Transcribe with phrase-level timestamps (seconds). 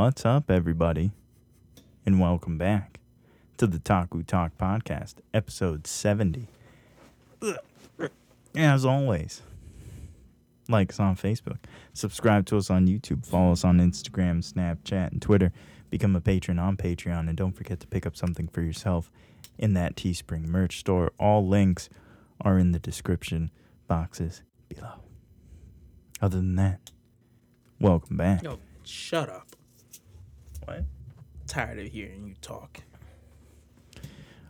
[0.00, 1.10] What's up, everybody?
[2.06, 3.00] And welcome back
[3.56, 6.46] to the Taku Talk Podcast, episode 70.
[8.54, 9.42] As always,
[10.68, 11.58] like us on Facebook,
[11.94, 15.52] subscribe to us on YouTube, follow us on Instagram, Snapchat, and Twitter,
[15.90, 19.10] become a patron on Patreon, and don't forget to pick up something for yourself
[19.58, 21.10] in that Teespring merch store.
[21.18, 21.90] All links
[22.40, 23.50] are in the description
[23.88, 25.00] boxes below.
[26.22, 26.92] Other than that,
[27.80, 28.44] welcome back.
[28.44, 29.56] Yo, shut up.
[30.68, 30.84] What?
[31.46, 32.82] Tired of hearing you talk.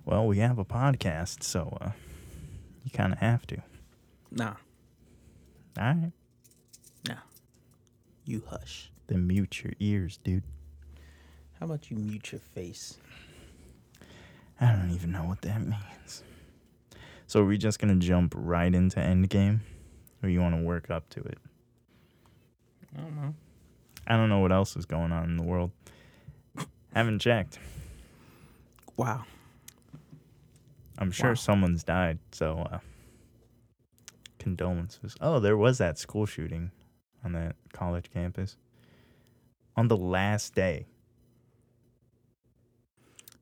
[0.05, 1.91] Well, we have a podcast, so uh,
[2.83, 3.63] you kind of have to.
[4.33, 4.55] Nah,
[5.79, 6.13] All right.
[7.07, 7.15] nah.
[8.25, 8.91] You hush.
[9.07, 10.43] Then mute your ears, dude.
[11.61, 12.99] How about you mute your face?
[14.61, 16.25] I don't even know what that means.
[17.29, 19.61] So are we just gonna jump right into Endgame,
[20.21, 21.39] or you want to work up to it?
[22.97, 23.35] I don't know.
[24.09, 25.71] I don't know what else is going on in the world.
[26.99, 27.61] Haven't checked.
[28.97, 29.25] Wow.
[30.99, 31.35] I'm sure Wow.
[31.35, 32.79] someone's died, so uh,
[34.41, 35.15] condolences.
[35.21, 36.73] Oh, there was that school shooting
[37.25, 38.57] on that college campus
[39.77, 40.87] on the last day.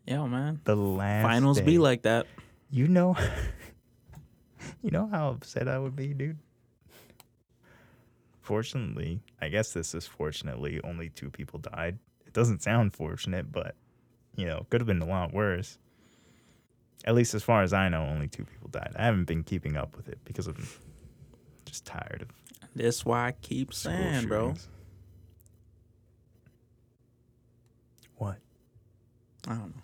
[0.06, 0.60] Yeah, man.
[0.64, 2.26] The last Finals be like that.
[2.70, 3.16] You know,
[4.82, 6.36] you know how upset I would be, dude.
[8.42, 11.98] Fortunately, I guess this is fortunately only two people died.
[12.36, 13.76] Doesn't sound fortunate, but
[14.36, 15.78] you know, could have been a lot worse.
[17.06, 18.92] At least as far as I know, only two people died.
[18.94, 20.68] I haven't been keeping up with it because I'm
[21.64, 22.28] just tired of
[22.74, 24.52] That's why I keep saying, bro.
[28.16, 28.36] What?
[29.48, 29.82] I don't know.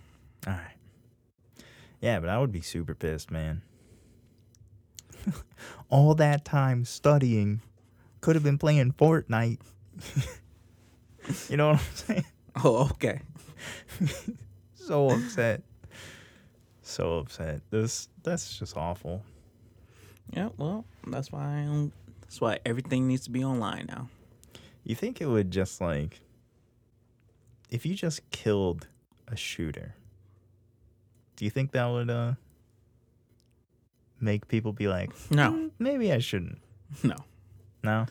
[0.48, 1.64] All right.
[2.02, 3.62] Yeah, but I would be super pissed, man.
[5.88, 7.62] All that time studying
[8.20, 9.56] could have been playing Fortnite.
[11.48, 12.24] you know what I'm saying?
[12.64, 13.20] Oh, okay.
[14.74, 15.62] So upset.
[16.82, 17.60] So upset.
[17.70, 19.22] This that's just awful.
[20.32, 21.92] Yeah, well, that's why I don't,
[22.22, 24.08] that's why everything needs to be online now.
[24.82, 26.20] You think it would just like
[27.70, 28.88] if you just killed
[29.28, 29.94] a shooter,
[31.36, 32.32] do you think that would uh
[34.20, 36.58] make people be like, No, "Hmm, maybe I shouldn't?
[37.04, 37.16] no.
[37.84, 38.06] No?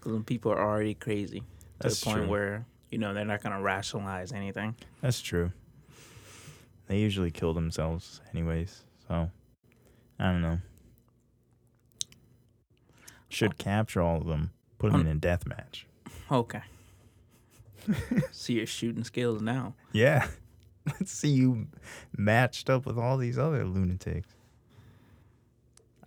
[0.00, 1.44] Because people are already crazy to
[1.80, 2.28] That's the point true.
[2.28, 4.76] where, you know, they're not going to rationalize anything.
[5.00, 5.50] That's true.
[6.86, 9.28] They usually kill themselves anyways, so
[10.20, 10.60] I don't know.
[13.28, 15.88] Should capture all of them, put them in a death match.
[16.30, 16.62] Okay.
[18.30, 19.74] See your shooting skills now.
[19.90, 20.28] Yeah.
[20.86, 21.66] Let's see you
[22.16, 24.28] matched up with all these other lunatics.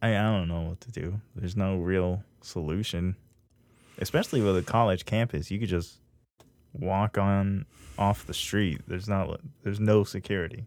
[0.01, 1.19] I I don't know what to do.
[1.35, 3.17] There's no real solution.
[3.97, 5.97] Especially with a college campus, you could just
[6.79, 7.65] walk on
[7.97, 8.81] off the street.
[8.87, 10.65] There's not there's no security.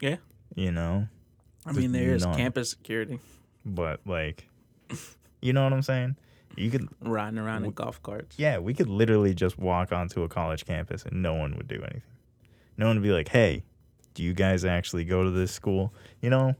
[0.00, 0.16] Yeah.
[0.54, 1.08] You know?
[1.64, 2.34] I mean, there is none.
[2.36, 3.18] campus security
[3.64, 4.48] But like
[5.40, 6.16] you know what I'm saying?
[6.56, 8.38] You could riding around in golf carts.
[8.38, 11.76] yeah, we could literally just walk onto a college campus and no one would do
[11.76, 12.02] anything.
[12.76, 13.62] No one would be like, "Hey,
[14.14, 16.54] do you guys actually go to this school?" You know,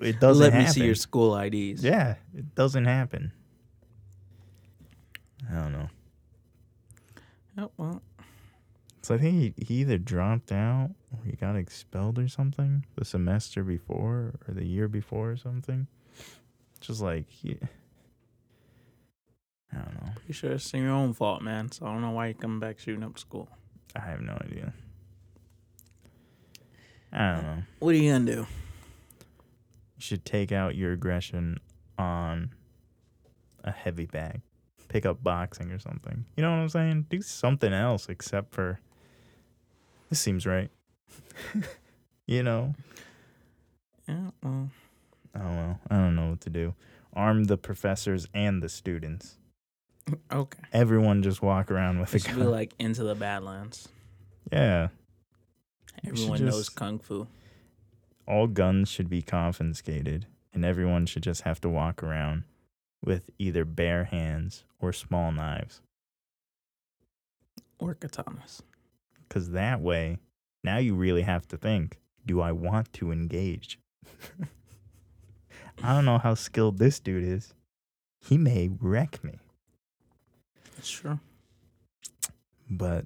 [0.00, 0.66] it doesn't Let happen.
[0.66, 1.84] me see your school IDs.
[1.84, 3.30] yeah, it doesn't happen.
[5.50, 5.88] I don't know.
[7.58, 8.02] Oh, well,
[9.02, 13.04] So I think he, he either dropped out or he got expelled or something the
[13.04, 15.86] semester before or the year before or something.
[16.80, 17.56] Just like, he,
[19.72, 20.10] I don't know.
[20.16, 21.72] pretty sure it's your own fault, man.
[21.72, 23.48] So I don't know why you're coming back shooting up school.
[23.94, 24.74] I have no idea.
[27.12, 27.62] I don't know.
[27.78, 28.40] What are you gonna do?
[28.40, 28.46] You
[30.00, 31.58] should take out your aggression
[31.98, 32.50] on
[33.64, 34.42] a heavy bag.
[34.88, 36.24] Pick up boxing or something.
[36.36, 37.06] You know what I'm saying?
[37.10, 38.80] Do something else except for
[40.08, 40.70] this seems right.
[42.26, 42.74] you know?
[44.08, 44.70] Yeah, well,
[45.34, 45.80] Oh well.
[45.90, 46.74] I don't know what to do.
[47.12, 49.36] Arm the professors and the students.
[50.32, 50.60] okay.
[50.72, 52.50] Everyone just walk around with a should be gun.
[52.50, 53.88] like into the Badlands.
[54.52, 54.88] yeah.
[56.06, 57.26] Everyone knows kung fu.
[58.28, 62.44] all guns should be confiscated and everyone should just have to walk around
[63.04, 65.80] with either bare hands or small knives
[67.78, 68.62] or katanas.
[69.28, 70.18] because that way
[70.64, 73.78] now you really have to think do i want to engage
[75.82, 77.52] i don't know how skilled this dude is
[78.20, 79.38] he may wreck me
[80.82, 81.18] Sure.
[82.70, 83.04] but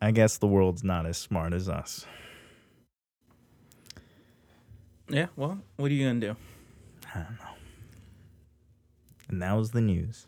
[0.00, 2.06] i guess the world's not as smart as us
[5.08, 5.26] Yeah.
[5.36, 6.36] Well, what are you gonna do?
[7.14, 7.54] I don't know.
[9.32, 10.26] And that was the news.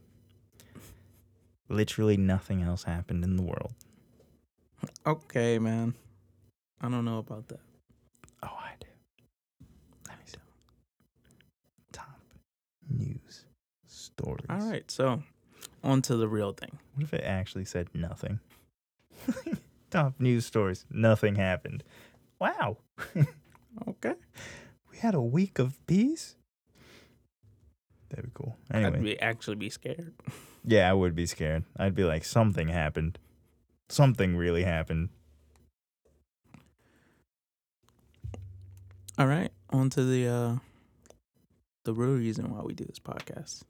[1.69, 3.75] literally nothing else happened in the world.
[5.07, 5.95] Okay, man.
[6.81, 7.61] I don't know about that.
[8.43, 8.87] Oh, I do.
[10.09, 10.39] Let me see.
[11.93, 12.19] Top
[12.91, 13.45] news
[13.87, 14.47] stories.
[14.51, 15.23] All right, so
[15.83, 16.79] on to the real thing.
[16.95, 18.41] What if it actually said nothing?
[19.91, 20.85] Top news stories.
[20.91, 21.85] Nothing happened.
[22.39, 22.79] Wow.
[23.89, 24.15] Okay.
[24.93, 26.37] We had a week of peace.
[28.11, 28.57] That'd be cool.
[28.71, 30.13] I'd Anyway, be, actually be scared.
[30.65, 31.65] yeah, I would be scared.
[31.77, 33.19] I'd be like, something happened.
[33.89, 35.09] Something really happened.
[39.19, 40.57] All right, on to the uh
[41.85, 43.63] the real reason why we do this podcast.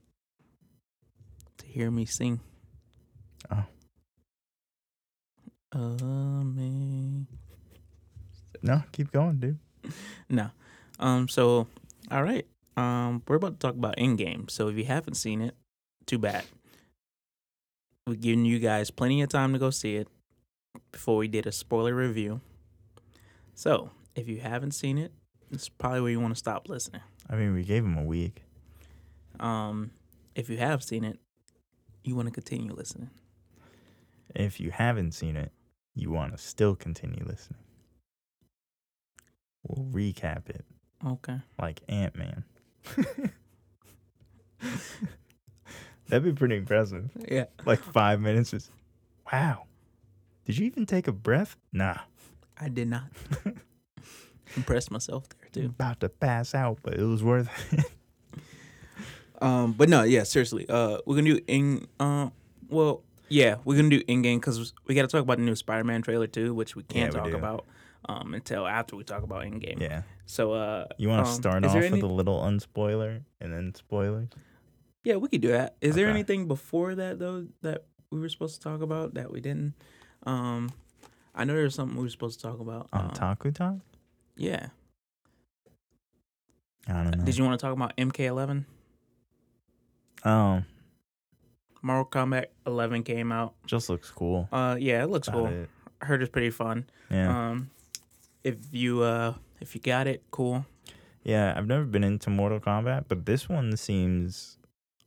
[1.59, 2.41] To hear me sing.
[3.51, 3.65] Oh.
[5.73, 7.27] Amazing.
[8.63, 9.59] No, keep going, dude.
[10.31, 10.51] No.
[10.99, 11.29] Um.
[11.29, 11.67] So,
[12.11, 12.47] all right.
[12.77, 13.23] Um.
[13.29, 14.51] We're about to talk about Endgame.
[14.51, 15.55] So if you haven't seen it,
[16.07, 16.45] too bad.
[18.07, 20.09] We're giving you guys plenty of time to go see it
[20.93, 22.41] before we did a spoiler review.
[23.55, 25.13] So if you haven't seen it,
[25.51, 27.01] it's probably where you want to stop listening.
[27.31, 28.43] I mean, we gave him a week.
[29.41, 29.91] Um.
[30.35, 31.21] If you have seen it,
[32.03, 33.11] you want to continue listening.
[34.35, 35.53] If you haven't seen it,
[35.95, 37.61] you want to still continue listening.
[39.63, 40.65] We'll recap it
[41.07, 41.39] Okay.
[41.61, 42.43] like Ant Man.
[46.09, 47.11] That'd be pretty impressive.
[47.29, 47.47] Yeah.
[47.65, 48.71] Like five minutes is,
[49.33, 49.65] wow.
[50.45, 51.57] Did you even take a breath?
[51.73, 51.97] Nah.
[52.59, 53.05] I did not.
[54.57, 55.67] Impressed myself there too.
[55.71, 57.85] About to pass out, but it was worth it.
[59.43, 60.65] Um, but no, yeah, seriously.
[60.69, 61.87] Uh, we're gonna do in.
[62.01, 62.31] Uh,
[62.69, 66.01] well, yeah, we're gonna do Endgame because we got to talk about the new Spider-Man
[66.03, 67.37] trailer too, which we can't Yeah, talk do.
[67.37, 67.67] about
[68.09, 69.81] um until after we talk about Endgame.
[69.81, 70.03] yeah.
[70.27, 73.75] So uh, You want to um, start off there with a little unspoiler and then
[73.75, 74.29] spoilers?
[75.05, 75.77] Yeah, we could do that.
[75.83, 79.41] Is there anything before that though that we were supposed to talk about that we
[79.41, 79.75] didn't?
[80.25, 80.71] Um,
[81.35, 82.89] I know there's something we were supposed to talk about.
[82.93, 83.77] On um, Taku Talk?
[84.37, 84.69] Yeah.
[86.89, 87.25] I don't know.
[87.25, 88.65] Did you want to talk about MK11?
[90.25, 90.63] Oh,
[91.83, 93.55] Mortal Kombat 11 came out.
[93.67, 94.49] just looks cool.
[94.51, 95.53] Uh, yeah, it looks About cool.
[95.63, 95.71] it.
[96.01, 96.87] I heard it's pretty fun.
[97.11, 97.51] Yeah.
[97.51, 97.71] Um,
[98.45, 100.65] if you uh if you got it, cool.
[101.23, 104.59] Yeah, I've never been into Mortal Kombat, but this one seems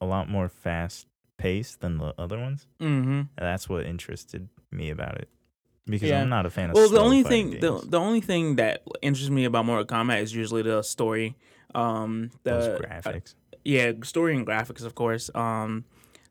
[0.02, 1.06] a lot more fast
[1.38, 2.66] paced than the other ones.
[2.82, 3.12] Mm-hmm.
[3.12, 5.30] And that's what interested me about it.
[5.86, 6.22] Because Yeah.
[6.22, 7.88] I'm not a fan of Well, the only thing the games.
[7.88, 11.36] the only thing that interests me about Mortal Kombat is usually the story.
[11.76, 13.36] Um, those the graphics.
[13.64, 15.30] yeah, story and graphics, of course.
[15.36, 15.86] Um,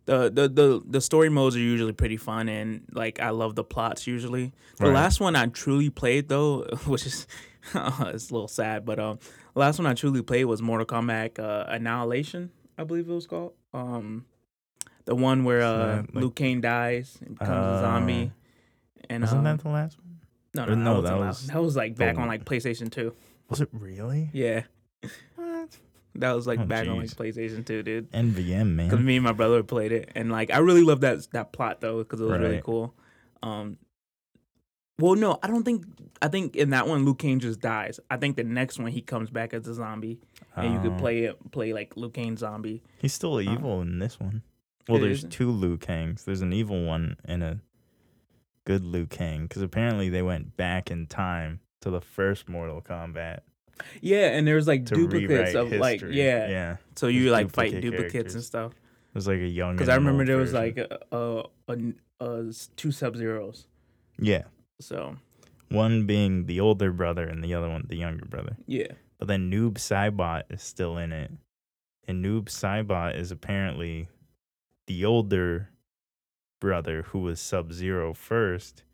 [0.07, 3.65] the, the the the story modes are usually pretty fun, and like I love the
[3.65, 4.53] plots usually.
[4.79, 4.95] The Right.
[4.95, 7.27] last one I truly played though, which is
[7.75, 9.19] it's a little sad, but um,
[9.55, 13.53] last one I truly played was Mortal Kombat uh, Annihilation, I believe it was called.
[13.75, 14.25] Um,
[15.05, 18.33] the one where uh, like- Liu Kang dies and becomes a zombie.
[19.09, 20.19] And Wasn't um, that the last one?
[20.55, 23.13] no, no, no, that, that was was that was like back on like PlayStation Two.
[23.49, 24.31] Was it really?
[24.33, 24.63] Yeah?
[26.21, 27.09] That was like Oh, back on like.
[27.11, 28.11] PlayStation Two, dude.
[28.13, 28.89] NVM, man.
[28.89, 31.81] Because me and my brother played it, and like I really loved that that plot
[31.81, 32.95] though, because it was really cool.
[33.43, 33.79] Um,
[34.99, 35.85] well, no, I don't think.
[36.23, 38.01] I think in that one, Liu Kang just dies.
[38.11, 40.19] I think the next one he comes back as a zombie,
[40.55, 40.99] and you could Oh.
[40.99, 42.83] play it, play like Liu Kang zombie.
[42.99, 44.43] He's still evil in this one.
[44.89, 45.31] Well, there's isn't.
[45.31, 46.25] two Liu Kangs.
[46.25, 47.61] There's an evil one and a
[48.65, 49.43] good Liu Kang.
[49.43, 53.41] Because apparently they went back in time to the first Mortal Kombat
[54.01, 55.79] Yeah, and there's like to duplicates of history.
[55.79, 56.77] like yeah, yeah.
[56.97, 58.47] so you There's like fight duplicate duplicates and characters.
[58.47, 58.73] stuff.
[59.15, 59.75] was like a young.
[59.77, 60.89] Because and I an remember old there was version.
[60.89, 61.43] like a, a,
[62.21, 63.67] a, a s- two Sub Zeros.
[64.19, 64.45] yeah,
[64.81, 65.17] So
[65.71, 68.57] one being the older brother and the other one the younger brother.
[68.67, 71.31] yeah, But then Noob Saibot is still in it,
[72.09, 74.09] and Noob Saibot is apparently
[74.87, 75.71] the older
[76.61, 78.85] brother who was Sub Zero first,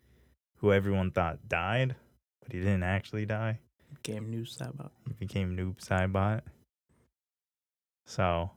[0.57, 1.95] who everyone thought died,
[2.43, 3.59] but he didn't actually die.
[4.03, 4.93] Game news about.
[5.07, 6.43] He became Noob Saibot.
[8.07, 8.51] So,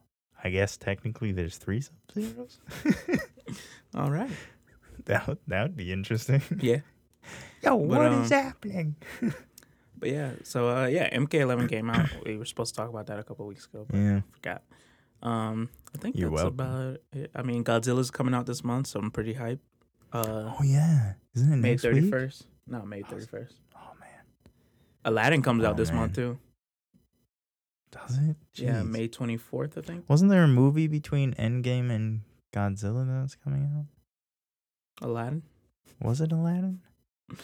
[0.44, 2.60] I guess technically there's three Sub Zeros.
[3.96, 4.30] All right.
[5.06, 6.42] that would, that would be interesting.
[6.60, 6.80] Yeah.
[7.64, 8.96] Yo, But, what is um, happening?
[9.98, 12.10] But yeah, so uh, yeah, MK11 came out.
[12.26, 14.18] We were supposed to talk about that a couple weeks ago, but Yeah.
[14.18, 14.62] I forgot.
[15.24, 16.60] Um, I think You're that's welcome.
[16.60, 17.32] about it.
[17.34, 19.60] I mean, Godzilla's coming out this month, so I'm pretty hyped.
[20.12, 22.34] Uh, Oh yeah, isn't it May next thirty week?
[22.68, 23.54] No, May thirty first.
[23.56, 23.65] Oh man,
[25.06, 26.38] Aladdin comes Oh, out this month too.
[27.92, 28.36] does it?
[28.56, 30.10] Yeah, May twenty fourth, I think.
[30.10, 32.22] Wasn't there a movie between Endgame and
[32.54, 33.86] Godzilla that's coming out?
[35.08, 35.44] Aladdin.
[36.02, 36.82] Was it Aladdin?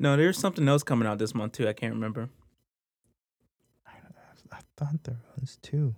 [0.00, 1.66] No, there's something else coming out this month too.
[1.68, 2.28] I can't remember.
[3.84, 3.90] I,
[4.52, 5.96] I thought there was two.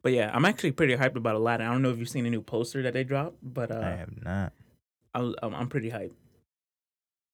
[0.00, 1.66] But yeah, I'm actually pretty hyped about Aladdin.
[1.66, 3.90] I don't know if you've seen a new poster that they dropped, but uh, I
[3.96, 4.52] have not.
[5.12, 6.12] I was, um, I'm pretty hyped.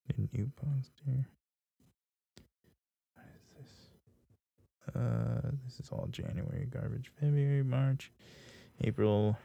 [0.08, 1.26] A new poster.
[3.14, 3.68] What is this?
[4.94, 7.10] Uh, this is all January garbage.
[7.20, 8.10] February, March,
[8.82, 9.38] April,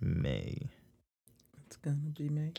[0.00, 0.68] May.
[1.66, 2.52] It's gonna be May.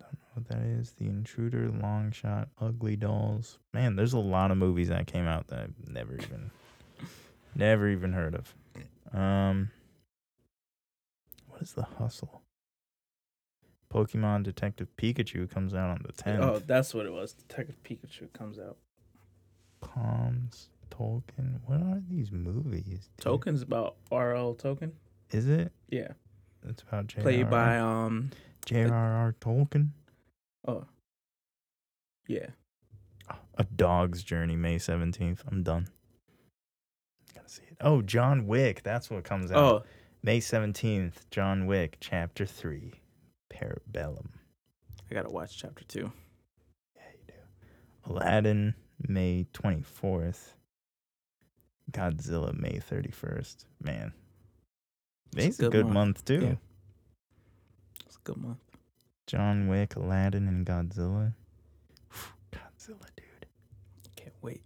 [0.00, 0.92] Don't know what that is.
[0.92, 3.58] The Intruder, Long Shot, Ugly Dolls.
[3.72, 6.50] Man, there's a lot of movies that came out that I've never even,
[7.54, 8.54] never even heard of.
[9.12, 9.70] Um,
[11.48, 12.42] what is the hustle?
[13.92, 16.40] Pokemon Detective Pikachu comes out on the 10th.
[16.40, 17.34] Oh, that's what it was.
[17.34, 18.78] Detective Pikachu comes out.
[19.82, 21.60] Poms, Tolkien.
[21.66, 23.10] What are these movies?
[23.18, 23.24] dude?
[23.26, 24.54] Tolkien's about R.L.
[24.54, 24.92] Token.
[25.30, 25.70] Is it?
[25.90, 26.08] Yeah,
[26.68, 27.20] It's about J.
[27.22, 28.30] played by um.
[28.64, 29.34] J.R.R.
[29.40, 29.88] Tolkien.
[30.66, 30.84] Oh.
[32.28, 32.46] Yeah.
[33.58, 35.40] A Dog's Journey, May 17th.
[35.50, 35.88] I'm done.
[37.34, 37.76] Gotta see it.
[37.80, 38.82] Oh, John Wick.
[38.82, 39.58] That's what comes out.
[39.58, 39.82] Oh,
[40.22, 42.92] May 17th, John Wick, Chapter 3,
[43.52, 44.28] Parabellum.
[45.10, 46.10] I gotta watch chapter two.
[46.96, 48.10] Yeah, you do.
[48.12, 48.74] Aladdin,
[49.08, 50.54] May 24th.
[51.90, 53.64] Godzilla, May 31st.
[53.82, 54.12] Man.
[55.34, 55.94] May's a good good month.
[55.94, 56.40] month, too.
[56.40, 56.54] Yeah.
[58.06, 58.58] It's a good month.
[59.26, 61.34] John Wick, Aladdin, and Godzilla.
[62.52, 63.46] Godzilla, dude.
[64.16, 64.62] Can't wait.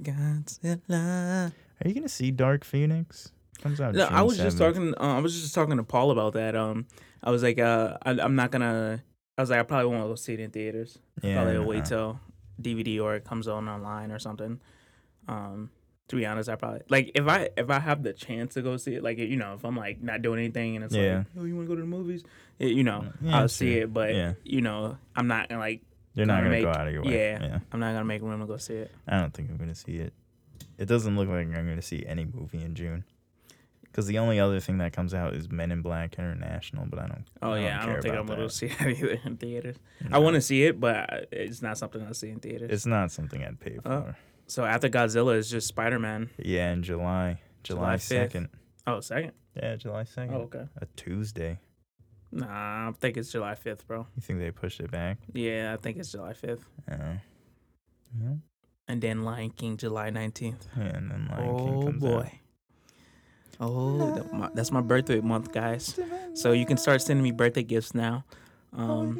[0.00, 1.52] Godzilla.
[1.84, 3.30] Are you gonna see Dark Phoenix?
[3.62, 3.94] Comes out.
[3.94, 4.94] No, I was just talking.
[4.98, 6.54] Uh, I was just talking to Paul about that.
[6.56, 6.86] Um,
[7.22, 9.02] I was like, uh, I, I'm not gonna.
[9.36, 10.98] I was like, I probably won't go see it in theaters.
[11.22, 12.20] Yeah, probably will wait till
[12.60, 14.60] DVD or it comes on online or something.
[15.26, 15.70] Um,
[16.08, 18.76] to be honest, I probably like if I if I have the chance to go
[18.78, 21.18] see it, like you know, if I'm like not doing anything and it's Yeah.
[21.18, 22.24] like, oh, you want to go to the movies?
[22.58, 23.82] Yeah, you know, Yeah, I'll see sure.
[23.82, 24.32] it, but Yeah.
[24.42, 25.82] you know, I'm not gonna like.
[26.14, 27.12] You're not gonna gonna go out of your way.
[27.14, 27.42] yeah.
[27.42, 27.58] yeah.
[27.70, 28.90] I'm not gonna make room to go see it.
[29.06, 30.12] I don't think I'm gonna see it.
[30.78, 33.04] It doesn't look like I'm gonna see any movie in June.
[33.98, 37.08] Because the only other thing that comes out is Men in Black International, but I
[37.08, 37.24] don't.
[37.42, 38.52] Oh I yeah, I care don't think I'm gonna that.
[38.52, 39.74] see it either in theaters.
[40.12, 42.70] I want to see it, but it's not something I see in theaters.
[42.70, 43.82] It's not something I'd pay oh.
[43.82, 43.90] for.
[43.92, 44.14] Oh.
[44.46, 46.30] so after Godzilla is just Spider Man.
[46.38, 48.00] Yeah, in July, July July 5th.
[48.02, 48.48] second.
[48.86, 49.32] Oh, second.
[49.56, 50.32] Yeah, July second.
[50.32, 50.68] Oh, okay.
[50.80, 51.58] A Tuesday.
[52.30, 54.06] Nah, I think it's July fifth, bro.
[54.14, 55.18] You think they pushed it back?
[55.32, 56.94] Yeah, I think it's July fifth, Oh.
[56.94, 58.34] Yeah.
[58.86, 60.68] and then Lion King July nineteenth.
[60.76, 62.26] Yeah, and then Lion King Oh comes out.
[63.60, 65.98] Oh, that- my- that's my birthday month, guys.
[66.34, 68.24] So you can start sending me birthday gifts now.
[68.72, 69.18] Um,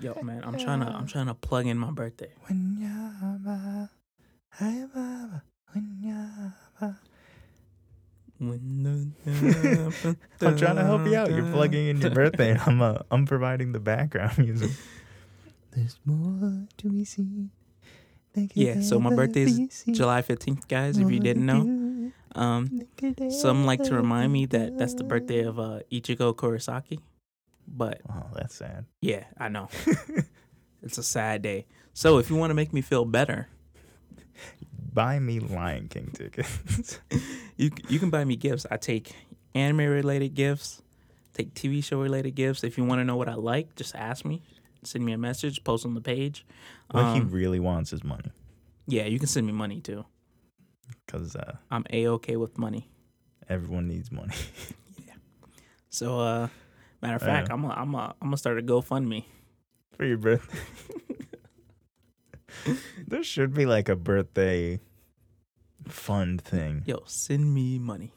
[0.00, 2.32] yo, man, I'm trying to I'm trying to plug in my birthday.
[8.40, 8.58] I'm
[10.58, 11.30] trying to help you out.
[11.30, 14.70] You're plugging in your birthday, and I'm uh, I'm providing the background music.
[15.72, 17.50] There's more to be seen.
[18.54, 19.84] Yeah, so my birthday is.
[19.96, 20.98] July fifteenth, guys.
[20.98, 21.64] If you didn't know,
[22.36, 22.82] um,
[23.30, 27.00] some like to remind me that that's the birthday of uh, Ichigo Kurosaki,
[27.66, 28.84] but Oh, that's sad.
[29.00, 29.68] yeah, I know
[30.82, 31.66] it's a sad day.
[31.94, 33.48] So if you want to make me feel better,
[34.92, 37.00] Buy me Lion King tickets.
[37.56, 38.64] you you can buy me gifts.
[38.70, 39.12] I take
[39.54, 40.80] anime related gifts,
[41.34, 42.64] take TV show related gifts.
[42.64, 44.42] If you want to know what I like, just ask me.
[44.84, 46.46] Send me a message, post on the page.
[46.90, 48.30] what he Um, really wants is money,
[48.86, 50.04] yeah, you can send me money too.
[51.04, 52.90] Because uh, I'm a okay with money.
[53.48, 54.34] everyone needs money.
[55.06, 55.14] Yeah.
[55.88, 56.48] So, uh,
[57.00, 57.48] matter of fact.
[57.50, 59.24] I'm a, I'm a, I'm gonna start a GoFundMe.
[59.96, 60.58] for your birthday.
[63.06, 64.80] there should be like a birthday
[65.88, 66.82] fund thing.
[66.86, 68.12] Yo, send me money.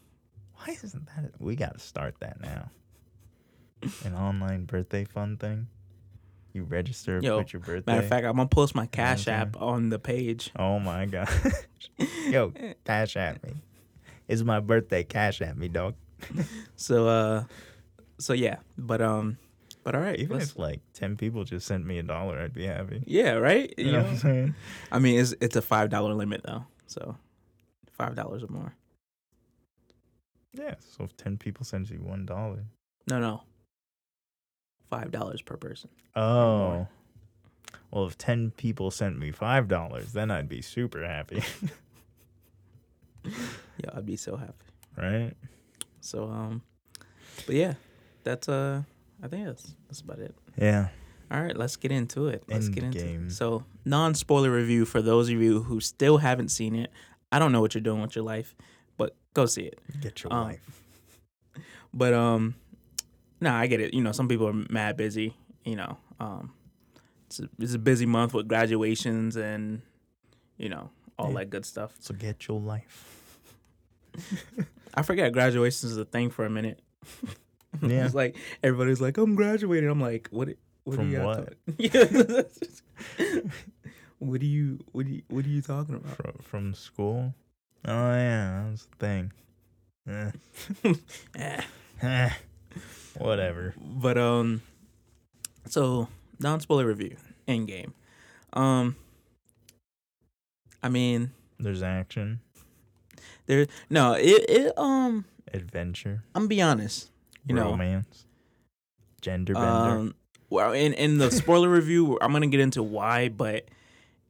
[0.56, 1.32] Why isn't that?
[1.40, 2.72] We got to start that now.
[4.04, 5.68] An online birthday fund thing.
[6.54, 7.92] You register, Yo, put your birthday.
[7.92, 9.36] Matter of fact, I'm gonna post my Cash Okay.
[9.38, 10.52] App on the page.
[10.58, 11.30] oh my god.
[12.30, 12.54] Yo,
[12.86, 13.54] cash at me.
[14.28, 15.04] It's my birthday.
[15.04, 15.96] Cash at me, dog.
[16.76, 17.44] So, uh,
[18.20, 19.38] so yeah, but um,
[19.84, 22.54] but all right, Even let's- if like ten people just sent me a dollar, I'd
[22.54, 23.04] be happy.
[23.06, 23.74] yeah, right.
[23.78, 24.56] You know what I'm saying?
[24.92, 27.16] I mean, it's it's a five dollar limit though, so
[27.92, 28.74] five dollars or more.
[30.54, 30.76] Yeah.
[30.80, 32.66] So if ten people send you one dollar.
[33.10, 33.44] No, no,
[34.90, 35.90] five dollars per person.
[36.16, 36.88] Oh.
[37.92, 41.42] Well, if 10 people sent me $5, then I'd be super happy,
[43.26, 44.54] Yeah, I'd be so happy.
[44.98, 45.34] right?
[46.02, 46.62] So um,
[47.46, 47.74] but yeah,
[48.24, 48.84] that's uh,
[49.24, 50.36] I think that's that's about it.
[50.58, 50.90] Yeah.
[51.32, 52.44] All right, let's get into it.
[52.48, 53.28] Let's get into Endgame.
[53.28, 53.32] it.
[53.34, 56.90] So, non spoiler review for those of you who still haven't seen it.
[57.32, 58.56] I don't know what you're doing with your life,
[58.98, 59.78] but go see it.
[60.02, 60.82] Get your Um, life.
[61.94, 62.56] But um,
[63.42, 63.94] no, I get it.
[63.94, 65.36] You know, some people are mad busy.
[65.66, 66.54] You know, um,
[67.28, 69.82] it's a, it's a busy month with graduations and
[70.58, 71.40] you know all Yeah.
[71.40, 71.94] that good stuff.
[72.00, 73.06] So get your life.
[74.94, 76.82] I forgot graduations is a thing for a minute.
[77.84, 78.04] Yeah.
[78.06, 79.88] it's like everybody's like, I'm graduating.
[79.88, 80.50] I'm like, what?
[80.86, 81.54] What From are you what?
[84.18, 84.80] what are you?
[84.92, 85.22] What are you?
[85.30, 86.16] What are you talking about?
[86.16, 87.34] From, from school.
[87.86, 89.32] Oh yeah, that's the thing.
[91.38, 91.62] Eh.
[92.02, 92.30] Eh.
[93.18, 93.74] Whatever.
[93.80, 94.62] But um,
[95.66, 96.08] so
[96.40, 97.16] non spoiler review
[97.48, 97.94] Endgame.
[98.54, 98.96] Um,
[100.82, 102.40] I mean, There's action,
[103.46, 103.68] there.
[103.90, 105.26] No, it it um.
[105.54, 107.12] adventure, I'm gonna be honest.
[107.46, 108.26] You know, romance,
[109.22, 109.68] gender bender.
[109.70, 110.16] Um,
[110.50, 113.66] well, in in the spoiler review, I'm gonna get into why, but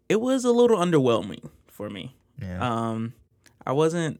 [0.10, 2.16] it was a little underwhelming for me.
[2.42, 2.60] yeah.
[2.90, 3.14] Um,
[3.66, 4.20] I wasn't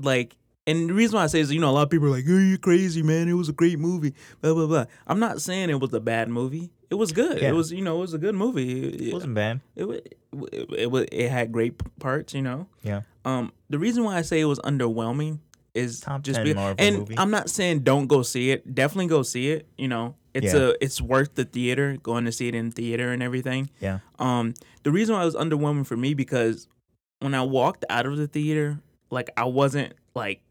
[0.00, 2.10] like, and the reason why I say is, you know, a lot of people are
[2.10, 3.28] like, "Oh, you're crazy, man!
[3.28, 4.84] It was a great movie." Blah blah blah.
[5.06, 6.70] I'm not saying it was a bad movie.
[6.90, 7.40] It was good.
[7.40, 7.48] Yeah.
[7.48, 8.88] It was, you know, it was a good movie.
[8.88, 9.60] It, it wasn't bad.
[9.74, 10.16] it, it,
[10.76, 12.66] it, was it had great parts, you know.
[12.82, 13.02] Yeah.
[13.24, 15.38] Um, the reason why I say it was underwhelming
[15.74, 17.14] is Top just 10 be- Marvel and movie.
[17.16, 18.74] I'm not saying don't go see it.
[18.74, 19.66] Definitely go see it.
[19.78, 20.60] You know, it's Yeah.
[20.60, 23.70] a it's worth the theater going to see it in theater and everything.
[23.80, 24.00] Yeah.
[24.18, 24.52] Um,
[24.82, 26.68] the reason why it was underwhelming for me because
[27.20, 30.42] when I walked out of the theater, like I wasn't like,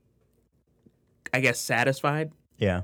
[1.34, 2.82] I guess satisfied, Yeah.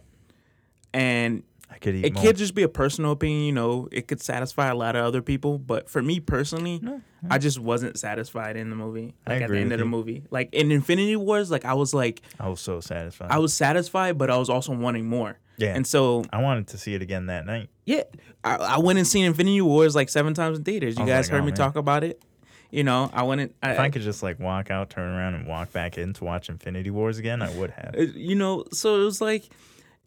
[0.93, 2.23] and I could eat it more.
[2.23, 3.43] could just be a personal opinion.
[3.43, 7.01] You know, it could satisfy a lot of other people, but for me personally, No,
[7.29, 9.15] I just wasn't satisfied in the movie.
[9.25, 9.89] I Like at agree the end of the you.
[9.91, 13.27] movie, like in Infinity Wars, like I was like I was so satisfied.
[13.31, 15.37] I was satisfied, but I was also wanting more.
[15.57, 15.75] yeah.
[15.75, 17.69] And so I wanted to see it again that night.
[17.85, 18.03] yeah,
[18.45, 20.97] I, I went and seen Infinity Wars like seven times in theaters.
[20.97, 21.57] You guys like, heard oh, me man.
[21.57, 22.21] talk about it.
[22.71, 23.55] You know, I wouldn't.
[23.63, 26.23] I, If I could just like walk out, turn around, and walk back in to
[26.25, 27.95] watch Infinity Wars again, I would have.
[27.97, 29.49] Uh, you know so it was like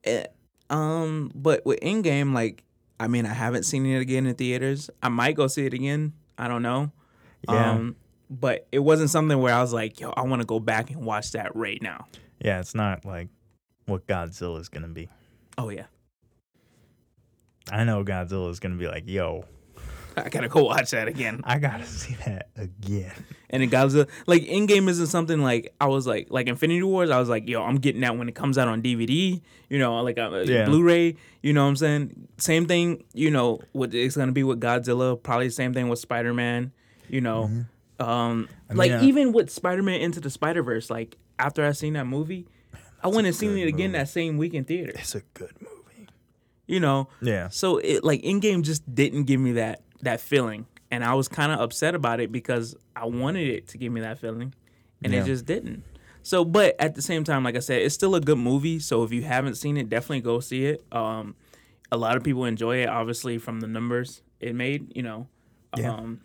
[0.04, 0.24] eh,
[0.68, 2.64] um but with Endgame like
[2.98, 6.12] i mean i haven't seen it again in theaters i might go see it again
[6.36, 6.92] i don't know
[7.48, 7.70] Yeah.
[7.72, 7.96] um
[8.28, 11.00] but it wasn't something where i was like yo i want to go back and
[11.04, 12.06] watch that right now
[12.40, 13.28] Yeah, it's not like
[13.86, 15.08] what Godzilla is gonna be.
[15.58, 15.86] oh yeah
[17.72, 19.44] I know Godzilla is gonna be like, yo,
[20.24, 23.12] i gotta go watch that again I gotta see that again.
[23.50, 27.18] and it Godzilla like Endgame isn't something like i was like like infinity wars i
[27.18, 30.18] was like yo i'm getting that when it comes out on dvd you know like
[30.18, 30.64] uh, Yeah.
[30.66, 34.60] blu-ray you know what i'm saying same thing you know what it's gonna be with
[34.60, 36.72] godzilla probably the same thing with spider-man
[37.08, 37.68] you know um
[38.00, 38.44] Mm-hmm.
[38.70, 42.06] I like mean, uh, even with spider-man into the spider-verse like after i seen that
[42.06, 42.46] movie
[43.02, 43.98] i went and seen it again movie.
[43.98, 46.08] that same week in theater It's a good movie.
[46.66, 47.48] you know Yeah.
[47.48, 51.52] so it like Endgame just didn't give me that that feeling, and I was kind
[51.52, 54.54] of upset about it because I wanted it to give me that feeling,
[55.02, 55.22] and Yeah.
[55.22, 55.84] it just didn't.
[56.22, 58.78] So, but at the same time, like I said, it's still a good movie.
[58.78, 60.84] So if you haven't seen it, definitely go see it.
[60.92, 61.34] Um,
[61.90, 64.94] a lot of people enjoy it, obviously from the numbers it made.
[64.94, 65.28] You know,
[65.78, 65.92] Yeah.
[65.94, 66.20] um,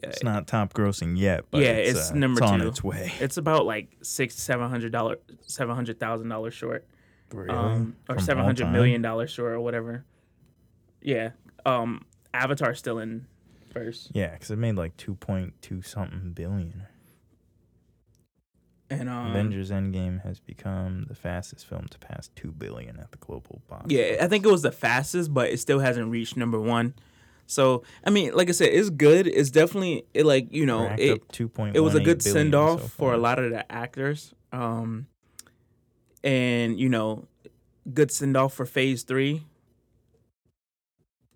[0.00, 2.68] It's not top grossing yet, but Yeah, it's, it's uh, number it's on two.
[2.68, 3.12] its way.
[3.20, 6.86] it's about like six seven hundred dollar seven hundred thousand dollars short.
[7.32, 7.50] Really?
[7.50, 10.04] um, or seven hundred million dollars short or whatever.
[11.00, 11.30] Yeah,
[11.66, 13.26] um, Avatar's still in
[13.72, 16.84] first, Yeah, because it made like two point two something billion.
[18.90, 23.18] and um, Avengers Endgame has become the fastest film to pass two billion at the
[23.18, 23.86] global box.
[23.88, 26.94] yeah, I think it was the fastest, but it still hasn't reached number one.
[27.46, 29.26] So I mean, like I said, it's good.
[29.26, 31.12] It's definitely it like you know Racked it.
[31.22, 34.32] up 2.18 It was a good send off so for a lot of the actors,
[34.52, 35.06] um,
[36.24, 37.26] and you know,
[37.92, 39.44] good send off for Phase Three,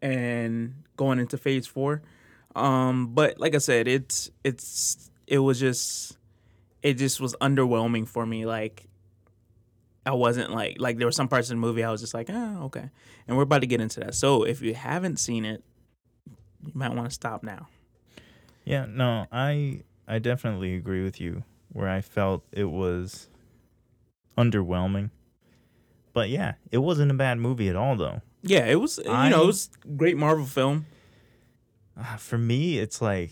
[0.06, 2.02] and going into Phase Four.
[2.54, 6.16] Um, but like I said, it's it's it was just
[6.82, 8.46] it just was underwhelming for me.
[8.46, 8.86] Like
[10.04, 12.30] I wasn't like like there were some parts of the movie I was just like,
[12.30, 12.90] oh, okay.
[13.26, 14.14] And we're about to get into that.
[14.14, 15.64] So if you haven't seen it,
[16.64, 17.66] you might want to stop now.
[18.64, 21.42] Yeah, no, I I definitely agree with you
[21.72, 23.28] where I felt it was
[24.38, 25.10] underwhelming.
[26.12, 28.22] But yeah, it wasn't a bad movie at all though.
[28.46, 30.86] Yeah, it was you I- know, it was great Marvel film.
[31.98, 33.30] Uh, for me, it's like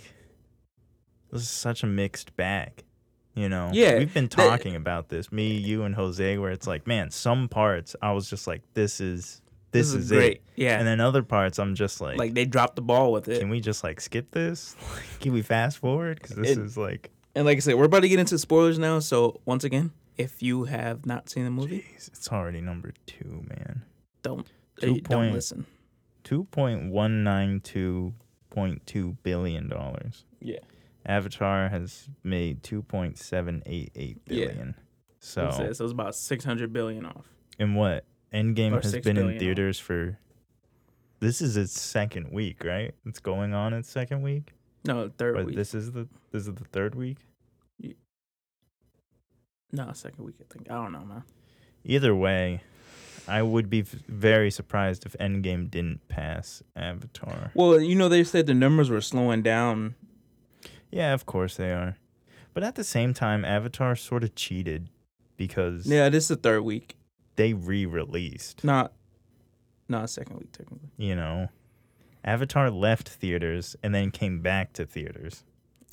[1.31, 2.85] this is such a mixed bag.
[3.35, 6.87] You know, Yeah, we've been talking about this, me, you, and Jose, where it's like,
[6.87, 10.35] man, some parts I was just like, this is this, is, great.
[10.37, 10.79] it, Yeah.
[10.79, 13.40] and then other parts I'm just like, like they dropped the ball with it.
[13.40, 14.77] can we just like skip this?
[15.20, 16.20] can we fast forward?
[16.22, 18.79] Because this It- is like, and like I said, we're about to get into spoilers
[18.79, 19.00] now.
[19.00, 23.44] So once again, if you have not seen the movie, jeez, it's already number two,
[23.48, 23.83] man.
[24.22, 24.46] don't
[24.81, 25.67] Two uh, don't listen.
[26.25, 28.15] Two point one nine two
[28.51, 30.25] point two billion dollars.
[30.41, 30.59] Yeah.
[31.07, 34.75] Avatar has made two point seven eight eight billion.
[34.77, 34.83] Yeah.
[35.21, 37.25] So, So, it's about six hundred billion off.
[37.59, 40.19] and what Endgame Or has been in theaters for.
[41.21, 42.95] This is its second week, right?
[43.07, 44.53] It's going on its second week.
[44.87, 45.57] No, third But week.
[45.57, 47.19] this is the this is the third week.
[49.73, 50.37] no, second week.
[50.41, 50.71] I think.
[50.71, 51.23] I don't know, man.
[51.85, 52.63] Either way,
[53.27, 57.51] I would be very surprised if Endgame didn't pass Avatar.
[57.55, 59.95] Well, you know, they said the numbers were slowing down.
[60.91, 61.97] Yeah, of course they are.
[62.53, 64.89] But at the same time, Avatar sort of cheated
[65.37, 66.97] because Yeah, this is the third week.
[67.37, 68.63] they re-released.
[68.63, 68.93] Not,
[69.89, 70.91] not a second week technically.
[70.97, 71.49] You know,
[72.25, 75.43] Avatar left theaters and then came back to theaters.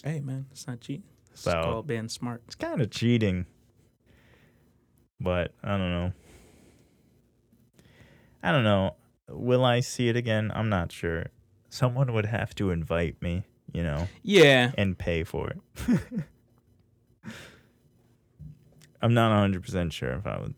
[0.04, 1.04] Hey, man, it's not cheating.
[1.32, 2.42] It's So- called being smart.
[2.46, 3.46] It's kind of cheating.
[5.20, 6.14] But I don't know.
[8.44, 8.96] I don't know.
[9.30, 10.52] Will I see it again?
[10.54, 11.28] I'm not sure.
[11.70, 15.58] Someone would have to invite me, you know, Yeah, and pay for it.
[19.02, 20.54] I'm not 100% sure if I would.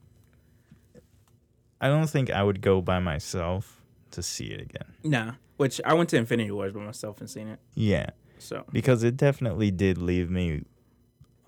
[1.79, 4.93] I don't think I would go by myself to see it again.
[5.03, 5.33] nah.
[5.57, 7.59] Which I went to Infinity Wars by myself and seen it.
[7.75, 10.63] Yeah, So because it definitely did leave me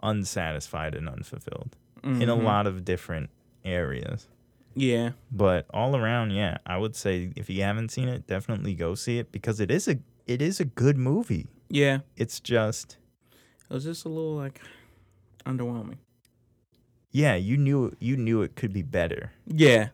[0.03, 2.43] unsatisfied and unfulfilled in a mhm.
[2.43, 3.31] lot of different
[3.65, 4.27] areas.
[4.75, 8.93] Yeah, But all around, yeah, I would say if you haven't seen it, definitely go
[8.93, 11.47] see it because it is a it is a good movie.
[11.69, 11.99] yeah.
[12.17, 12.97] It's just
[13.69, 14.59] It was just a little like
[15.45, 15.97] underwhelming.
[17.11, 19.31] yeah, you knew you knew it could be better.
[19.47, 19.89] Yeah,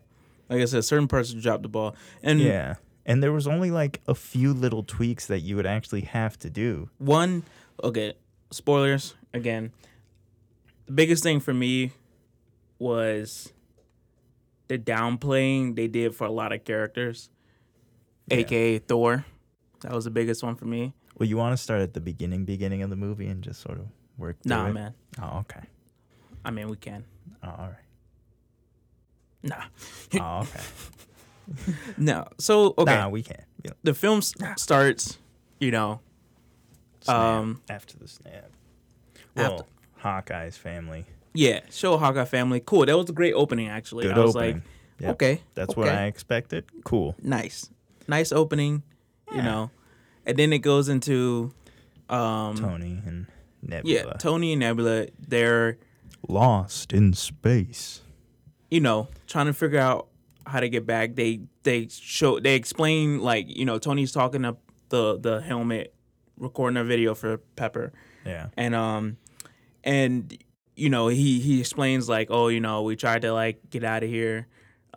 [0.48, 2.74] like I said, certain parts dropped the ball, and Yeah.
[3.04, 6.50] And there was only like a few little tweaks that you would actually have to
[6.50, 6.88] do.
[6.98, 7.42] one
[7.82, 8.14] okay
[8.50, 9.72] spoilers again
[10.86, 11.90] the biggest thing for me
[12.78, 13.52] was
[14.72, 17.28] the downplaying they did for a lot of characters
[18.30, 18.38] Yeah.
[18.38, 19.24] aka thor
[19.80, 22.44] that was the biggest one for me Well, you want to start at the beginning
[22.46, 24.72] beginning of the movie and just sort of work through nah it?
[24.72, 25.60] man Oh, okay.
[26.44, 27.04] i mean we can
[27.42, 27.86] Oh, all right.
[29.42, 29.64] nah
[30.20, 31.74] Oh, okay.
[31.98, 33.44] no so okay Nah, we can't.
[33.64, 33.72] Yeah.
[33.82, 35.18] the film s- starts
[35.60, 36.00] you know
[37.02, 37.16] Snap.
[37.16, 38.48] Um, after the snap.
[39.34, 39.64] Well, after-
[39.98, 41.04] Hawkeye's family.
[41.34, 44.54] Yeah show hawkeye family cool that was a great opening actually Good i was opening.
[44.56, 44.62] like
[45.00, 45.10] Yep.
[45.14, 45.88] okay That's what.
[45.88, 46.64] I expected.
[46.84, 47.16] Cool.
[47.20, 47.68] nice
[48.06, 48.82] nice opening
[49.34, 49.70] you know
[50.26, 51.52] and then it goes into
[52.08, 53.26] um Tony and
[53.62, 53.94] Nebula.
[54.06, 55.78] yeah tony and nebula they're
[56.28, 58.02] Lost in space.
[58.70, 60.06] you know trying to figure out
[60.46, 64.60] how to get back they they show they explain like you know tony's talking up
[64.90, 65.94] the the helmet
[66.38, 67.92] recording a video for pepper
[68.24, 68.48] Yeah.
[68.56, 69.16] and um
[69.82, 70.36] and
[70.82, 74.02] you know he he explains like oh you know we tried to like get out
[74.02, 74.46] of here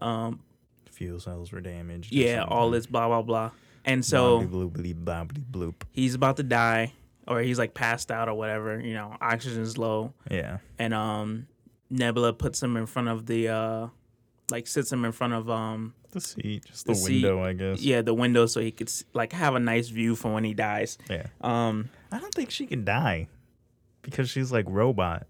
[0.02, 0.40] um
[0.92, 2.12] Fuel cells were damaged.
[2.14, 3.52] yeah all this blah blah blah
[3.84, 5.76] and so Bloobly bloobly bloobly bloop.
[5.92, 6.94] he's about to die
[7.28, 10.58] or he's like passed out or whatever you know oxygen's low Yeah.
[10.80, 11.48] and um
[11.90, 13.88] nebula puts him in front of the uh
[14.52, 17.54] like sits him in front of um The seat, just the, The seat, window, I
[17.54, 17.82] guess.
[17.82, 20.98] yeah the window so he could like have a nice view for when he dies
[21.10, 21.28] Yeah.
[21.42, 23.28] um I don't think she can die
[24.02, 25.28] because she's like robot.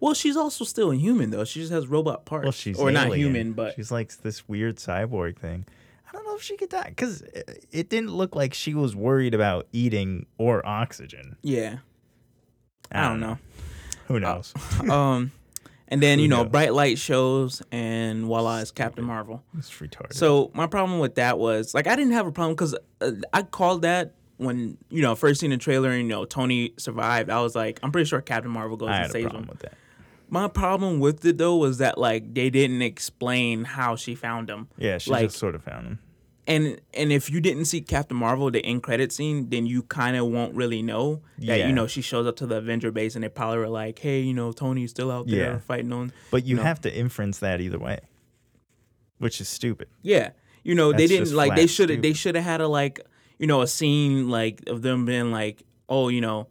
[0.00, 2.90] Well she's also still a human though she just has robot parts Well, she's or
[2.90, 5.66] not human but she's like this weird cyborg thing.
[6.08, 7.22] I don't know if she could die because
[7.70, 11.36] it, didn't look like she was worried about eating or oxygen.
[11.42, 11.78] yeah
[12.92, 13.38] i don't know
[14.08, 14.52] Who knows?
[14.90, 15.30] um
[15.86, 16.50] and then Who you know knows?
[16.52, 20.14] bright light shows and voila it's captain marvel it's retarded.
[20.14, 23.42] So my problem with that was like I didn't have a problem because uh, I
[23.42, 27.30] called that when you know first seen the trailer and you know Tony survived.
[27.30, 29.48] I was like, I'm pretty sure Captain Marvel goes I and saves problem him.
[29.50, 29.74] with that.
[30.28, 34.68] My problem with it though was that like they didn't explain how she found him,
[34.76, 35.98] Yeah, she Like- just sort of found him.
[36.46, 40.16] and and if you didn't see Captain Marvel the end credit scene, then you kind
[40.16, 41.66] of won't really know that Yeah.
[41.66, 44.20] you know she shows up to the Avenger base and they probably were like, hey,
[44.20, 45.58] you know Tony's still out there Yeah.
[45.58, 46.12] fighting on.
[46.30, 46.62] But you No.
[46.62, 47.98] have to inference that either way,
[49.18, 49.88] which is stupid.
[50.02, 50.30] Yeah,
[50.62, 53.00] you know they didn't like they should have they should have had a like
[53.40, 56.46] you know a scene like of them being like oh you know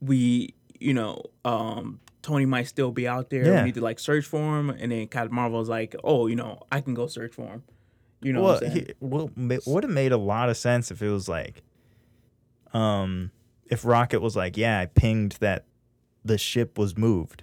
[0.00, 3.60] we you know um Tony might still be out there Yeah.
[3.62, 6.60] we need to like search for him and then Captain Marvel's like oh you know
[6.70, 7.64] I can go search for him
[8.20, 9.30] you know well, what he, well,
[9.66, 11.62] would have made a lot of sense if it was like,
[12.72, 13.32] um,
[13.66, 15.64] if Rocket was like, yeah, I pinged that
[16.24, 17.42] the ship was moved.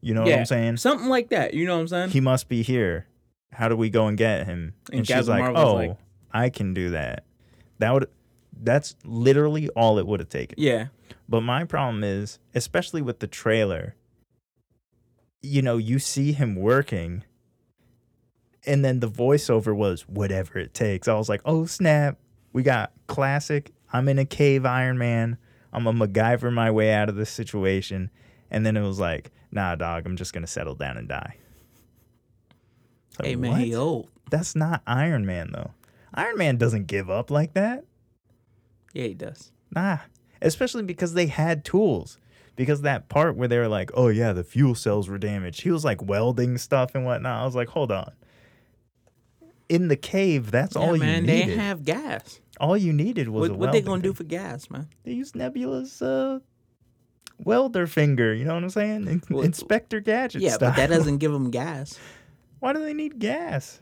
[0.00, 0.76] You know what I'm saying?
[0.76, 3.06] something like that you know what I'm saying He must be here.
[3.52, 4.74] How do we go and get him?
[4.90, 5.96] And And, she's like, Marvel's oh, like-
[6.32, 7.24] I can do that.
[7.82, 8.08] That would.
[8.62, 10.54] That's literally all it would have taken.
[10.56, 10.86] yeah
[11.28, 13.96] But my problem is, especially with the trailer,
[15.40, 17.24] you know, you see him working,
[18.64, 21.08] and then the voiceover was whatever it takes.
[21.08, 22.18] I was like, oh snap,
[22.52, 23.72] we got classic.
[23.92, 25.38] I'm in a cave, Iron Man.
[25.72, 28.10] I'm a MacGyver my way out of this situation.
[28.48, 31.34] And then it was like, nah, dog, I'm just gonna settle down and die.
[33.18, 35.72] Like, hey man he old That's not Iron Man though.
[36.14, 37.84] Iron Man doesn't give up like that.
[38.92, 39.98] yeah he does Nah.
[40.40, 42.18] especially because they had tools.
[42.54, 45.70] Because that part where they were like, "Oh yeah, the fuel cells were damaged," he
[45.70, 47.40] was like welding stuff and whatnot.
[47.40, 48.12] I was like, "Hold on."
[49.70, 51.48] In the cave, that's Yeah, all man, you needed.
[51.48, 52.40] they have gas.
[52.60, 54.88] all you needed was What, a what they gonna do for gas, man?
[55.04, 56.40] They used Nebula's uh,
[57.38, 58.34] welder finger.
[58.34, 59.06] You know what I'm saying?
[59.08, 60.70] In- Well, Inspector Gadget Yeah, style.
[60.70, 61.98] but that doesn't give them gas.
[62.60, 63.80] Why do they need gas?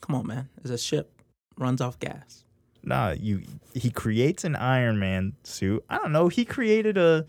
[0.00, 0.48] Come on, man.
[0.62, 1.12] It's a ship.
[1.60, 2.44] Runs off gas.
[2.82, 3.42] Nah, you.
[3.74, 5.84] He creates an Iron Man suit.
[5.90, 6.28] I don't know.
[6.28, 7.26] He created a.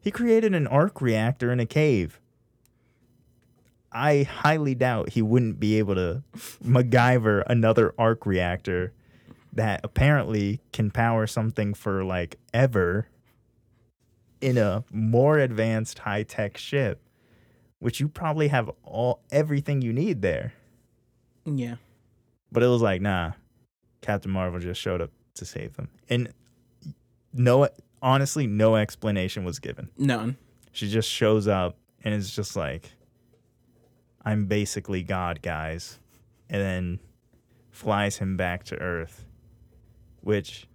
[0.00, 2.20] He created an arc reactor in a cave.
[3.92, 6.24] I highly doubt he wouldn't be able to
[6.66, 8.92] MacGyver another arc reactor
[9.52, 13.06] that apparently can power something for like ever
[14.40, 17.00] in a more advanced high tech ship,
[17.78, 20.54] which you probably have all everything you need there.
[21.44, 21.76] Yeah.
[22.50, 23.32] But it was like, nah,
[24.04, 25.88] Captain Marvel just showed up to save them.
[26.08, 26.32] And
[27.32, 27.68] no,
[28.02, 29.88] honestly, no explanation was given.
[29.98, 30.36] None.
[30.72, 32.90] She just shows up and it's just like,
[34.24, 35.98] I'm basically God, guys.
[36.50, 37.00] And then
[37.70, 39.24] flies him back to Earth.
[40.20, 40.66] Which,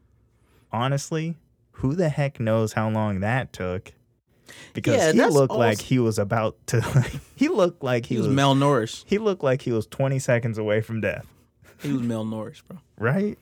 [0.71, 1.37] honestly,
[1.71, 3.93] who the heck knows how long that took?
[4.73, 6.81] Because Yeah, he looked also- like he was about to.
[7.35, 8.35] he looked like He, he, was, was.
[8.35, 9.03] malnourished.
[9.07, 11.27] he looked like he was 20 seconds away from death.
[11.81, 12.77] He was malnourished, bro.
[12.97, 13.37] Right?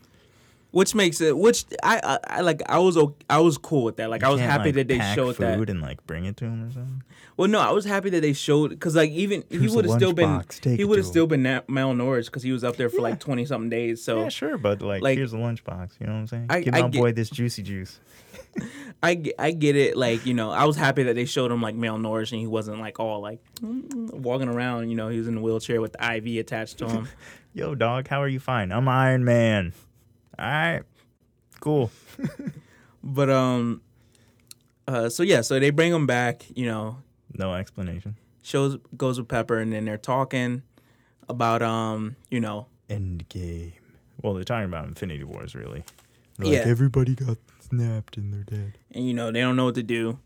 [0.71, 1.36] Which makes it.
[1.36, 2.62] Which I, I, I like.
[2.69, 2.97] I was
[3.30, 4.10] I was cool with that.
[4.10, 5.58] Like I was can't, happy like, that they pack showed that.
[5.58, 7.04] food and like bring it to him or something.
[7.38, 9.86] Well, no, I was happy that they showed because like even he Here's a would
[9.86, 10.60] have still been lunchbox.
[10.60, 13.19] Take he would have still been na- malnourished because he was up there for like
[13.19, 14.04] twenty something days.
[14.04, 15.91] So yeah, sure, but like, like- here's a lunchbox.
[16.02, 16.47] You know what I'm saying?
[16.50, 18.00] I- Give I my get- boy this juicy juice.
[19.04, 19.95] I, ge- I get it.
[19.95, 22.80] Like you know, I was happy that they showed him like malnourished and he wasn't
[22.80, 24.89] like all like mm, walking around.
[24.89, 27.08] You know, he was in a wheelchair with the IV attached to him.
[27.58, 28.39] Yo, dog, how are you?
[28.39, 28.72] Fine.
[28.72, 29.74] I'm Iron Man.
[30.38, 30.84] All right,
[31.60, 31.89] cool.
[33.04, 33.82] but um,
[34.88, 36.46] uh, so yeah, so they bring him back.
[36.56, 36.98] You know,
[37.36, 38.15] No explanation.
[38.43, 40.62] shows goes with Pepper and then they're talking
[41.28, 43.74] about um, you know, End game.
[44.22, 45.84] Well, they're talking about Infinity Wars, really.
[46.38, 46.60] They're Yeah.
[46.60, 48.78] Like everybody got snapped and they're dead.
[48.91, 50.20] and you know they don't know what to do,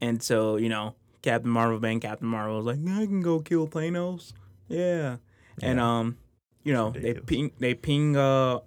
[0.00, 3.66] and so you know Captain Marvel being Captain Marvel is like, I can go kill
[3.66, 4.34] Thanos,
[4.68, 5.16] yeah,
[5.60, 6.16] and um,
[6.62, 8.58] you know they ping they ping uh,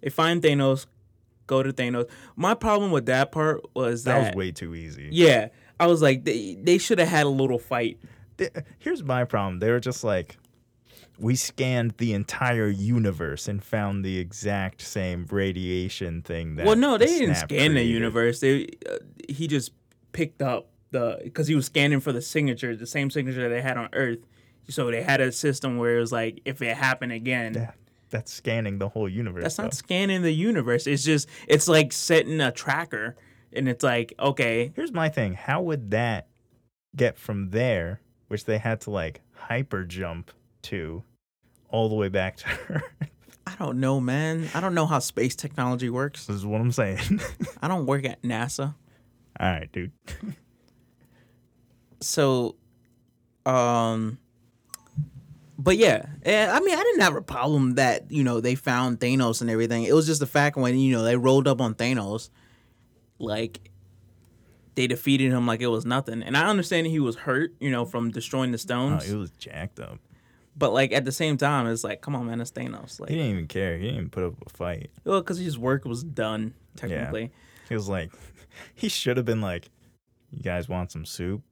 [0.00, 0.86] they find Thanos,
[1.46, 2.08] go to Thanos.
[2.36, 5.08] My problem with that part was That that, was way too easy.
[5.12, 5.48] yeah,
[5.80, 7.98] I was like they they should have had a little fight.
[8.38, 9.60] Th- Here's my problem.
[9.60, 10.36] They were just like,
[11.20, 16.66] we scanned the entire universe and found the exact same radiation thing that.
[16.66, 18.40] well, no, they the didn't scan the universe.
[18.40, 18.96] They uh,
[19.28, 19.70] he just
[20.12, 23.76] picked up the because he was scanning for the signature, the same signature they had
[23.76, 24.18] on Earth.
[24.68, 27.70] So they had a system where it was like, if it happened again, Yeah,
[28.10, 29.42] that's scanning the whole universe.
[29.42, 30.86] that's not scanning the universe.
[30.86, 33.16] It's just it's like setting a tracker,
[33.52, 35.34] and it's like, okay, Here's my thing.
[35.34, 36.28] How would that
[36.96, 40.30] get from there, which they had to like hyper jump
[40.62, 41.02] to,
[41.68, 43.10] all the way back to Earth?
[43.46, 44.48] I don't know, man.
[44.54, 46.24] I don't know how space technology works.
[46.26, 47.20] This is what I'm saying.
[47.62, 48.74] I don't work at NASA,
[49.38, 49.92] all right, dude.
[52.00, 52.56] so,
[53.46, 54.18] um.
[55.56, 59.40] But yeah, I mean, I didn't have a problem that you know they found Thanos
[59.40, 59.84] and everything.
[59.84, 62.30] It was just the fact when you know they rolled up on Thanos,
[63.18, 63.70] like
[64.74, 66.22] they defeated him like it was nothing.
[66.24, 69.08] And I understand he was hurt, you know, from destroying the Oh, stones.
[69.08, 69.98] it was jacked up.
[70.56, 72.98] but like at the same time, it's like, come on, man, it's Thanos.
[73.08, 73.76] He didn't even care.
[73.76, 74.90] He didn't even put up a fight.
[75.04, 77.30] well, because his work was done technically.
[77.68, 78.10] He was like,
[78.74, 79.70] he should have been like,
[80.32, 81.42] "You guys want some soup?"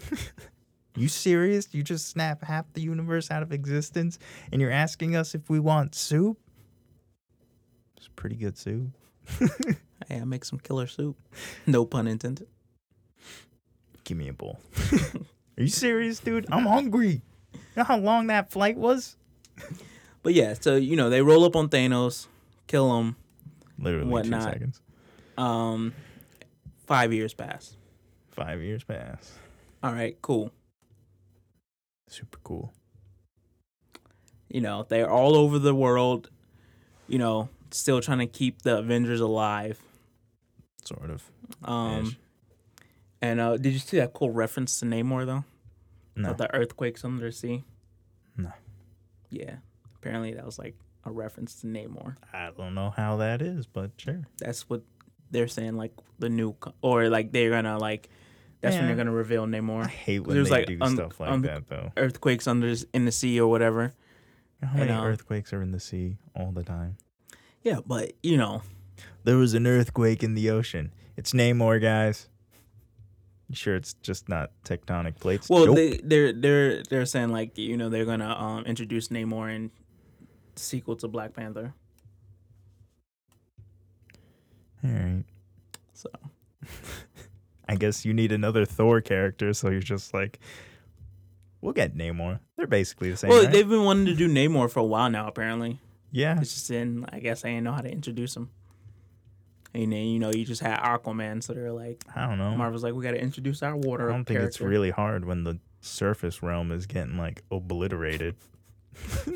[0.96, 1.68] you serious?
[1.72, 4.18] You just snap half the universe out of existence,
[4.52, 6.38] and you're asking us if we want soup?
[7.96, 8.88] It's pretty good soup.
[10.08, 11.16] Hey, I make some killer soup.
[11.66, 12.48] No pun intended.
[14.02, 14.58] Give me a bowl.
[14.92, 16.46] Are you serious, dude?
[16.50, 17.20] I'm hungry.
[17.52, 19.16] You know how long that flight was?
[20.22, 22.26] But yeah, so you know they roll up on Thanos,
[22.66, 23.16] kill him.
[23.78, 24.42] Literally two Whatnot.
[24.42, 24.80] seconds.
[25.38, 25.94] Um,
[26.86, 27.74] five years pass.
[28.30, 29.32] Five years pass.
[29.82, 30.52] All right, cool.
[32.10, 32.72] Super cool.
[34.48, 36.28] You know they're all over the world.
[37.08, 39.80] You know, still trying to keep the Avengers alive.
[40.84, 41.22] Sort of.
[41.64, 42.16] Um, Ish.
[43.22, 45.44] and uh, did you see that cool reference to Namor though?
[46.16, 46.30] No.
[46.30, 47.62] About the earthquakes under the sea.
[48.36, 48.52] No.
[49.30, 49.56] Yeah,
[49.96, 52.16] apparently that was like a reference to Namor.
[52.32, 54.26] I don't know how that is, but sure.
[54.38, 54.82] That's what
[55.30, 55.76] they're saying.
[55.76, 58.08] Like the new, co- or like they're gonna like.
[58.60, 58.88] That's when Yeah.
[58.88, 59.84] they're gonna reveal Namor.
[59.84, 61.92] I hate when There's, they like, do un- stuff like un- that, though.
[61.96, 63.94] Earthquakes under in the sea or whatever.
[64.62, 66.96] You know how many and, uh, earthquakes are in the sea all the time?
[67.62, 68.62] Yeah, but you know,
[69.24, 70.92] There was an earthquake in the ocean.
[71.16, 72.28] It's Namor, guys.
[73.48, 75.48] You sure it's just not tectonic plates?
[75.48, 75.76] Well, Nope.
[75.76, 79.70] they they're they're they're saying like you know they're gonna um introduce Namor in
[80.54, 81.72] the sequel to Black Panther.
[84.84, 85.24] All right.
[85.92, 86.08] So
[87.70, 90.40] I guess you need another Thor character, so you're just like,
[91.60, 92.40] we'll get Namor.
[92.56, 93.30] They're basically the same.
[93.30, 93.52] well, right?
[93.52, 95.28] they've been wanting to do Namor for a while now.
[95.28, 95.78] Apparently,
[96.10, 96.36] yeah.
[96.40, 98.50] it's just in I guess I didn't know how to introduce him.
[99.72, 102.56] And then you know you just had Aquaman, so they're like I don't know.
[102.56, 104.10] Marvel's like we got to introduce our water.
[104.10, 108.34] I don't think it's really hard when the surface realm is getting like obliterated.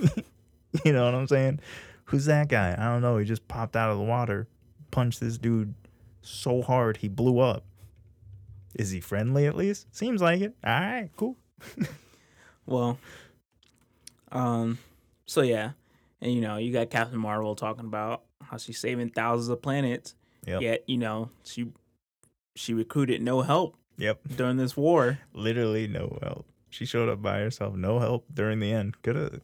[0.85, 1.61] you know what I'm saying?
[2.07, 2.75] Who's that guy?
[2.77, 3.17] I don't know.
[3.17, 4.49] He just popped out of the water,
[4.91, 5.75] punched this dude
[6.21, 7.65] so hard he blew up.
[8.75, 9.87] Is he friendly at least?
[9.95, 10.55] Seems like it.
[10.65, 11.37] All right, cool.
[12.67, 12.99] Well,
[14.33, 14.79] um,
[15.27, 15.73] so yeah,
[16.23, 20.15] and you know, you got Captain Marvel talking about how she's saving thousands of planets.
[20.47, 20.63] Yep.
[20.63, 21.73] Yet, you know, she
[22.55, 24.21] she recruited no help Yep.
[24.37, 25.19] during this war.
[25.35, 26.47] Literally no help.
[26.71, 29.01] She showed up by herself, no help during the end.
[29.03, 29.41] Could have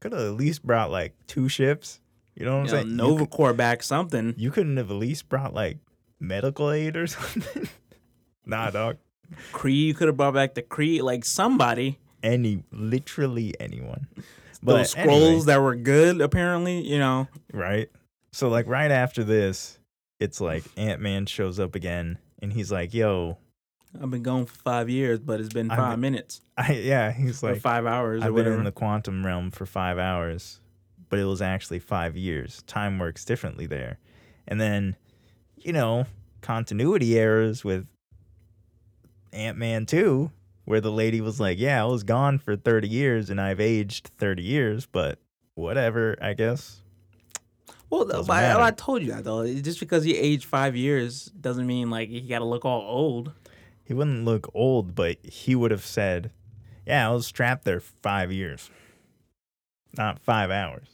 [0.00, 2.00] could have at least brought like two ships.
[2.34, 2.96] You know what I'm know, saying?
[2.96, 4.34] Nova could, Corps back something.
[4.36, 5.78] you couldn't have at least brought like
[6.18, 7.68] medical aid or something.
[8.46, 8.98] Nah, dog.
[9.52, 11.98] Kree, you could have brought back the Kree, like somebody.
[12.22, 14.06] Any literally anyone.
[14.62, 17.28] Those scrolls anyway, that were good, apparently, you know.
[17.52, 17.90] right?
[18.32, 19.78] So like right after this,
[20.18, 23.38] it's like Ant Man shows up again and he's like, yo,
[24.00, 27.42] I've been gone for five years, but it's been I've five minutes I yeah, he's
[27.42, 30.60] like five hours I've been in the quantum realm for five hours,
[31.08, 32.62] but it was actually five years.
[32.66, 33.98] Time works differently there.
[34.48, 34.96] And then,
[35.56, 36.06] you know,
[36.40, 37.86] continuity errors with
[39.34, 40.30] Ant Man 2,
[40.64, 44.08] where the lady was like, Yeah, I was gone for 30 years and I've aged
[44.18, 45.18] 30 years, but
[45.54, 46.80] whatever, I guess.
[47.90, 48.66] well, doesn't but I.
[48.66, 49.46] I told you that though.
[49.46, 53.32] Just because he aged five years doesn't mean like he got to look all old.
[53.84, 56.30] He wouldn't look old, but he would have said,
[56.86, 58.70] Yeah, I was trapped there for five years,
[59.96, 60.88] not five hours.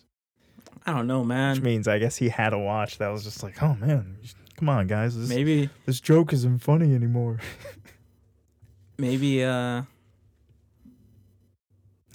[0.86, 1.54] I don't know, man.
[1.56, 4.16] Which means I guess he had a watch that was just like, Oh man,
[4.56, 5.16] come on, guys.
[5.16, 7.38] This, Maybe, this joke isn't funny anymore.
[9.00, 9.44] maybe.
[9.44, 9.82] uh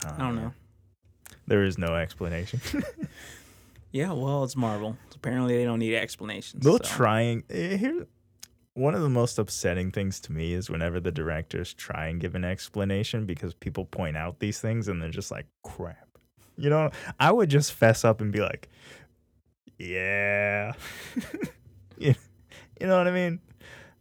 [0.06, 0.54] Oh, I don't know.
[1.48, 2.60] There is no explanation.
[3.95, 4.98] Yeah, well, it's Marvel.
[5.15, 6.65] Apparently, they don't need explanations.
[6.65, 6.84] They'll so.
[6.84, 8.06] trying eh, here.
[8.74, 12.36] One of the most upsetting things to me is whenever the directors try and give
[12.36, 16.10] an explanation because people point out these things and they're just like crap.
[16.58, 18.67] You know, I would just fess up and be like,
[19.80, 20.74] "Yeah,"
[21.98, 22.15] you
[22.82, 23.39] know what I mean?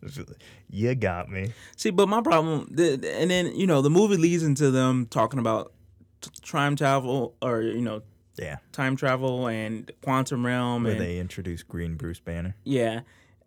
[0.70, 1.52] You got me.
[1.76, 5.72] See, but my problem, and then you know, the movie leads into them talking about
[6.20, 8.02] t- time travel, or you know,
[8.36, 12.56] Yeah, time travel and quantum realm, where and they introduce Green Bruce Banner.
[12.64, 13.00] yeah,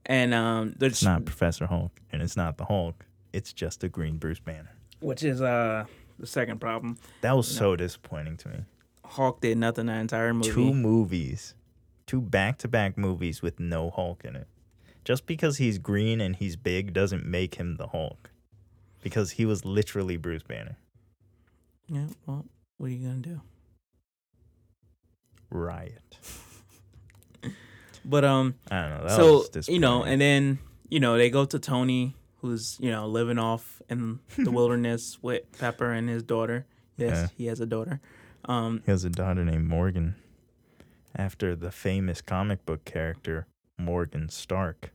[0.06, 3.06] and um, It's not Professor Hulk, and it's not the Hulk.
[3.34, 4.72] It's just a Green Bruce Banner.
[5.02, 5.86] which is uh
[6.20, 6.98] the second problem.
[7.22, 8.60] That was so disappointing to me.
[9.06, 10.52] Hulk did nothing that entire movie.
[10.52, 11.54] two movies,
[12.08, 14.48] two back-to-back movies with no Hulk in it.
[15.08, 18.30] Just because he's green and he's big doesn't make him the Hulk.
[19.02, 20.76] Because he was literally Bruce Banner.
[21.88, 22.46] Yeah, well,
[22.78, 23.42] what are you gonna do?
[25.50, 26.18] Riot.
[28.04, 29.04] But um, I don't know.
[29.08, 32.90] That so was you know, and then you know they go to Tony, who's you
[32.90, 36.66] know living off in the wilderness with Pepper and his daughter.
[36.96, 37.28] Yes, Yeah.
[37.38, 38.00] he has a daughter.
[38.46, 40.16] Um, he has a daughter named Morgan,
[41.18, 43.46] after the famous comic book character
[43.78, 44.92] Morgan Stark.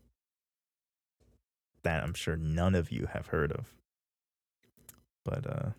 [1.84, 3.72] That I'm sure none of you have heard of.
[5.24, 5.70] But uh,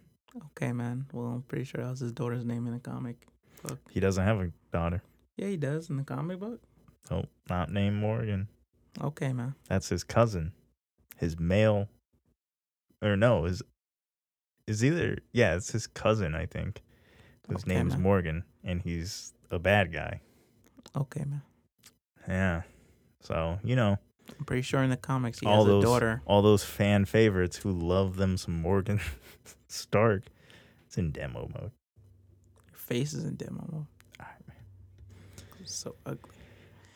[0.47, 1.05] okay, man.
[1.13, 3.17] Well, I'm pretty sure that was his daughter's name in the comic
[3.61, 3.79] book.
[3.89, 5.01] he doesn't have a daughter.
[5.37, 6.61] Yeah, he does in the comic book.
[7.11, 8.47] Oh, not named Morgan.
[9.01, 9.55] Okay, man.
[9.67, 10.51] That's his cousin.
[11.17, 11.87] His male
[13.01, 13.61] or no, his
[14.67, 16.81] is either yeah, it's his cousin, I think.
[17.49, 18.01] His Okay, name's man.
[18.01, 20.21] Morgan and he's a bad guy.
[20.95, 21.41] Okay, man.
[22.27, 22.61] Yeah.
[23.21, 23.97] So, you know,
[24.39, 26.21] I'm pretty sure in the comics he all has those a daughter.
[26.25, 28.99] all those fan favorites who love them some Morgan
[29.67, 30.23] Stark.
[30.87, 31.71] It's in demo mode.
[32.69, 33.85] Your face is in demo mode.
[34.19, 34.57] Alright, man.
[35.61, 36.31] It's so ugly.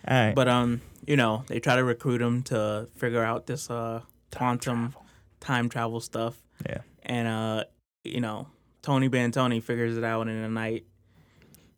[0.07, 0.35] All right.
[0.35, 4.01] But um, you know, they try to recruit him to figure out this uh
[4.33, 4.93] quantum
[5.39, 6.41] time travel stuff.
[6.65, 6.79] Yeah.
[7.03, 7.63] And uh,
[8.03, 8.47] you know,
[8.81, 10.85] Tony Bantoni figures it out in a night.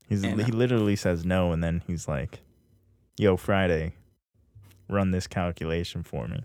[0.08, 2.40] He's and, uh, he literally says no and then he's like,
[3.18, 3.94] "Yo, Friday,
[4.90, 6.44] run this calculation for me."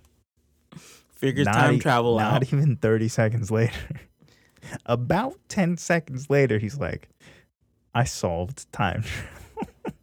[1.13, 2.53] Figures Not time e- travel Not out.
[2.53, 3.73] even 30 seconds later.
[4.87, 7.09] About 10 seconds later, he's like,
[7.95, 9.03] I solved time.
[9.85, 9.95] travel."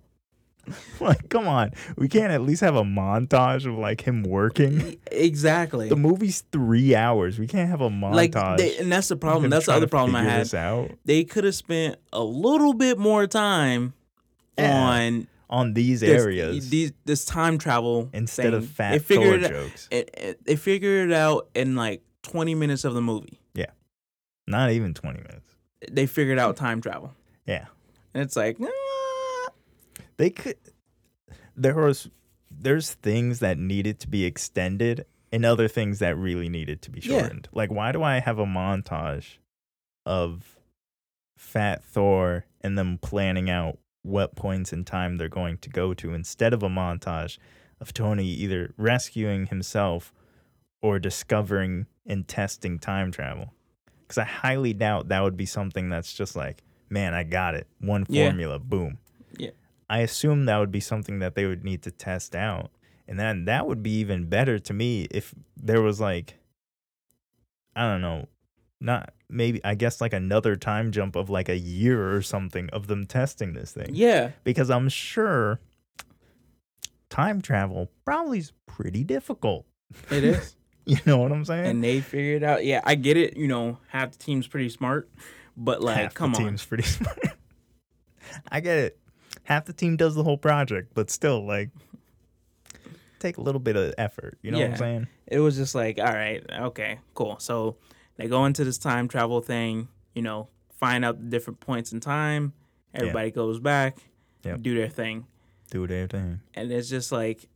[0.99, 1.71] like, come on.
[1.97, 4.97] We can't at least have a montage of like him working.
[5.11, 5.89] exactly.
[5.89, 7.39] The movie's three hours.
[7.39, 8.33] We can't have a montage.
[8.35, 9.49] like, they, and that's the problem.
[9.49, 10.47] That's the other problem I had.
[11.05, 13.93] They could have spent a little bit more time
[14.57, 14.79] Yeah.
[14.79, 18.73] on on these this, areas these this time travel instead of thing.
[18.73, 19.87] fat They Thor it, jokes.
[19.91, 23.39] it, it- They figured it out in like 20 minutes of the movie.
[23.53, 23.71] Yeah,
[24.47, 25.55] not even twenty minutes.
[25.91, 27.13] They figured out time travel,
[27.45, 27.65] Yeah,
[28.13, 29.49] and it's like, ah,
[30.17, 30.55] they could.
[31.55, 32.09] There was
[32.49, 36.99] there's things that needed to be extended and other things that really needed to be
[37.01, 37.19] Yeah.
[37.21, 37.47] shortened.
[37.53, 39.37] Like, why do I have a montage
[40.05, 40.57] of
[41.37, 46.13] Fat Thor and them planning out what points in time they're going to go to
[46.13, 47.37] instead of a montage
[47.79, 50.13] of Tony either rescuing himself
[50.81, 53.53] or discovering and testing time travel?
[54.01, 57.67] Because I highly doubt that would be something that's just like, man, I got it.
[57.79, 58.25] One Yeah.
[58.27, 58.97] formula, boom.
[59.37, 59.51] Yeah.
[59.89, 62.71] I assume that would be something that they would need to test out.
[63.07, 66.35] And then that would be even better to me if there was like,
[67.75, 68.27] I don't know,
[68.81, 72.87] not maybe, I guess like another time jump of like a year or something of
[72.87, 73.91] them testing this thing.
[73.93, 75.59] yeah, Because I'm sure
[77.09, 79.65] time travel probably is pretty difficult.
[80.09, 80.55] it is.
[80.83, 81.67] You know what I'm saying?
[81.67, 82.65] and they figured out.
[82.65, 83.37] Yeah, I get it.
[83.37, 85.07] You know, half the team's pretty smart,
[85.55, 87.19] but like, Half come the on, team's pretty smart.
[88.51, 88.99] I get it.
[89.43, 91.69] Half the team does the whole project, but still, like,
[93.19, 94.39] take a little bit of effort.
[94.41, 95.07] You know what I'm saying?
[95.27, 97.37] it was just like, all right, okay, cool.
[97.39, 97.77] So
[98.21, 100.47] they go into this time travel thing, you know,
[100.79, 102.53] find out the different points in time.
[102.93, 103.97] Everybody goes back,
[104.43, 104.61] Yep.
[104.61, 105.25] do their thing,
[105.69, 106.41] Do their thing.
[106.53, 107.47] and it's just like,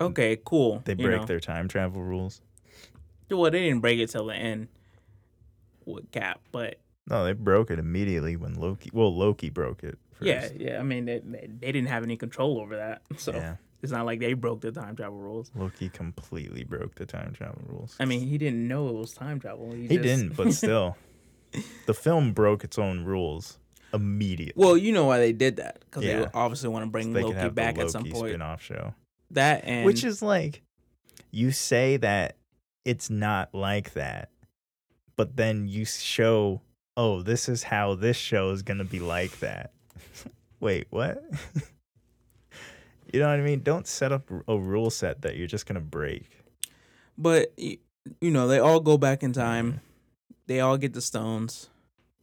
[0.00, 0.82] okay, cool.
[0.84, 1.26] They you break know.
[1.26, 2.40] their time travel rules.
[3.30, 4.68] Well, they didn't break it till the end
[5.86, 6.76] with Cap, but
[7.08, 8.90] No, they broke it immediately when Loki.
[8.92, 9.98] Well, Loki broke it.
[10.12, 10.22] First.
[10.28, 10.78] yeah, yeah.
[10.78, 13.56] I mean, they, they, they didn't have any control over that, so yeah.
[13.82, 15.50] It's not like they broke the time travel rules.
[15.54, 17.96] Loki completely broke the time travel rules.
[18.00, 19.72] I mean, he didn't know it was time travel.
[19.72, 20.96] He, he just- didn't, but still,
[21.86, 23.58] the film broke its own rules
[23.94, 24.54] immediately.
[24.64, 26.20] well, you know why they did that because Yeah.
[26.20, 28.28] they obviously want to bring they could Loki back the at some Loki point.
[28.30, 28.94] spin-off show.
[29.32, 30.62] That and Which is like,
[31.30, 32.36] you say that
[32.84, 34.30] it's not like that,
[35.16, 36.62] but then you show,
[36.96, 39.72] oh, this is how this show is going to be like that.
[40.60, 41.22] Wait, what?
[43.12, 43.60] you know what I mean?
[43.62, 46.38] Don't set up a rule set that you're just going to break.
[47.18, 49.80] But you know, they all go back in time.
[50.46, 51.68] They all get the stones.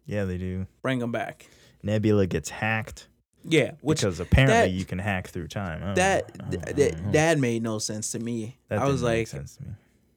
[0.06, 0.68] Yeah, they do.
[0.82, 1.48] Bring them back.
[1.84, 3.08] Nebula gets hacked
[3.46, 5.80] Yeah, which because apparently that- you can hack through time.
[5.82, 8.58] Don't that th- don't that made no sense to me.
[8.68, 9.70] That I was like, sense to me.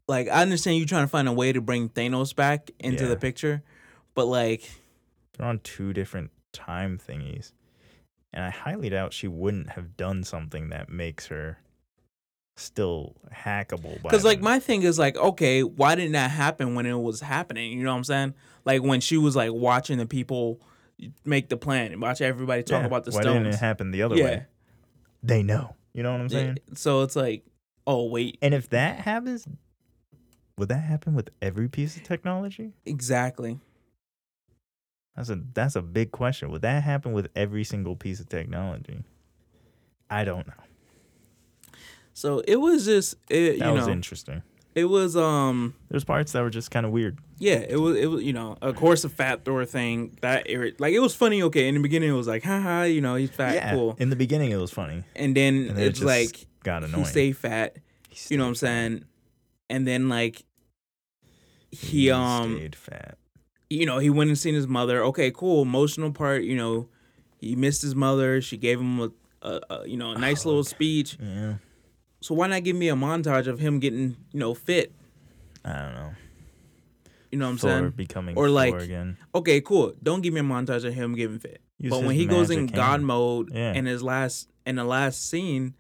[0.09, 3.11] like I understand you trying to find a way to bring Thanos back into Yeah.
[3.11, 3.62] the picture,
[4.14, 4.68] but like,
[5.39, 7.53] They're on two different time thingies.
[8.33, 11.59] And I highly doubt she wouldn't have done something that makes her
[12.57, 14.01] still hackable.
[14.03, 17.72] because like my thing is like, okay, why didn't that happen when it was happening?
[17.78, 18.35] You know what I'm saying?
[18.64, 20.61] Like when she was like watching the people
[21.24, 23.39] make the plan and watch everybody talk Yeah, about the why stones.
[23.39, 24.24] didn't it happen the other yeah.
[24.24, 24.47] way?
[25.22, 25.74] They know.
[25.93, 26.59] You know what I'm saying?
[26.74, 27.45] So it's like,
[27.87, 29.47] oh wait, And if that happens,
[30.59, 32.72] would that happen with every piece of technology?
[32.87, 33.59] exactly.
[35.16, 36.50] That's a that's a big question.
[36.50, 39.04] Would that happen with every single piece of technology?
[40.10, 40.54] I don't know.
[42.14, 44.42] So it was just it, That you was know interesting.
[44.74, 47.18] it was um There's parts that were just kind of weird.
[47.38, 50.78] yeah it was it was you know of course the fat Thor thing that irrit-
[50.80, 53.30] like it was funny okay in the beginning it was like haha you know he's
[53.30, 53.72] fat yeah.
[53.74, 55.04] cool In the beginning, it was funny.
[55.16, 57.04] and then And then it it's just like got annoying.
[57.04, 57.76] he stay fat
[58.28, 59.04] you know what I'm saying
[59.70, 60.42] and then like
[61.70, 63.16] he um stayed fat.
[63.73, 66.89] You know he went and seen his mother okay cool emotional part you know
[67.39, 69.11] he missed his mother she gave him a,
[69.43, 71.55] a, a you know a nice oh, little speech Yeah,
[72.20, 74.93] so why not give me a montage of him getting you know fit
[75.64, 76.11] I don't know.
[77.31, 79.16] you know what I'm Thor saying becoming Or like- again.
[79.33, 79.95] okay, cool.
[80.03, 81.61] Don't give me a montage of him getting fit.
[81.79, 83.73] Use but when he goes in magic God mode Yeah.
[83.75, 85.75] in his last in the last scene,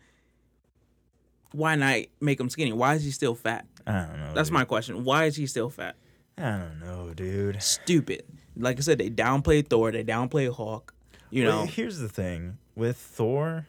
[1.52, 2.72] why not make him skinny?
[2.72, 3.66] Why is he still fat?
[3.86, 4.34] I don't know.
[4.34, 4.54] That's dude.
[4.54, 5.04] my question.
[5.04, 5.96] Why is he still fat?
[6.38, 7.62] I don't know, dude.
[7.62, 8.24] Stupid.
[8.56, 10.94] Like I said, they downplay Thor, they downplay Hawk.
[11.30, 13.66] You Well, know, here's the thing with Thor,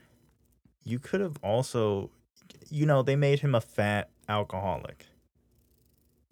[0.83, 2.09] you could have also,
[2.69, 5.05] you know, they made him a fat alcoholic.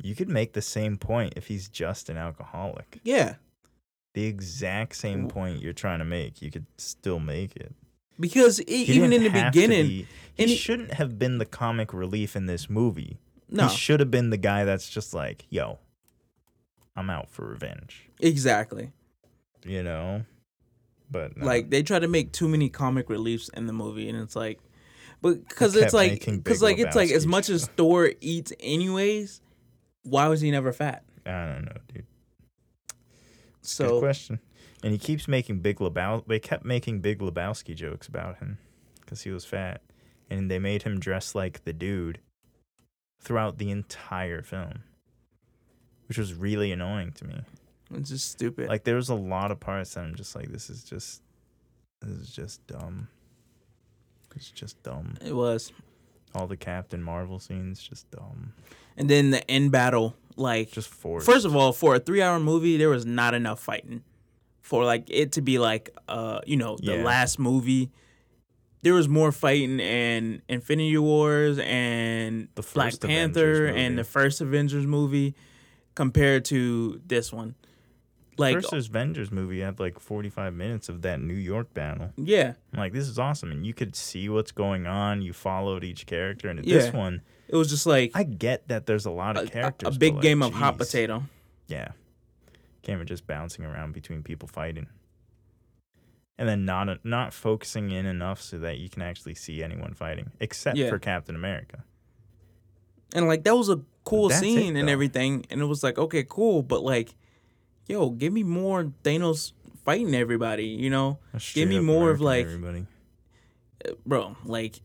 [0.01, 2.99] You could make the same point if he's just an alcoholic.
[3.03, 3.35] yeah,
[4.13, 7.73] The exact same point you're trying to make, you could still make it.
[8.19, 12.35] because He even in the beginning, be- he and shouldn't have been the comic relief
[12.35, 13.19] in this movie.
[13.49, 15.77] no, He should have been the guy that's just like, yo,
[16.95, 18.09] I'm out for revenge.
[18.19, 18.91] exactly.
[19.63, 20.25] You know?
[21.11, 21.45] but no.
[21.45, 24.59] Like they try to make too many comic reliefs in the movie, and it's like,
[25.21, 29.41] but because it's like, because like it's like as much as Thor eats anyways,
[30.03, 31.03] why was he never fat?
[31.25, 32.05] I don't know, dude.
[32.87, 32.95] Good
[33.61, 34.39] So question.
[34.83, 36.25] And he keeps making Big Lebowski.
[36.27, 38.57] They kept making Big Lebowski jokes about him
[39.01, 39.81] because he was fat,
[40.29, 42.19] and they made him dress like the dude
[43.21, 44.83] throughout the entire film,
[46.11, 47.39] which was really annoying to me.
[47.95, 48.67] it's just stupid.
[48.67, 51.21] Like there was a lot of parts that I'm just like, this is just,
[52.01, 53.07] this is just dumb.
[54.35, 55.15] It's just dumb.
[55.25, 55.71] it was,
[56.35, 58.51] All the Captain Marvel scenes, just dumb.
[58.97, 61.25] and then the end battle, like Just forced.
[61.25, 64.03] First of all, for a three-hour movie, there was not enough fighting.
[64.59, 67.03] For like it to be like, uh, you know, the Yeah.
[67.05, 67.89] last movie,
[68.81, 74.03] there was more fighting in Infinity Wars and The Black first Panther Avengers and the
[74.03, 75.35] first Avengers movie
[75.95, 77.55] compared to this one.
[78.37, 82.11] Like, First Avengers movie had like 45 minutes of that New York battle.
[82.17, 83.51] yeah, I'm like, this is awesome.
[83.51, 85.21] And you could see what's going on.
[85.21, 86.49] You followed each character.
[86.49, 89.51] And this one, it was just like I get that there's a lot of a-
[89.51, 89.95] characters.
[89.95, 91.23] a big like, game of hot potato.
[91.67, 91.89] Yeah.
[92.81, 94.87] Camera just bouncing around between people fighting.
[96.39, 100.31] And then not not focusing in enough so that you can actually see anyone fighting,
[100.39, 100.89] except Yeah.
[100.89, 101.83] for Captain America.
[103.13, 105.97] And like that was a cool That's it, scene and everything, and it was like
[105.97, 107.15] okay, cool, but like,
[107.87, 111.19] yo, give me more Thanos fighting everybody, you know,
[111.53, 112.85] Give me more of, like- everybody.
[113.85, 114.35] Eh, bro.
[114.45, 114.79] Like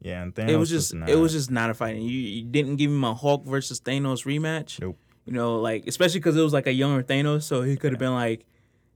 [0.00, 2.02] Yeah, and Thanos it was just not, it was just not a fighting.
[2.02, 4.80] You, you didn't give him a Hulk versus Thanos rematch.
[4.80, 4.98] Nope.
[5.26, 7.98] You know, like especially because it was like a younger Thanos, so he could have
[7.98, 8.46] been like,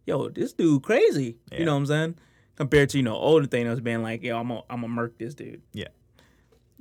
[0.06, 1.58] "Yo, this dude crazy." Yeah.
[1.58, 2.14] You know what I'm saying?
[2.56, 5.34] Compared to you know older Thanos being like, "Yo, I'm gonna I'm gonna murk this
[5.34, 5.88] dude." Yeah.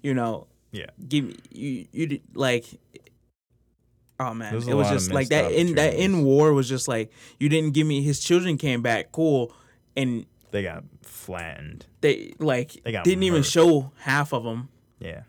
[0.02, 0.48] You know.
[0.74, 0.88] Yeah.
[1.08, 2.66] Give me you you did like.
[4.20, 5.52] Oh man, it was just like that.
[5.52, 9.12] In that in war was just like you didn't give me his children came back
[9.12, 9.54] cool,
[9.96, 11.86] and they got flattened.
[12.02, 14.70] they like They got didn't even show half of them.
[15.00, 15.24] Yeah.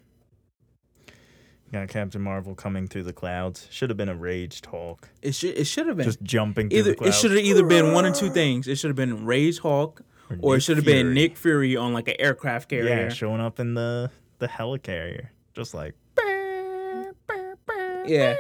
[1.73, 3.67] Got Captain Marvel coming through the clouds.
[3.71, 5.09] Should have been a rage Hulk.
[5.23, 7.67] It should it should have been Just jumping through either the it should have either
[7.67, 8.69] been one or two things.
[8.69, 10.03] It should have been Rage Hulk,
[10.41, 13.05] or it should have been Nick Fury on like an aircraft carrier.
[13.05, 14.11] Yeah, showing up in the
[14.45, 15.95] the helicarrier, just like
[18.07, 18.37] Yeah.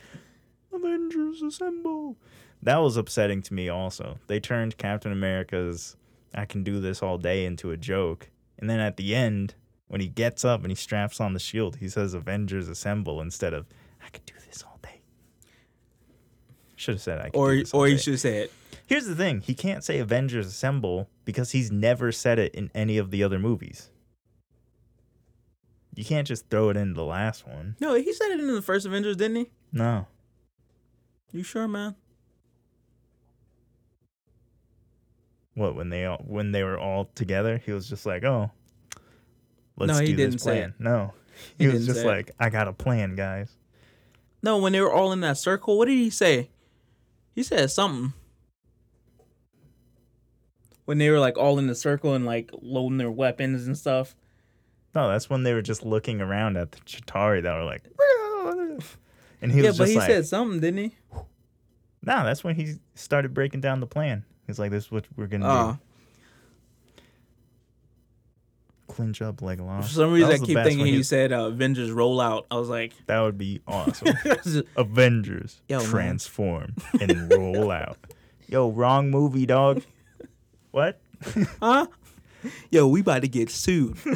[0.72, 2.16] Avengers assemble.
[2.62, 3.68] That was upsetting to me.
[3.68, 5.96] Also, they turned Captain America's
[6.34, 9.54] "I can do this all day" into a joke, and then at the end,
[9.88, 13.52] when he gets up and he straps on the shield, he says "Avengers assemble" instead
[13.52, 13.66] of
[14.02, 15.02] "I can do this all day."
[16.76, 18.50] Should have said "I." Can Or do this or he day." should have said,
[18.86, 22.96] Here's the thing: he can't say "Avengers assemble" because he's never said it in any
[22.96, 23.90] of the other movies.
[25.98, 27.74] You can't just throw it in the last one.
[27.80, 30.06] "No, he said it in the first Avengers, didn't he?" No.
[31.32, 31.96] You sure, man?
[35.54, 38.52] What when they all when they were all together, he was just like, "Oh,
[39.76, 40.74] let's No, he do didn't this say plan." it.
[40.80, 41.14] No,
[41.58, 42.08] He he, was just say it.
[42.08, 43.56] like, "I got a plan, guys."
[44.40, 46.50] No, when they were all in that circle, what did he say?
[47.34, 48.12] He said something.
[50.84, 54.14] When they were like all in the circle and like loading their weapons and stuff.
[54.94, 57.82] No, that's when they were just looking around at the Chitauri that were like,
[59.42, 60.96] and he yeah, was just like, Yeah, but he like, said something, didn't he?
[62.02, 65.26] "No, that's when he started breaking down the plan." He's like, "This is what we're
[65.26, 65.78] gonna Oh, do."
[68.88, 69.82] Clinch up Legolas.
[69.84, 72.46] for some reason I keep thinking he he- said uh, Avengers rollout.
[72.50, 74.08] I was like, That would be awesome.
[74.76, 77.98] Avengers Yo, transform and roll out.
[78.48, 79.82] Yo, wrong movie, dog.
[80.70, 80.98] What?
[81.60, 81.86] huh?
[82.70, 83.96] Yo, we about to get sued.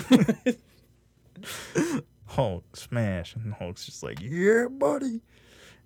[2.26, 5.20] Hulk smash, and Hulk's just like, yeah, buddy.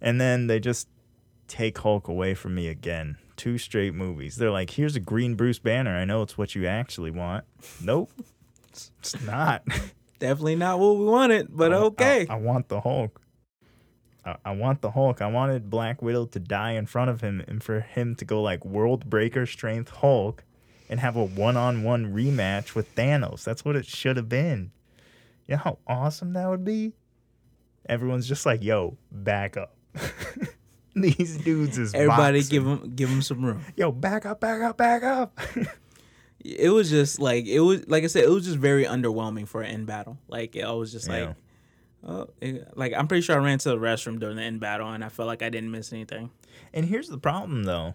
[0.01, 0.89] And then they just
[1.49, 3.17] take Hulk away from me again.
[3.37, 4.37] Two straight movies.
[4.37, 5.97] They're like, here's a green Bruce Banner.
[5.97, 7.45] I know it's what you actually want.
[7.83, 8.11] Nope,
[8.69, 9.63] it's, it's not.
[10.19, 12.27] Definitely not what we wanted, but I- I- okay.
[12.31, 13.21] I, want the Hulk.
[14.25, 15.21] I, I want the Hulk.
[15.21, 18.41] I wanted Black Widow to die in front of him and for him to go
[18.41, 20.45] like World Breaker Strength Hulk
[20.89, 23.45] and have a one on one rematch with Thanos.
[23.45, 24.71] That's what it should have been.
[25.47, 26.93] You know how awesome that would be?
[27.89, 29.77] Everyone's just like, yo, back up.
[30.95, 32.51] These dudes is Everybody boxing.
[32.51, 33.63] give them give them some room.
[33.77, 35.39] yo, back up, back up, back up.
[36.49, 39.63] It was just like it was like I said, it was just very underwhelming for
[39.63, 40.17] an end battle.
[40.29, 41.13] Like I was just Yeah.
[41.27, 41.35] like,
[42.07, 44.89] oh, it- like I'm pretty sure I ran to the restroom during the end battle,
[44.93, 46.31] and I felt like I didn't miss anything.
[46.73, 47.95] And here's the problem though.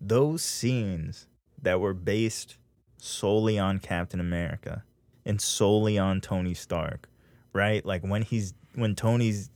[0.00, 1.27] Those scenes
[1.62, 2.56] that were based
[2.98, 4.82] solely on Captain America
[5.24, 7.08] and solely on Tony Stark,
[7.52, 7.84] right?
[7.84, 9.50] Like when he's when Tony's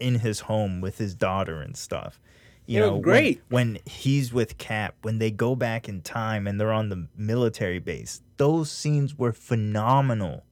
[0.00, 2.20] in his home with his daughter and stuff.
[2.66, 3.42] You They know, were when- great.
[3.48, 7.78] when he's with Cap, when they go back in time and they're on the military
[7.78, 8.20] base.
[8.36, 10.44] Those scenes were phenomenal.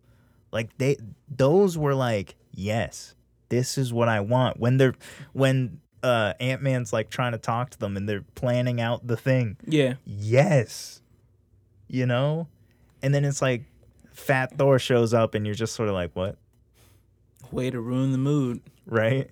[0.50, 0.96] Like they
[1.28, 3.14] those were like, yes,
[3.50, 4.58] this is what I want.
[4.58, 4.94] When they're
[5.32, 9.16] when uh Ant Man's like trying to talk to them and they're planning out the
[9.16, 9.56] thing.
[9.66, 9.94] Yeah.
[10.04, 11.00] Yes.
[11.88, 12.48] You know?
[13.02, 13.64] And then it's like
[14.12, 16.36] Fat Thor shows up and you're just sort of like, what?
[17.50, 18.60] Way to ruin the mood.
[18.86, 19.30] Right?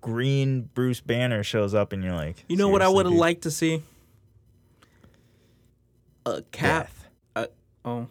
[0.00, 3.42] Green Bruce Banner shows up and you're like, You know what I would have liked
[3.42, 3.82] to see?
[6.26, 6.86] A cap.
[6.86, 7.04] Death.
[7.84, 8.08] Oh,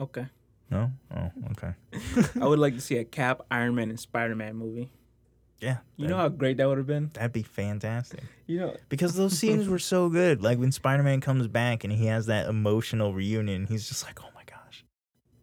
[0.00, 0.26] okay.
[0.70, 0.90] No?
[1.14, 1.72] Oh, okay.
[2.40, 4.90] I would like to see a Cap, Iron Man, and Spider Man movie.
[5.60, 5.78] Yeah.
[5.96, 7.10] You know how great that would have been.
[7.14, 8.22] That'd be fantastic.
[8.46, 10.42] You know, Because those scenes were so good.
[10.42, 14.22] Like when Spider Man comes back and he has that emotional reunion, he's just like,
[14.22, 14.84] oh my gosh.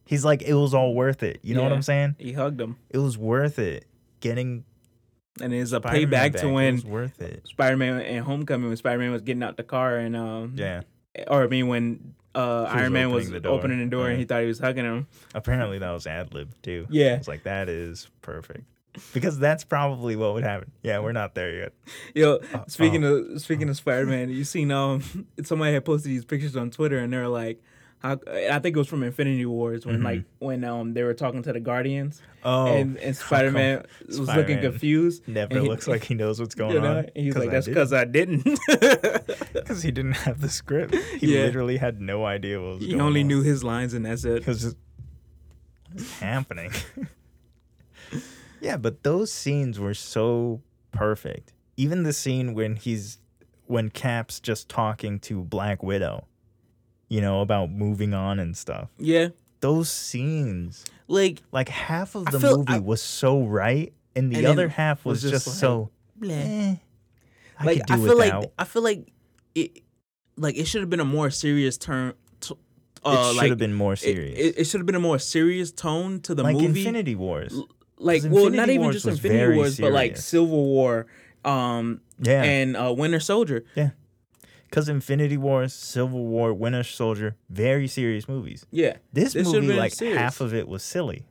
[0.06, 1.40] He's like, it was all worth it.
[1.44, 2.16] You know what I'm saying?
[2.20, 3.86] he hugged him, It was worth it.
[4.22, 4.64] Getting
[5.42, 7.46] and it's a Spider-Man payback back, to it when was worth it.
[7.48, 10.82] Spider Man and Homecoming when Spider Man was getting out the car and um Yeah.
[11.28, 13.58] or I mean when uh Iron Man was opening the door.
[13.58, 15.08] opening the door and he thought he was hugging him.
[15.34, 16.88] Apparently that was ad lib too.
[16.90, 17.18] Yeah.
[17.18, 18.64] was like, that is perfect.
[19.14, 20.72] Because that's probably what would happen.
[20.84, 21.74] Yeah, we're not there yet.
[22.14, 25.04] Yo, Uh, speaking of speaking of Spider Man, you seen um
[25.44, 27.62] somebody had posted these pictures on Twitter and they're like.
[28.00, 30.46] How, I think it was from Infinity Wars when like Mm-hmm.
[30.46, 34.34] when um they were talking to the Guardians Oh, and and Spider Man was looking
[34.34, 35.28] Spider-Man confused.
[35.28, 37.08] never he- looks like he knows what's going You know, on.
[37.16, 38.44] he's like, "That's because I didn't."
[39.54, 40.94] Because he didn't have the script.
[41.20, 41.46] He Yeah.
[41.46, 43.28] literally had no idea what was he only on.
[43.28, 44.44] knew his lines, and that's it.
[44.44, 44.76] Just
[45.92, 46.72] what is happening?
[48.66, 50.62] Yeah, but those scenes were so
[50.92, 51.54] perfect.
[51.78, 53.20] Even the scene when he's
[53.68, 56.26] when Cap's just talking to Black Widow,
[57.10, 58.90] you know, about moving on and stuff.
[58.98, 64.38] Yeah, Those scenes, like like half of the movie I- was so right, and the
[64.38, 65.90] And other half was, was just, just like, so.
[66.20, 66.32] bleh.
[66.72, 66.76] Eh,
[67.60, 68.42] I like could do I feel without.
[68.42, 69.12] like I feel like
[69.54, 69.82] it
[70.38, 72.14] like it should have been a more serious turn.
[72.42, 72.58] To, it
[73.06, 74.38] uh, should like, have been more serious.
[74.38, 76.68] It, it should have been a more serious tone to the like movie.
[76.86, 77.54] Infinity Wars.
[77.98, 80.18] Like well, not even Wars just Infinity Wars, but like.
[80.18, 81.08] Civil War,
[81.44, 82.44] um, Yeah.
[82.44, 83.64] and uh, Winter Soldier.
[83.76, 83.92] Yeah.
[84.70, 88.66] Because Infinity Wars, Civil War, Winter Soldier, very serious movies.
[88.72, 90.18] Yeah, This This movie, like serious.
[90.18, 91.28] half of it was silly.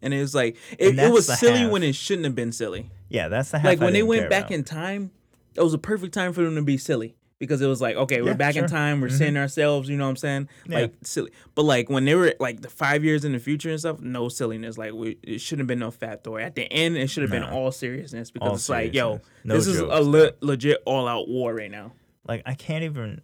[0.00, 1.70] and it was like it, it was silly half.
[1.72, 2.90] when it shouldn't have been silly.
[3.08, 3.66] Yeah, that's the half.
[3.66, 4.52] like I when they went back about.
[4.52, 5.10] in time,
[5.54, 8.22] it was a perfect time for them to be silly because it was like, okay,
[8.22, 9.18] we're Yeah, back in time, we're Mhm.
[9.18, 10.48] seeing ourselves, you know what I'm saying?
[10.66, 10.78] Yeah.
[10.80, 11.30] Like silly.
[11.54, 14.28] But like when they were like the five years in the future and stuff, no
[14.28, 14.78] silliness.
[14.78, 16.40] Like we, it shouldn't have been no fat Thor.
[16.40, 19.20] At the end, it should have been all seriousness because All it's like, yo.
[19.44, 21.92] No this is a le- legit all out war right now.
[22.26, 23.20] Like I can't even.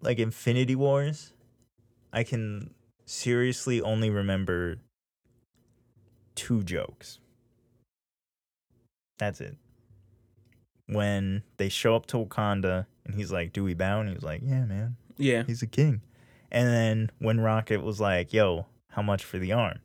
[0.00, 1.32] Like Infinity Wars,
[2.12, 2.74] I can
[3.06, 4.76] seriously only remember
[6.34, 7.18] two jokes.
[9.18, 9.56] That's it.
[10.86, 14.42] When they show up to Wakanda and he's like, "Do we bow?" and he's like,
[14.44, 15.44] "Yeah, man." Yeah.
[15.46, 16.02] He's a king.
[16.50, 19.78] And then when Rocket was like, "Yo, how much for the arm?"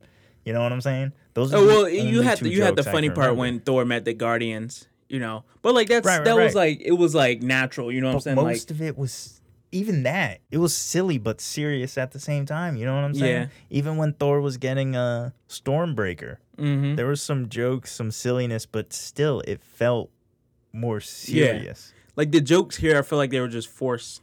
[0.44, 1.14] You know what I'm saying?
[1.34, 1.54] Those.
[1.54, 4.04] are Oh the well, you had the, you had the funny part when Thor met
[4.06, 5.44] the Guardians, you know.
[5.62, 8.16] But like that's Right, right, that was like it was like natural, you know what
[8.16, 8.36] I'm saying?
[8.36, 9.42] most Like of it was
[9.72, 10.42] even that.
[10.52, 12.76] It was silly but serious at the same time.
[12.76, 13.42] You know what I'm saying?
[13.44, 13.48] Yeah.
[13.70, 18.92] Even when Thor was getting a Stormbreaker, hmm there was some jokes, some silliness, but
[18.94, 20.10] still, it felt
[20.72, 21.94] more serious.
[22.16, 24.22] like the jokes here, I feel like they were just forced.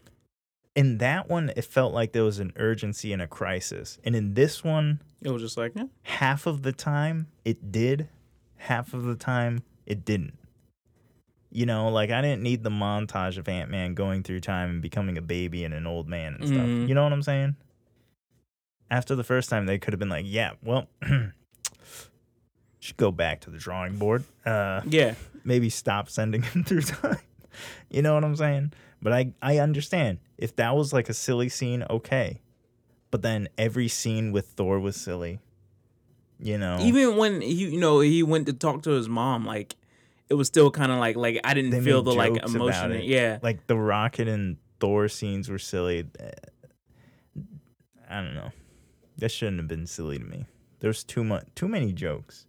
[0.75, 3.99] In that one, it felt like there was an urgency and a crisis.
[4.05, 5.85] And in this one, It was just like, yeah.
[6.03, 8.09] half of the time it did,
[8.57, 10.35] half of the time it didn't.
[11.51, 14.83] You know, like I didn't need the montage of Ant Man going through time and
[14.83, 16.59] becoming a baby and an old man and stuff.
[16.67, 16.89] Mhm.
[16.89, 17.57] You know what I'm saying?
[18.91, 20.89] After the first time, they could have been like, yeah, well,
[22.87, 24.25] should go back to the drawing board.
[24.45, 25.15] Uh, Yeah.
[25.45, 27.19] maybe stop sending him through time.
[27.91, 28.73] you know what I'm saying?
[29.03, 32.41] But I I understand if that was like a silly scene, okay.
[33.11, 35.39] But then every scene with Thor was silly.
[36.39, 39.75] You know, Even when he, you know, he went to talk to his mom, like
[40.29, 43.01] it was still kind of like, like I didn't They feel the like emotion.
[43.05, 46.05] Yeah, like the Rocket and Thor scenes were silly.
[48.09, 48.51] I don't know.
[49.19, 50.47] That shouldn't have been silly to me.
[50.81, 52.46] There's too much, too many jokes,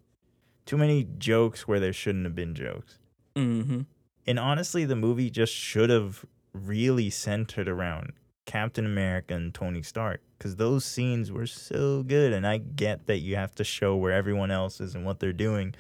[0.67, 2.99] too many jokes where there shouldn't have been jokes.
[3.35, 3.81] hmm
[4.27, 8.13] And honestly, the movie just should have really centered around
[8.45, 12.33] Captain America and Tony Stark because those scenes were so good.
[12.33, 15.33] And I get that you have to show where everyone else is and what they're
[15.33, 15.73] doing,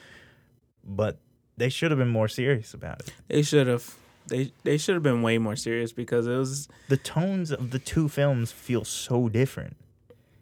[0.83, 1.17] but
[1.57, 3.13] they should have been more serious about it.
[3.27, 3.95] they should have.
[4.27, 7.79] They they should have been way more serious because it was The tones of the
[7.79, 9.77] two films feel so different.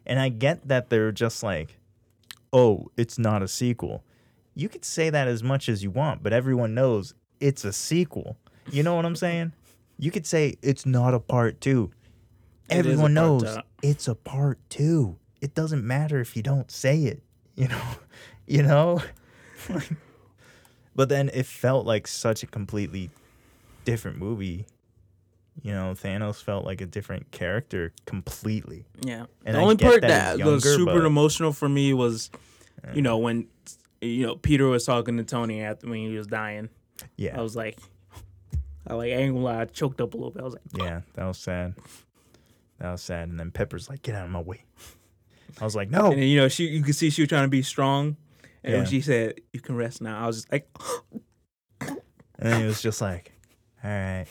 [0.07, 1.77] And I get that they're just like,
[2.51, 4.03] oh, it's not a sequel.
[4.55, 8.37] You could say that as much as you want, but everyone knows it's a sequel.
[8.71, 9.51] You know what I'm saying?
[9.99, 11.91] You could say it's not a part two.
[12.69, 13.61] It Everyone knows two.
[13.83, 15.17] it's a part two.
[15.41, 17.21] It doesn't matter if you don't say it.
[17.57, 17.81] You know,
[18.47, 19.01] you know.
[20.95, 23.09] but then it felt like such a completely
[23.85, 24.65] different movie.
[25.63, 28.83] You know, Thanos felt like a different character completely.
[29.01, 29.27] Yeah.
[29.45, 32.29] And the I only part that that, was super but- emotional for me was,
[32.93, 33.47] you know, when
[34.01, 36.69] you know Peter was talking to Tony after when he was dying.
[37.17, 37.77] Yeah, I was like,
[38.87, 40.41] I like I ain't gonna lie, I choked up a little bit.
[40.41, 41.75] I was like, yeah, that was sad.
[42.79, 43.29] That was sad.
[43.29, 44.63] And then Pepper's like, "Get out of my way."
[45.61, 47.43] I was like, "No." and then you know she you could see she was trying
[47.45, 48.17] to be strong,
[48.63, 48.77] and Yeah.
[48.79, 50.67] when she said you can rest now, I was just like,
[51.81, 51.99] And
[52.37, 53.31] then he was just like,
[53.83, 54.25] "All right,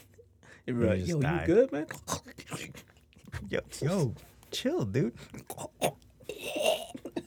[0.66, 1.46] yo, just you died.
[1.46, 1.86] good, man?
[3.48, 4.14] yo, yo,
[4.50, 5.14] chill, dude."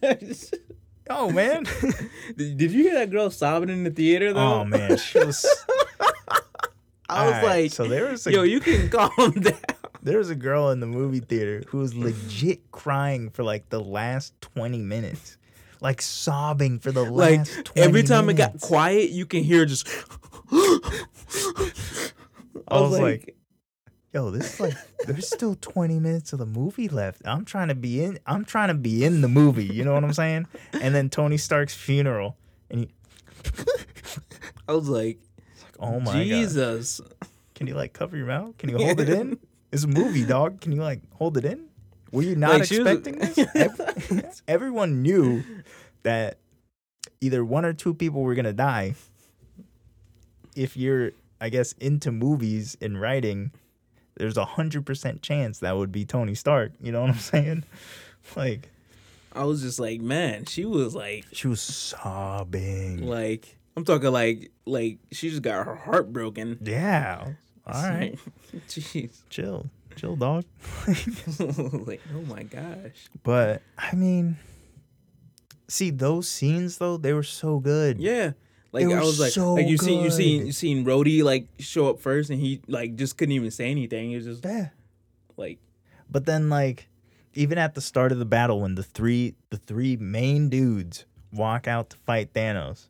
[1.09, 1.63] Oh man.
[2.37, 4.39] did, did you hear that girl sobbing in the theater though?
[4.61, 5.45] oh man, she was.
[7.09, 9.53] I was Alright, like, so there was a yo, you can calm down.
[10.03, 13.79] there was a girl in the movie theater who was legit crying for like the
[13.79, 15.37] last twenty minutes,
[15.79, 17.63] like sobbing for the Like last.
[17.65, 19.87] 20 every time it got quiet, you can hear just.
[22.67, 23.36] I was like,
[24.17, 24.73] yo, this is like
[25.05, 27.21] there's still 20 minutes of the movie left.
[27.23, 30.03] I'm trying to be in I'm trying to be in the movie, you know what
[30.03, 30.47] I'm saying?
[30.73, 32.35] And then Tony Stark's funeral
[32.71, 32.89] and he
[34.67, 35.19] I was like,
[35.79, 36.23] oh my god.
[36.23, 36.99] Jesus.
[37.53, 38.57] Can you like cover your mouth?
[38.57, 39.37] Can you hold it in?
[39.71, 40.61] It's a movie, dog.
[40.61, 41.65] Can you like hold it in?
[42.11, 44.41] Were you not Like, she was- expecting this?
[44.47, 45.43] Everyone knew
[46.01, 46.39] that
[47.21, 48.95] either one or two people were gonna die.
[50.55, 53.51] If you're, I guess, into movies and writing,
[54.17, 56.71] there's a hundred percent chance that would be Tony Stark.
[56.81, 57.63] You know what I'm saying?
[58.35, 58.69] Like
[59.33, 63.05] I was just like, man, she was like, she was sobbing.
[63.05, 66.57] like I'm talking like, like she just got her heart broken.
[66.63, 67.33] yeah.
[67.67, 68.17] All right.
[68.69, 69.19] Jeez.
[69.29, 69.69] Chill.
[69.97, 70.45] Chill, dog.
[70.87, 73.09] like, oh my gosh.
[73.23, 74.37] But I mean,
[75.67, 77.99] see those scenes though, they were so good.
[77.99, 78.31] Yeah.
[78.71, 81.47] Like They I was like, so like you seen you seen you seen Rhodey like
[81.59, 84.09] show up first, and he like just couldn't even say anything.
[84.09, 84.69] He was just Yeah.
[85.37, 85.59] like,
[86.09, 86.87] But then like
[87.33, 91.67] even at the start of the battle when the three the three main dudes walk
[91.67, 92.87] out to fight Thanos,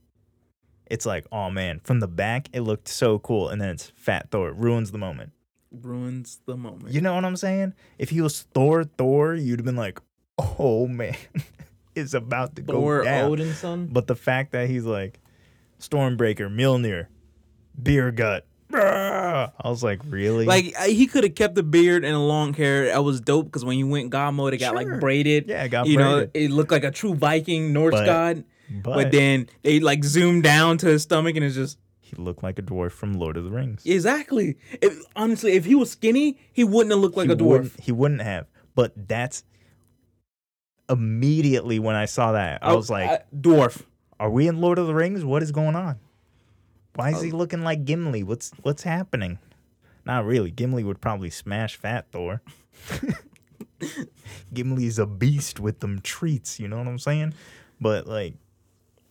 [0.89, 3.49] it's like, oh man, from the back it looked so cool.
[3.49, 4.51] And then it's Fat Thor.
[4.53, 5.31] Ruins the moment.
[5.71, 6.93] ruins the moment.
[6.93, 7.73] You know what I'm saying?
[7.99, 9.99] If he was Thor Thor, you'd have been like,
[10.39, 11.15] oh man,
[11.95, 13.31] it's about to Thor go down.
[13.31, 13.87] Odin's son.
[13.91, 15.19] But the fact that he's like
[15.79, 17.07] Stormbreaker, Mjolnir,
[17.81, 18.45] Beer Gut.
[18.73, 20.45] I was like, really?
[20.45, 22.85] Like he could have kept the beard and a long hair.
[22.87, 24.75] That was dope because when he went God mode, it got Sure.
[24.75, 25.47] like braided.
[25.47, 28.43] yeah, I got you know, it looked like a true Viking Norse But- god.
[28.83, 32.43] but, But then they like zoomed down to his stomach and it's just he looked
[32.43, 33.85] like a dwarf from Lord of the Rings.
[33.85, 34.57] exactly.
[34.81, 37.47] If, honestly, if he was skinny, he wouldn't have looked like he a dwarf.
[37.47, 38.47] Wouldn't, he wouldn't have.
[38.75, 39.43] But that's
[40.89, 43.81] immediately when I saw that, I oh, was like, I- dwarf.
[44.19, 45.23] "Are we in Lord of the Rings?
[45.25, 45.97] What is going on?
[46.95, 47.35] Why is he Oh.
[47.37, 48.23] looking like Gimli?
[48.23, 49.39] What's what's happening?"
[50.05, 50.51] Not really.
[50.51, 52.41] Gimli would probably smash Fat Thor.
[54.53, 56.59] Gimli's a beast with them treats.
[56.59, 57.33] You know what I'm saying?
[57.79, 58.35] But like,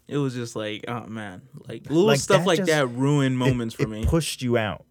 [0.09, 3.38] It was just like, oh man, like little Like, stuff that like just- that ruined
[3.38, 4.04] moments it, for it me.
[4.07, 4.84] pushed you out.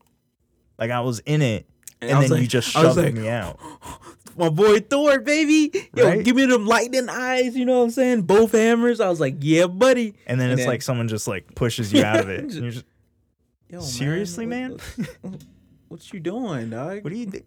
[0.78, 1.66] Like I was in it,
[2.02, 3.60] And and, then you just shoved like, me out.
[4.38, 6.24] My boy Thor, baby, yo, Right?
[6.26, 7.56] give me them lightning eyes.
[7.56, 8.22] You know what I'm saying?
[8.24, 9.00] Both hammers.
[9.00, 10.16] I was like, yeah, buddy.
[10.28, 12.52] And then And it's then- like someone just like pushes you out of it.
[12.54, 12.86] You're just,
[13.70, 14.72] Yo, Seriously, man?
[14.72, 15.44] What, what,
[15.88, 17.04] what you doing, dog?
[17.04, 17.42] what do you do?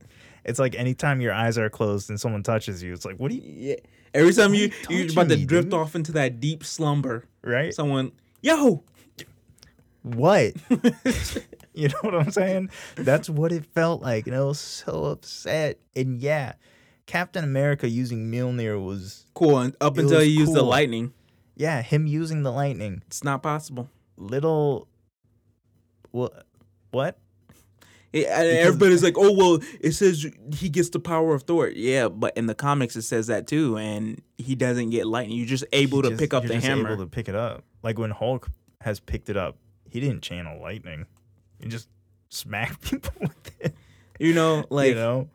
[0.44, 3.36] It's like anytime your eyes are closed and someone touches you, it's like, what do
[3.36, 3.76] you, Yeah.
[4.14, 5.74] Every time you you you're about to me, drift dude?
[5.74, 7.74] off into that deep slumber, right?
[7.74, 8.82] someone, yo,
[10.02, 10.54] What?
[11.74, 12.70] you know what I'm saying?
[12.96, 14.26] That's what it felt like.
[14.26, 15.78] And I was so upset.
[15.94, 16.54] And yeah,
[17.08, 19.58] Captain America using Mjolnir was, cool.
[19.58, 21.12] And up until was you use the lightning,
[21.56, 23.02] yeah, him using the lightning.
[23.06, 23.88] it's not possible.
[24.18, 24.86] Little,
[26.10, 26.44] what?
[26.90, 27.18] What?
[28.12, 28.30] Because-
[28.66, 31.68] everybody's like, oh well, it says he gets the power of Thor.
[31.68, 35.36] Yeah, but in the comics it says that too, and he doesn't get lightning.
[35.38, 36.92] You're just able to Just- pick up the just hammer.
[36.92, 37.64] Able to pick it up.
[37.82, 38.48] Like when Hulk
[38.82, 39.56] has picked it up,
[39.90, 41.06] he didn't channel lightning.
[41.60, 41.88] He just
[42.28, 43.74] smacked people with it.
[44.18, 45.28] You know, like, you know,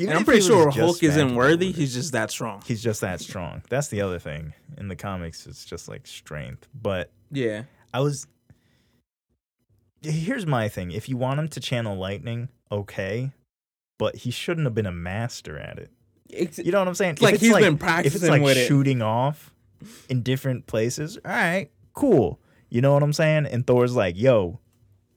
[0.00, 1.72] Even and I'm pretty sure Hulk isn't worthy.
[1.72, 2.62] He's just that strong.
[2.64, 3.62] he's just that strong.
[3.68, 4.54] That's the other thing.
[4.78, 6.66] In the comics, it's just like strength.
[6.74, 8.26] But Yeah, I was.
[10.02, 10.90] Here's my thing.
[10.92, 13.32] If you want him to channel lightning, okay,
[13.98, 15.90] but he shouldn't have been a master at it.
[16.30, 17.18] it's, You know what I'm saying?
[17.20, 18.66] like it's he's been if it's practicing like with it.
[18.66, 19.52] shooting off
[20.08, 22.40] in different places, all right, cool.
[22.70, 23.44] You know what I'm saying?
[23.46, 24.60] And Thor's like, "Yo,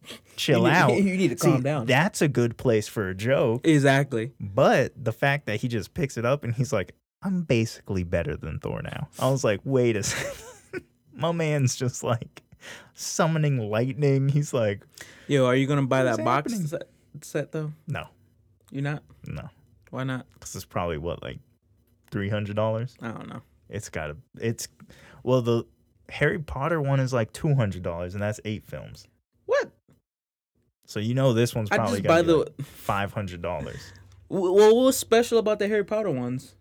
[0.36, 0.94] chill You need- out.
[0.98, 1.86] you need to See, calm down.
[1.86, 3.66] That's a good place for a joke.
[3.68, 4.32] Exactly.
[4.40, 8.36] But the fact that he just picks it up and he's like, I'm basically better
[8.36, 9.08] than Thor now.
[9.20, 10.84] I was like, wait a second.
[11.16, 12.42] My man's just like
[12.96, 14.30] summoning lightning.
[14.30, 14.82] He's like,
[15.28, 16.90] Yo, are you gonna buy that box set,
[17.22, 17.72] set though?
[17.88, 18.08] no,
[18.72, 19.04] You not?
[19.28, 19.50] no.
[19.92, 20.26] Why not?
[20.42, 21.38] This is probably what, like
[22.12, 22.96] $300?
[23.02, 23.42] I don't know.
[23.70, 24.68] It's got to, it's,
[25.24, 25.66] well, the
[26.10, 29.08] Harry Potter one is like $200 and that's eight films.
[30.94, 32.38] So you know this one's probably got buy the.
[32.38, 33.42] like $500.
[33.42, 33.74] W-
[34.30, 36.54] Well, what's special about the Harry Potter ones?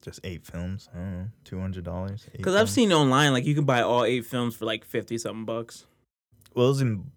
[0.00, 0.88] Just eight films.
[0.94, 2.26] I don't know, $200.
[2.36, 5.44] Because I've seen online like you can buy all eight films for like fifty something
[5.44, 5.86] bucks.
[6.54, 7.10] Well, it was in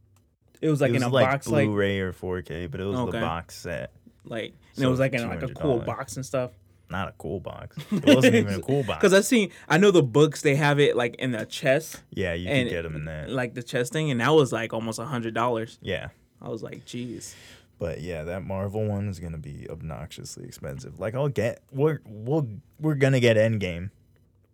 [0.62, 2.86] It was like it in was a like box, like Blu-ray or 4K, but it
[2.86, 3.12] was Okay.
[3.12, 3.92] the box set.
[4.24, 4.46] like,
[4.76, 6.52] and So it was like in like a cool box and stuff.
[6.90, 7.78] Not a cool box.
[7.92, 9.00] It wasn't even a cool box.
[9.00, 12.34] Because I've seen, I know the books they have it like in the chest, yeah,
[12.34, 13.30] you can get them in that.
[13.30, 15.80] like the chest thing, and that was like almost a hundred dollars.
[15.82, 16.10] yeah,
[16.42, 17.34] I was like, jeez.
[17.80, 21.00] but yeah, that Marvel one is gonna be obnoxiously expensive.
[21.00, 22.48] Like I'll get we're we'll
[22.80, 23.90] we're gonna get Endgame,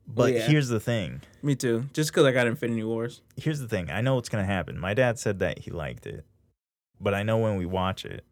[0.08, 0.48] but yeah.
[0.48, 1.22] here's the thing.
[1.44, 1.90] Me too.
[1.94, 3.22] Just because I got Infinity Wars.
[3.36, 3.92] Here's the thing.
[3.92, 4.80] I know what's gonna happen.
[4.80, 6.26] My dad said that he liked it,
[7.00, 8.24] but I know when we watch it,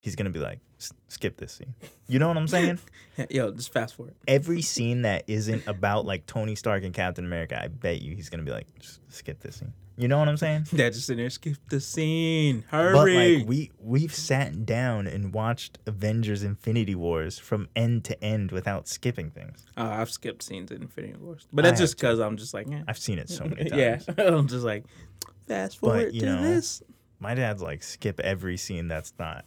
[0.00, 1.74] he's gonna be like, "S- skip this scene.
[2.06, 2.78] You know what I'm saying?
[3.30, 4.14] Yo, just fast forward.
[4.26, 8.28] Every scene that isn't about like Tony Stark and Captain America, I bet you he's
[8.28, 9.72] gonna be like, just skip this scene.
[9.96, 10.66] You know what I'm saying?
[10.76, 12.64] Dad just in there, skip the scene.
[12.68, 12.92] Hurry.
[12.92, 18.52] But like we we've sat down and watched Avengers Infinity Wars from end to end
[18.52, 19.66] without skipping things.
[19.76, 22.70] Uh, I've skipped scenes in Infinity Wars, but that's have just because I'm just like,
[22.70, 22.82] eh.
[22.86, 24.06] I've seen it so many times.
[24.06, 24.14] yeah.
[24.24, 24.84] I'm just like,
[25.48, 26.80] fast forward you to know, this.
[27.18, 29.44] My dad's like skip every scene that's not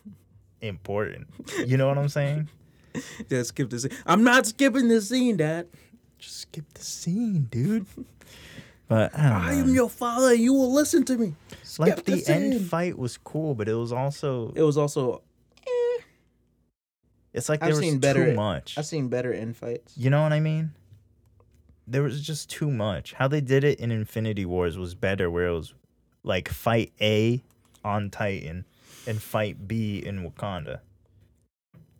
[0.62, 1.28] important.
[1.66, 2.50] You know what I'm saying?
[3.30, 3.84] Yeah, skip this.
[3.84, 3.92] Scene.
[4.06, 5.68] I'm not skipping the scene, Dad.
[6.20, 7.86] Just skip the scene, dude.
[8.90, 10.34] But I I am your father.
[10.34, 11.34] You will listen to me.
[11.80, 15.22] like skip the the end fight was cool, but it was also It was also.
[15.66, 16.02] Eh.
[17.32, 18.78] it's like I've there was seen better- too much.
[18.78, 19.94] I've seen better in fights.
[19.96, 20.72] You know what I mean?
[21.88, 23.14] There was just too much.
[23.14, 25.74] How they did it in Infinity Wars was better, where it was
[26.24, 27.42] like fight A
[27.86, 28.66] on Titan
[29.08, 30.80] and fight B in Wakanda.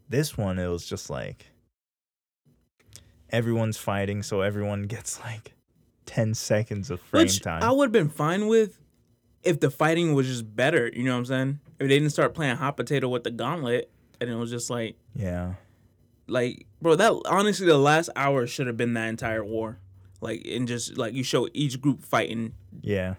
[0.10, 1.48] This one, it was just like
[3.30, 5.54] everyone's fighting, so everyone gets like
[6.06, 7.64] 10 seconds of frame Which time.
[7.64, 8.80] I would have been fine with
[9.44, 10.92] if the fighting was just better.
[10.94, 11.60] You know what I'm saying?
[11.80, 13.90] If they didn't start playing hot potato with the gauntlet,
[14.20, 15.54] and it was just like, yeah.
[16.28, 19.80] like, bro, that honestly, the last hour should have been that entire war.
[20.20, 22.54] Like, and just like you show each group fighting.
[22.82, 23.16] Yeah.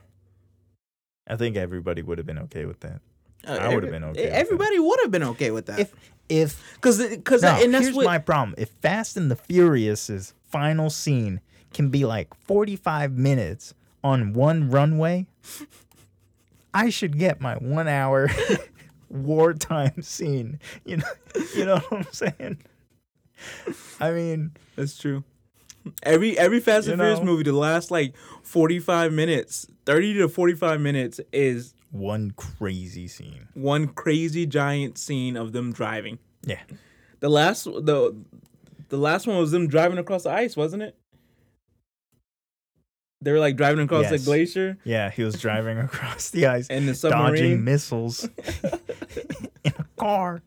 [1.27, 3.01] I think everybody would have been okay with that.
[3.47, 4.25] Uh, I would've been okay.
[4.29, 5.81] Everybody would have been okay with that.
[5.81, 5.95] If
[6.29, 8.05] if Because, because, No, and that's here's what.
[8.07, 8.55] my problem.
[8.59, 11.41] If Fast and the Furious's final scene
[11.75, 13.75] can be like 45 minutes
[14.05, 15.27] on one runway,
[16.73, 18.31] I should get my one hour
[19.09, 20.59] wartime scene.
[20.85, 21.07] You know,
[21.55, 22.59] you know what I'm saying?
[24.01, 25.25] I mean, That's true.
[26.05, 30.29] Every every Fast You and Furious movie, the last like forty five minutes, thirty to
[30.29, 33.47] forty five minutes is one crazy scene.
[33.55, 36.19] one crazy giant scene of them driving.
[36.45, 36.59] Yeah.
[37.21, 38.17] The last the
[38.89, 40.97] the last one was them driving across the ice, wasn't it?
[43.21, 46.89] They were like driving across the glacier Yeah, he was driving across the ice, and
[46.89, 47.65] the dodging submarine.
[47.65, 48.25] missiles
[49.65, 50.43] in a car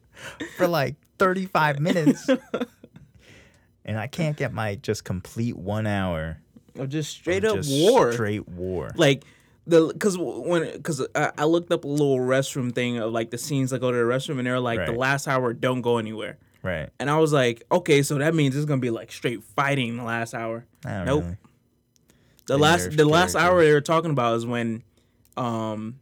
[0.58, 2.28] for like 35 minutes.
[3.86, 6.42] and I can't get my just complete one hour
[6.78, 8.12] Of just straight of up just war.
[8.12, 8.92] Straight war.
[8.98, 9.24] like
[9.68, 13.38] the because when because I, I looked up a little restroom thing of like the
[13.38, 16.38] scenes that go to the restroom and they're like the last hour don't go anywhere
[16.62, 16.90] right.
[17.00, 20.04] and I was like okay so that means it's gonna be like straight fighting the
[20.04, 21.24] last hour Nope.
[21.24, 21.38] really.
[22.48, 24.84] the They last the last hour they were talking about is when
[25.38, 26.00] um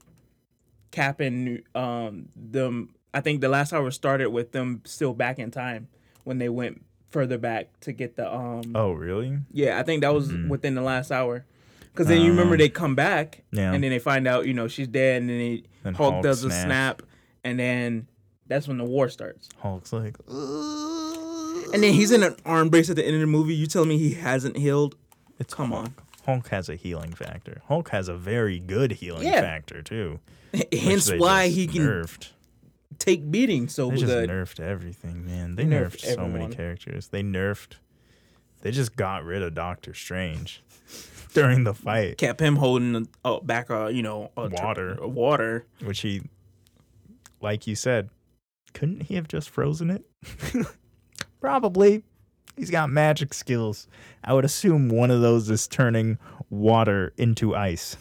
[0.91, 5.51] Cap and um them I think the last hour started with them still back in
[5.51, 5.87] time
[6.23, 9.37] when they went further back to get the um Oh, really?
[9.51, 10.49] yeah I think that was Mhm.
[10.49, 11.45] within the last hour
[11.93, 13.71] because then you remember Um, they come back Yeah.
[13.73, 16.43] and then they find out you know she's dead and then they, Hulk, Hulk does
[16.43, 17.01] a snap
[17.43, 18.07] and then
[18.47, 20.15] that's when the war starts Hulk's like,
[21.73, 23.89] and then he's in an arm brace at the end of the movie you telling
[23.89, 24.95] me he hasn't healed
[25.39, 25.85] it's come Hulk.
[25.85, 25.93] on.
[26.25, 27.61] Hulk has a healing factor.
[27.67, 29.41] Hulk has a very good healing Yeah.
[29.41, 30.19] factor too.
[30.71, 32.29] hence why he can nerfed.
[32.99, 35.55] take beatings so They just good nerfed everything, man.
[35.55, 37.07] They They nerfed, nerfed so many characters.
[37.09, 37.73] They nerfed.
[38.61, 40.63] They just got rid of Doctor Strange
[41.41, 45.03] during the fight, kept him holding uh, back uh, you know a tr- Water.
[45.03, 46.21] uh, water which he,
[47.41, 48.09] like you said,
[48.73, 50.05] couldn't he have just frozen it?
[51.41, 52.03] Probably.
[52.55, 53.87] He's got magic skills.
[54.23, 56.19] I would assume one of those is turning
[56.51, 57.97] water into ice.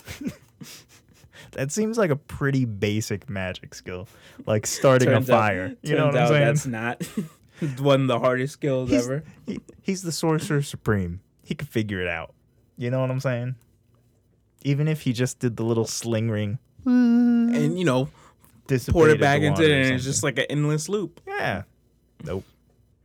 [1.52, 4.08] that seems like a pretty basic magic skill,
[4.46, 5.76] like starting Turns a out- fire.
[5.82, 6.44] you know what I'm saying?
[6.44, 7.02] That's not
[7.80, 9.24] one of the hardest skills He's- ever.
[9.46, 11.20] He, he's the sorcerer supreme.
[11.42, 12.34] He could figure it out.
[12.82, 13.54] You know what I'm saying?
[14.64, 17.54] Even if he just did the little sling ring, mm.
[17.54, 18.12] And you know, pour
[18.66, 21.20] dissipated it back into it, and it's just like an endless loop.
[21.26, 21.62] yeah.
[22.24, 22.44] Nope.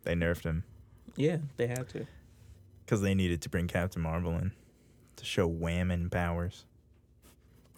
[0.03, 0.63] They nerfed him
[1.15, 2.07] Yeah, they had to.
[2.86, 4.51] because they needed to bring Captain Marvel in
[5.17, 6.65] to show whammon powers.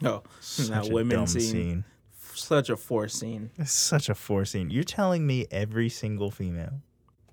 [0.04, 1.42] Oh, Such that a women dumb scene.
[1.42, 1.84] scene.
[2.34, 3.50] Such a forced scene.
[3.58, 4.70] It's such a forced scene.
[4.70, 6.80] You're telling me every single female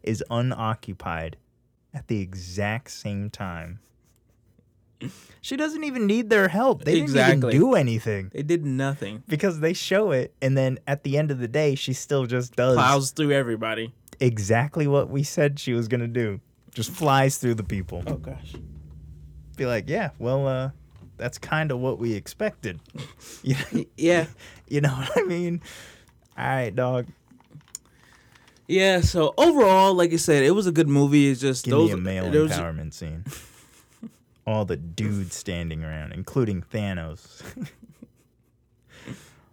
[0.02, 1.36] is unoccupied
[1.94, 3.78] at the exact same time.
[5.42, 6.84] She doesn't even need their help.
[6.84, 7.32] They Exactly.
[7.52, 9.22] didn't even do anything They did nothing.
[9.28, 12.56] because they show it, and then at the end of the day, she still just
[12.56, 13.92] does Plows through everybody.
[14.20, 16.40] exactly what we said she was gonna do.
[16.74, 18.02] Just flies through the people.
[18.06, 18.54] Oh gosh.
[19.56, 20.70] Be like, yeah, well, uh,
[21.16, 22.80] that's kind of what we expected.
[23.42, 23.56] you,
[23.96, 24.26] Yeah.
[24.68, 25.60] you know what I mean?
[26.36, 27.06] All right, dog.
[28.68, 31.30] Yeah, so overall, like I said, it was a good movie.
[31.30, 33.24] It's just Give those me a male empowerment scene.
[34.46, 37.42] All the dudes standing around, including Thanos.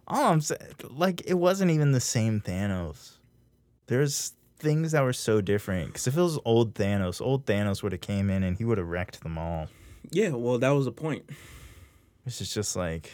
[0.06, 3.12] All I'm saying, like, it wasn't even the same Thanos.
[3.86, 5.88] There's things that were so different.
[5.88, 8.78] Because if it was old Thanos, old Thanos would have came in and he would
[8.78, 9.68] have wrecked them all.
[10.10, 11.28] Yeah, well, that was the point.
[12.24, 13.10] This is just like,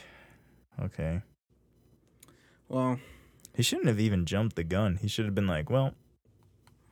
[0.81, 1.23] okay.
[2.69, 2.99] Well,
[3.55, 4.97] He shouldn't have even jumped the gun.
[4.97, 5.95] He should have been like, well,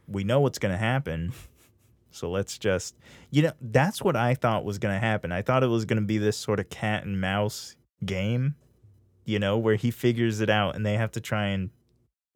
[0.06, 1.32] we know what's going to happen.
[2.18, 2.96] So let's just,
[3.30, 5.32] you know, that's what I thought was going to happen.
[5.32, 8.56] I thought it was going to be this sort of cat and mouse game,
[9.24, 11.70] you know, where he figures it out and they have to try and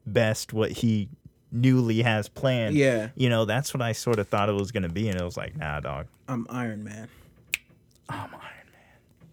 [0.06, 1.08] best what he
[1.50, 2.74] newly has planned.
[2.76, 5.08] yeah, You know, that's what I sort of thought it was going to be.
[5.08, 7.08] And it was like, nah, dog, I'm Iron Man.
[8.08, 9.28] I'm Iron Man.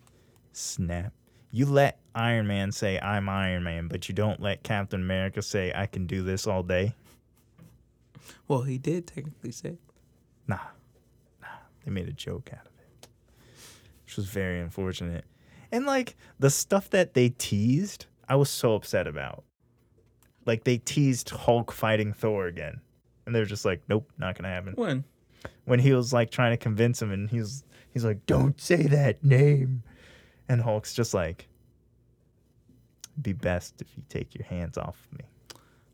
[0.51, 1.13] Snap.
[1.51, 5.71] You let Iron Man say, I'm Iron Man, but you don't let Captain America say,
[5.73, 6.93] I can do this all day.
[8.47, 9.77] Well, he did technically say.
[10.49, 10.57] Nah,
[11.41, 11.47] nah.
[11.85, 13.07] They made a joke out of it,
[14.03, 15.23] which was very unfortunate.
[15.71, 19.43] And like the stuff that they teased, I was so upset about.
[20.45, 22.81] Like they teased Hulk fighting Thor again,
[23.25, 24.73] and they're just like, nope, not gonna happen.
[24.75, 25.03] When?
[25.65, 29.23] When he was like trying to convince him, and he's he's like, don't say that
[29.23, 29.83] name,
[30.47, 31.47] and Hulk's just like,
[33.21, 35.25] be best if you take your hands off of me.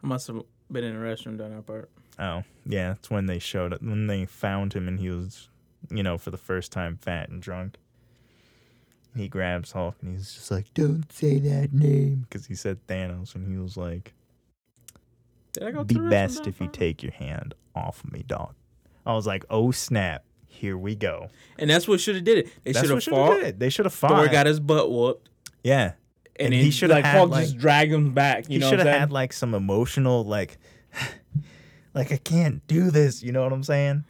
[0.02, 1.90] I must have been in the restroom during that part.
[2.18, 3.82] Oh, yeah, that's when they showed it.
[3.82, 5.50] When they found him and he was,
[5.90, 7.76] you know, for the first time fat and drunk.
[9.16, 12.26] He grabs Hulk and he's just like, don't say that name.
[12.30, 14.14] Because he said Thanos and he was like,
[15.54, 18.56] Did I go be best if you take your hand off of me, dog.
[19.06, 20.24] I was like, oh, snap.
[20.48, 21.30] Here we go.
[21.60, 22.50] And that's what should have did it.
[22.64, 23.40] They should have fought.
[23.42, 23.60] did.
[23.60, 24.10] They should have fought.
[24.12, 25.30] Thor got his butt whooped,
[25.64, 25.94] yeah.
[26.38, 28.50] and, And then he shoulda like had, Hulk like- just dragged him back.
[28.50, 30.58] You he should have had like some emotional, like,
[31.96, 33.24] like, I can't do this.
[33.24, 34.04] You know what I'm saying?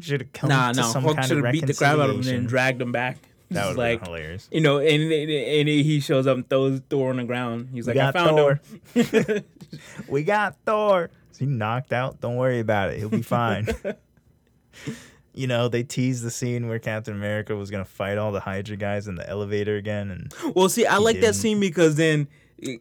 [0.00, 0.86] Should have come nah, to no.
[0.88, 2.80] some Hulk kind should of have beat the crap out of him and then dragged
[2.82, 3.16] him back.
[3.50, 4.46] That would like been hilarious.
[4.52, 7.70] you know, and, and he shows up and throws Thor on the ground.
[7.72, 8.60] He's We like, I found Thor.
[8.94, 9.44] him.
[10.08, 11.08] We got Thor.
[11.32, 12.20] Is he knocked out?
[12.20, 12.98] Don't worry about it.
[12.98, 13.68] He'll be fine.
[15.34, 18.76] you know, they teased the scene where Captain America was gonna fight all the Hydra
[18.76, 21.36] guys in the elevator again, and Well, see, I like that didn't.
[21.36, 22.28] scene because then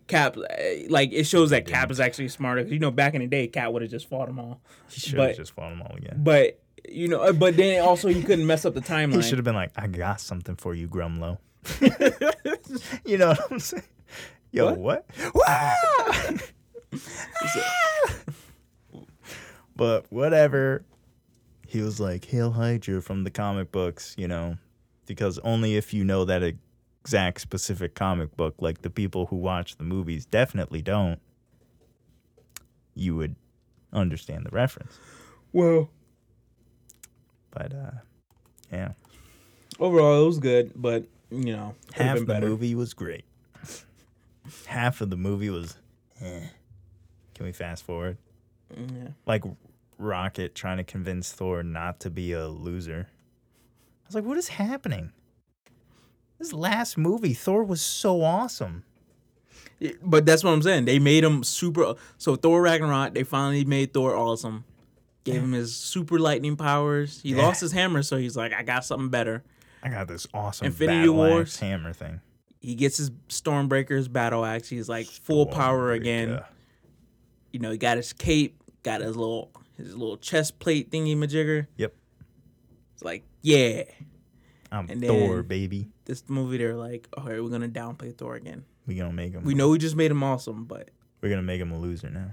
[0.07, 2.63] Cap, eh, like, it shows that Cap is actually smarter.
[2.63, 4.59] 'Cause, you know, back in the day, Cap would have just fought them all.
[4.89, 6.19] he should have just fought them all again.
[6.23, 6.59] But
[6.89, 9.15] you know, but then also he couldn't mess up the timeline.
[9.17, 11.37] He should have been like, "I got something for you, Rumlow."
[13.05, 13.83] you know what I'm saying?
[14.51, 15.05] Yo, what?
[15.35, 15.73] Wah!
[19.75, 20.85] but whatever.
[21.67, 24.57] He was like, "Hail Hydra" from the comic books, you know,
[25.05, 26.41] because only if you know that
[27.07, 31.19] exact specific comic book, like the people who watch the movies definitely don't,
[32.95, 33.35] you would
[33.93, 34.99] understand the reference.
[35.53, 35.89] Well,
[37.51, 37.91] But uh,
[38.69, 38.91] yeah,
[39.79, 42.47] overall, it was good, but you know, half the better.
[42.49, 43.23] movie was great.
[44.65, 45.75] Half of the movie was.
[46.21, 46.39] Eh.
[47.35, 48.17] Can we fast forward?
[48.73, 49.09] Mm, Yeah.
[49.25, 49.43] Like
[49.97, 53.07] Rocket trying to convince Thor not to be a loser.
[53.09, 55.11] I was like, what is happening?
[56.39, 58.83] This last movie, Thor was so awesome.
[59.79, 60.85] Yeah, But that's what I'm saying.
[60.85, 61.95] They made him super.
[62.17, 64.63] So Thor Ragnarok, they finally made Thor awesome.
[65.23, 67.21] Gave him his super lightning powers.
[67.21, 67.43] He Yeah.
[67.43, 69.43] lost his hammer, so he's like, I got something better.
[69.83, 71.59] I got this awesome Infinity Wars.
[71.59, 72.21] hammer thing.
[72.61, 74.67] He gets his Stormbreaker's battle axe.
[74.69, 76.39] He's like full power again.
[77.51, 81.67] You know, he got his cape, got his little his little chest plate thingy majigger.
[81.77, 81.93] Yep.
[82.93, 83.83] It's like, yeah.
[84.71, 85.89] I'm And Thor, baby.
[86.05, 88.65] This movie, they're like, all right, we're gonna downplay Thor again.
[88.85, 89.43] We gonna make him.
[89.43, 90.91] We know we just made him awesome, but
[91.21, 92.31] We're gonna make him a loser now.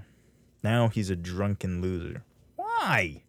[0.63, 2.23] Now he's a drunken loser.
[2.55, 3.23] Why?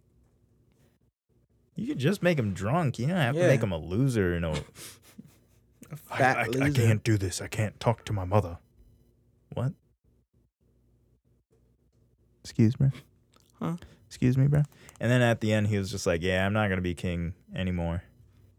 [1.75, 2.99] You could just make him drunk.
[2.99, 3.43] You don't have Yeah.
[3.43, 4.35] to make him a loser.
[4.35, 4.53] You know,
[5.91, 6.73] a I, fat I- I loser.
[6.83, 7.41] can't do this.
[7.41, 8.59] I can't talk to my mother.
[9.53, 9.73] What?
[12.43, 12.91] Excuse me.
[13.61, 13.77] Huh?
[14.07, 14.63] Excuse me, bro.
[15.01, 17.35] And then at the end, he was just like, "Yeah, I'm not gonna be king
[17.55, 18.03] anymore."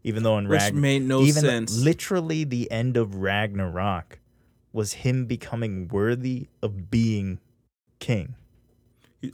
[0.08, 1.76] Even though in which made no even sense.
[1.78, 4.18] literally the end of Ragnarok
[4.72, 7.38] was him becoming worthy of being
[7.98, 8.34] king.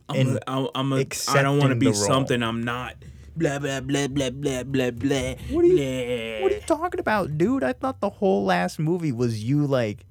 [0.09, 2.95] I'm a, I'm, a, I don't want to be something I'm not.
[3.37, 5.35] Blah blah blah blah blah blah blah.
[5.51, 6.43] What are you- blah.
[6.43, 7.63] What are you talking about, dude?
[7.65, 10.07] I thought the whole last movie was you like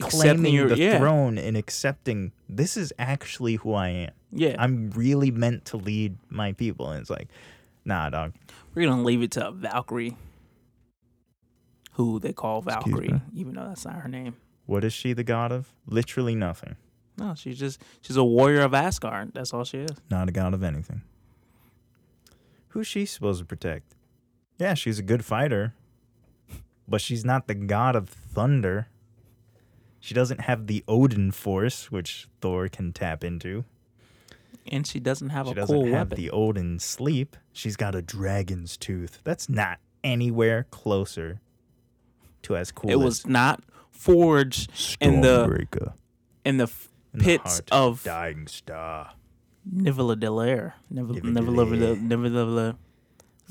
[0.00, 0.98] Accepting claiming your- the yeah.
[0.98, 4.10] throne and accepting this is actually who I am.
[4.32, 6.90] Yeah, I'm really meant to lead my people.
[6.90, 7.28] And it's like,
[7.84, 8.32] nah, dog.
[8.76, 10.16] We're gonna leave it to Valkyrie,
[11.92, 14.36] who they call Valkyrie, even though that's not her name.
[14.66, 15.72] What is she the god of?
[15.86, 16.76] Literally nothing.
[17.16, 19.32] No, she's just she's a warrior of Asgard.
[19.32, 19.96] That's all she is.
[20.10, 21.02] Not a god of anything.
[22.68, 23.94] Who's she supposed to protect?
[24.58, 25.72] Yeah, she's a good fighter,
[26.86, 28.88] but she's not the god of thunder.
[29.98, 33.64] She doesn't have the Odin force, which Thor can tap into.
[34.70, 36.16] And she doesn't have She a doesn't cool have weapon.
[36.24, 37.36] the Odin sleep.
[37.52, 39.20] She's got a dragon's tooth.
[39.24, 41.40] That's not anywhere closer
[42.42, 45.66] to as cool it as was not forged in the
[46.44, 46.70] in the
[47.14, 49.12] in pits heart of Dying Star,
[49.72, 50.74] Nivella Delaire.
[50.90, 52.00] Never, Nivella never, Delaire.
[52.00, 52.74] never, never.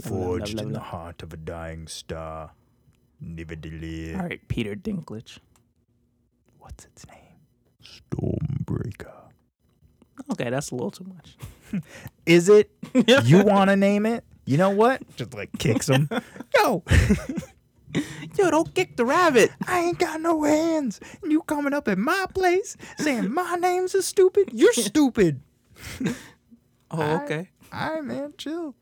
[0.02, 2.52] forged in the heart of a dying star.
[3.24, 4.16] Nivedele.
[4.18, 5.40] All right, Peter Dinklage.
[6.60, 7.18] What's its name?
[7.84, 9.25] Stormbreaker.
[10.32, 11.84] Okay, that's a little too much.
[12.26, 12.72] Is it?
[13.24, 14.24] you want to name it?
[14.46, 15.02] You know what?
[15.16, 16.08] Just like kicks him.
[16.56, 16.84] Yo,
[18.38, 19.52] Yo, don't kick the rabbit.
[19.68, 21.00] I ain't got no hands.
[21.24, 24.50] And you coming up at my place saying my name's is stupid?
[24.52, 25.42] You're stupid.
[26.92, 27.50] Oh, okay.
[27.74, 28.76] All right, man, chill.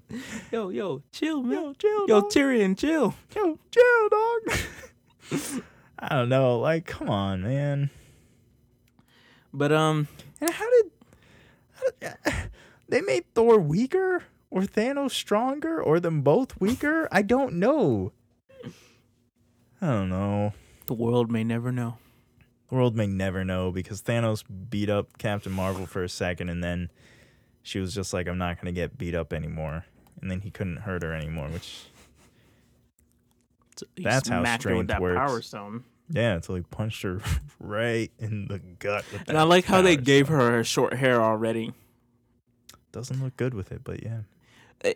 [0.51, 1.63] Yo, yo, chill, man.
[1.63, 2.31] Yo, chill, Yo, dog.
[2.31, 3.15] Tyrion, chill.
[3.35, 5.51] Yo, chill, dog.
[5.99, 6.59] I don't know.
[6.59, 7.89] Like, come on, man.
[9.53, 10.07] But um,
[10.41, 10.92] And how did
[12.89, 17.07] they made Thor weaker or Thanos stronger or them both weaker?
[17.11, 18.11] I don't know.
[19.81, 20.53] I don't know.
[20.85, 21.97] the world may never know.
[22.69, 26.63] The world may never know because Thanos beat up Captain Marvel for a second and
[26.63, 26.89] then
[27.61, 29.85] she was just like, I'm not going to get beat up anymore.
[30.21, 31.85] And then he couldn't hurt her anymore, which,
[33.77, 35.17] So That's how smacked her with strength that works.
[35.17, 35.83] power stone.
[36.13, 37.19] Yeah, until he punched her
[37.59, 39.03] right in the gut.
[39.27, 41.73] And I like how they gave her her short hair already.
[42.91, 44.19] Doesn't look good with it, but yeah.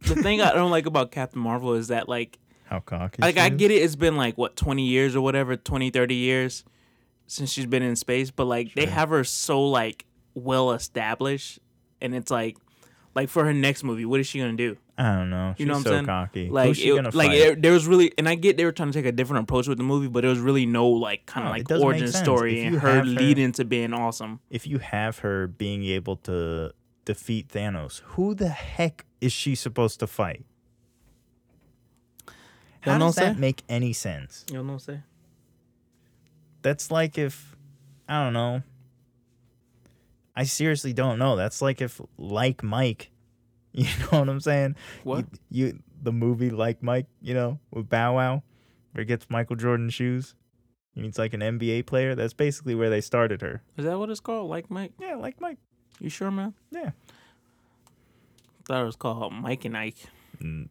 [0.00, 3.20] The thing I don't like about Captain Marvel is that like How cocky.
[3.20, 6.64] like I get it it's been like what 20 years or whatever 20 30 years
[7.26, 11.58] since she's been in space but like they have her so like well established
[12.00, 12.56] and it's like
[13.18, 15.52] like for her next movie what is she gonna do I don't know.
[15.54, 16.06] She's You know what I'm so saying?
[16.06, 16.48] cocky.
[16.50, 17.38] like Who's she it- gonna like fight?
[17.38, 19.68] it, there was really and I get they were trying to take a different approach
[19.68, 22.62] with the movie but there was really no like kind of it like origin story
[22.64, 26.72] and her her- leading to being awesome if you have her being able to
[27.04, 30.44] defeat Thanos, who the heck is she supposed to fight?
[32.80, 33.40] How does that sir.
[33.40, 34.44] make any sense?
[34.50, 35.02] you know what I'm saying
[36.62, 37.56] That's like if
[38.08, 38.62] I don't know.
[40.38, 41.34] I seriously don't know.
[41.34, 43.10] That's like if like Mike,
[43.72, 44.76] you know what I'm saying?
[45.02, 48.42] what You, you the movie like Mike, you know, with Bow Wow,
[48.92, 50.34] where he gets Michael Jordan shoes.
[50.94, 52.14] And he's like an NBA player.
[52.14, 53.62] That's basically where they started her.
[53.76, 55.58] is that what it's called like Mike Yeah, like Mike.
[56.00, 56.90] you sure man Yeah.
[58.64, 59.96] thought it was called Mike and Ike
[60.42, 60.68] Mm,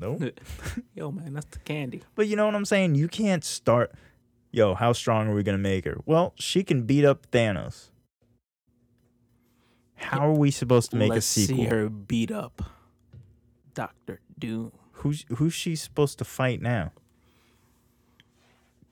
[0.00, 0.22] Nope.
[0.94, 2.94] yo man that's the candy But you know what I'm saying?
[2.94, 3.92] You can't start.
[4.50, 5.96] Yo, how strong are we gonna make her?
[6.06, 7.88] Well, she can beat up Thanos.
[10.02, 11.56] How are we supposed to make Let's a sequel?
[11.56, 12.62] see her beat up
[13.74, 14.72] Doctor Doom.
[14.92, 16.92] Who's who's she supposed to fight now?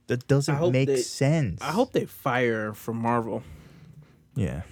[0.07, 1.61] That doesn't make they- sense.
[1.63, 3.43] I hope they fire her from Marvel.
[4.35, 4.63] Yeah,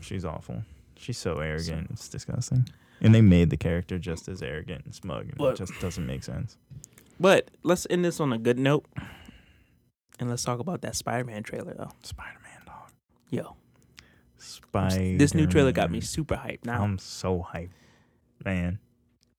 [0.00, 0.64] she's awful.
[0.96, 1.88] She's so arrogant.
[1.90, 2.68] It's disgusting.
[3.00, 6.06] And they made the character just as arrogant and smug, and But- it just doesn't
[6.06, 6.56] make sense.
[7.18, 8.84] But let's end this on a good note.
[10.18, 11.90] And let's talk about that Spider-Man trailer though.
[12.02, 12.90] Spider-Man, dog.
[13.30, 13.56] Yo,
[14.42, 15.16] Spider.
[15.18, 17.70] this new trailer got me super hyped now I'm so hyped,
[18.44, 18.78] man.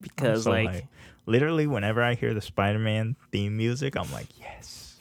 [0.02, 0.88] Because so like hyped.
[1.26, 4.98] literally, whenever I hear the Spider-Man theme music, I'm like, yes,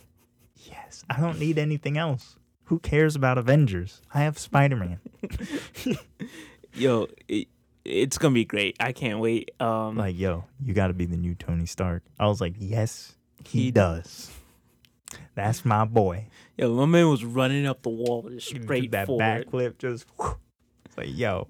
[0.57, 1.03] yes.
[1.11, 2.37] I don't need anything else.
[2.66, 4.01] Who cares about Avengers?
[4.15, 5.01] I have Spider-Man.
[6.74, 7.49] yo, it,
[7.85, 8.77] it's gonna be great.
[8.81, 9.51] I can't wait.
[9.61, 12.03] Um, Like, yo, you got to be the new Tony Stark.
[12.19, 13.15] I was like, yes,
[13.45, 14.31] he, He- does.
[15.35, 16.27] That's my boy.
[16.62, 19.47] Yo, my man was running up the wall just He did straight that forward.
[19.51, 20.06] backflip, just.
[20.86, 21.48] It's like, yo,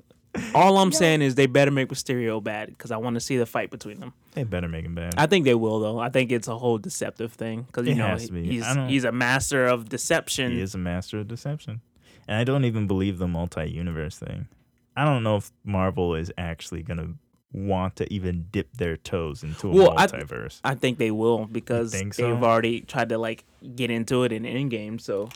[0.55, 3.47] All I'm saying is they better make Mysterio bad because I want to see the
[3.47, 4.13] fight between them.
[4.33, 5.15] they better make him bad.
[5.19, 5.99] I think they will though.
[5.99, 8.45] I think it's a whole deceptive thing because you It know has to be.
[8.45, 10.53] he's I don't- he's a master of deception.
[10.53, 11.81] he is a master of deception,
[12.27, 14.49] and I don't even believe the multi-universe thing.
[14.97, 17.15] I don't know if Marvel is actually gonna
[17.53, 20.61] want to even dip their toes into a Well, I- multiverse.
[20.65, 23.45] I think they will because think they've already tried to like
[23.77, 25.01] get into it in Endgame.
[25.01, 25.29] So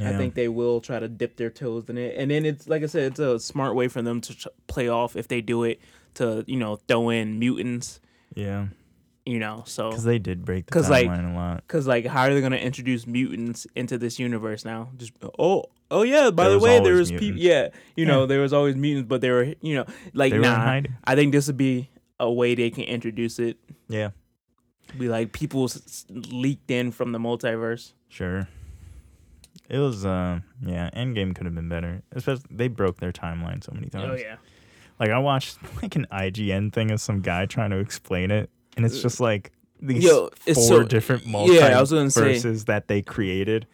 [0.00, 2.16] I think they will try to dip their toes in it.
[2.18, 5.16] And then it's like I said, it's a smart way for them to play off
[5.16, 5.80] if they do it
[6.14, 8.00] to you know throw in mutants.
[8.34, 8.66] yeah,
[9.26, 11.56] You know, so because they did break the 'Cause, like, timeline a lot.
[11.66, 14.90] because like how are they gonna introduce mutants into this universe now?
[14.98, 16.30] Just oh oh yeah.
[16.30, 17.38] By There the way, there was people.
[17.38, 20.82] Yeah, you know there was always mutants, but they were you know like They nah.
[21.04, 21.88] I think this would be
[22.20, 23.56] a way they can introduce it.
[23.88, 24.10] Yeah,
[24.98, 27.92] Be like people s- leaked in from the multiverse.
[28.08, 28.46] sure.
[29.70, 30.90] It was, uh, yeah.
[30.94, 32.02] Endgame could have been better.
[32.12, 34.10] Especially they broke their timeline so many times.
[34.10, 34.36] Oh yeah.
[35.00, 38.84] Like I watched like an IGN thing of some guy trying to explain it, and
[38.84, 42.88] it's uh, just like these Yo, four so- different yeah, I was gonna say- that
[42.88, 43.66] they created,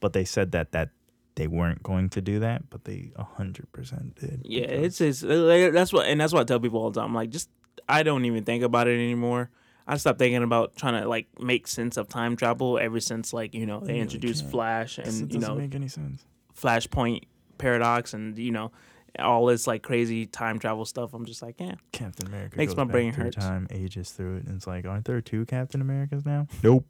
[0.00, 0.90] but they said that that
[1.34, 4.42] they weren't going to do that, but they hundred percent did.
[4.44, 7.00] Yeah, it's it's uh, like, that's what and that's what I tell people all the
[7.00, 7.14] time.
[7.14, 7.48] Like, just
[7.88, 9.50] I don't even think about it anymore.
[9.86, 13.54] I stopped thinking about trying to like make sense of time travel ever since like
[13.54, 14.52] you know they really introduced can't.
[14.52, 16.24] Flash and you know make any sense.
[16.60, 17.22] Flashpoint
[17.56, 18.70] paradox and you know
[19.18, 21.14] all this like crazy time travel stuff.
[21.14, 23.34] I'm just like, yeah, Captain America Makes goes my back brain through hurt.
[23.34, 26.46] Time ages through it, and it's like, aren't there two Captain Americas now?
[26.62, 26.86] Nope.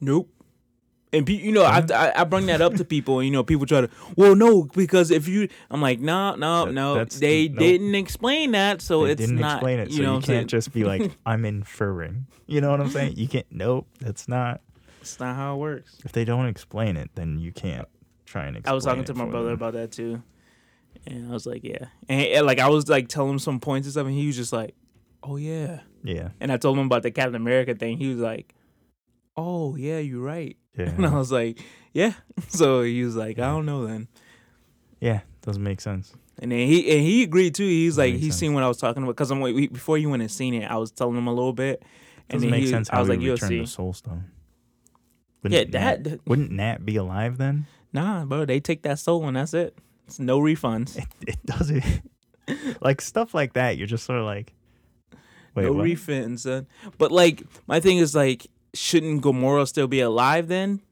[0.00, 0.28] nope.
[1.14, 3.42] And pe- you know, I, I I bring that up to people, and you know,
[3.44, 7.18] people try to, well, no, because if you, I'm like, no, no, That- no, that's-
[7.18, 7.58] they nope.
[7.58, 9.56] didn't explain that, so they it's didn't not.
[9.56, 12.26] explain it, you so know, you what I'm can't just be like, I'm inferring.
[12.46, 13.16] You know what I'm saying?
[13.18, 13.44] You can't.
[13.50, 14.62] Nope, that's not.
[15.02, 15.98] It's not how it works.
[16.04, 17.88] If they don't explain it, then you can't
[18.24, 18.72] try and explain it.
[18.72, 19.54] I was talking it to my for brother them.
[19.54, 20.22] about that too,
[21.06, 23.86] and I was like, yeah, and, and, like I was like telling him some points
[23.86, 24.74] and stuff, and he was just like,
[25.22, 27.98] oh yeah, Yeah, and I told him about the Captain America thing.
[27.98, 28.54] He was like,
[29.36, 31.60] oh yeah, you're right, and I was like,
[31.92, 32.12] yeah.
[32.48, 34.08] So he was like, I don't know then,
[35.00, 35.20] yeah.
[35.42, 36.12] Doesn't make sense.
[36.38, 37.66] and then he and he agreed too.
[37.66, 38.36] He's like, sense.
[38.36, 40.70] seen what I was talking about because I'm like, before you went and seen it,
[40.70, 41.82] I was telling him a little bit,
[42.28, 43.60] and Doesn't make he, sense I how was like, you'll see.
[43.60, 44.24] the Soul Stone.
[45.44, 47.66] Yeah, Wouldn't Nat, that wouldn't Nat be alive then?
[47.92, 49.76] nah, bro, they take that soul and that's it.
[50.12, 50.98] It's no refunds.
[50.98, 51.82] It, it doesn't.
[52.82, 54.52] like stuff like that, you're just sort of like,
[55.54, 55.86] wait, no what?
[55.86, 56.66] refunds, son.
[56.98, 60.82] But like, my thing is like, shouldn't Gamora still be alive then?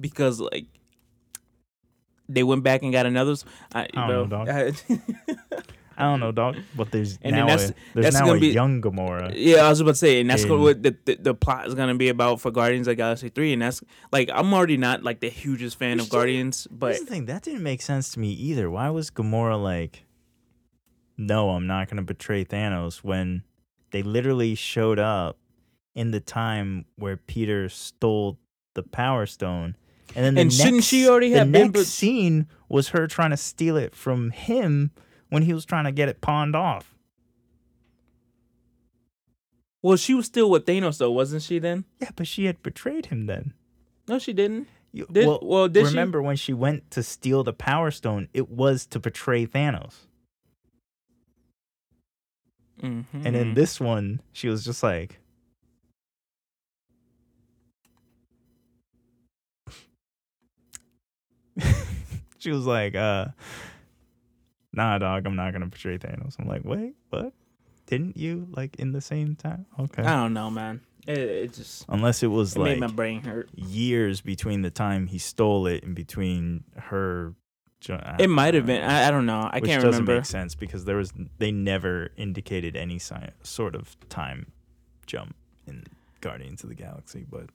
[0.00, 0.64] Because like,
[2.30, 3.34] they went back and got another.
[3.74, 4.48] I, I don't know, dog.
[4.48, 4.72] I-
[5.98, 6.56] I don't know, dog.
[6.76, 9.32] But there's And now that's- a, there's that's now gonna a be- young Gamora.
[9.34, 11.74] yeah, I was about to say, and that's In- what the, the the plot is
[11.74, 13.82] gonna be about for Guardians of the Galaxy three, and that's
[14.12, 17.42] like I'm already not like the hugest fan of Guardians, but Here's the thing, that
[17.42, 18.70] didn't make sense to me either.
[18.70, 20.04] Why was Gamora like,
[21.16, 23.42] no, I'm not going to betray Thanos when
[23.90, 25.38] they literally showed up
[25.94, 28.38] in the time where Peter stole
[28.74, 29.76] the Power Stone?
[30.14, 32.88] And then the And shouldn't next, she already the have been next bet- scene was
[32.90, 34.90] her trying to steal it from him
[35.28, 36.94] when he was trying to get it pawned off.
[39.82, 41.58] well, she was still with Thanos though, wasn't she?
[41.58, 43.52] Then Yeah, but she had betrayed him then.
[44.08, 44.68] no, she didn't.
[44.92, 48.28] You, Did- well, well, did she- remember when she went to steal the Power Stone,
[48.32, 49.94] it was to betray Thanos.
[52.82, 53.26] Mm-hmm.
[53.26, 55.18] And in this one, she was just like,
[62.38, 63.26] she was like, uh,
[64.76, 66.36] nah, dog, I'm not gonna betray Thanos.
[66.38, 67.32] I'm like, wait, what?
[67.86, 69.66] Didn't you like in the same time?
[69.78, 70.02] Okay.
[70.02, 70.80] I don't know, man.
[71.06, 73.48] It, it just Unless it was it made like my brain hurt.
[73.54, 77.34] years between the time he stole it and between her.
[78.18, 78.82] It might have been.
[78.82, 79.48] I, I don't know.
[79.52, 79.86] I can't remember.
[79.86, 84.50] Which doesn't make sense because there was they never indicated any sort of time
[85.06, 85.36] jump
[85.68, 85.84] in
[86.20, 87.50] Guardians of the Galaxy, but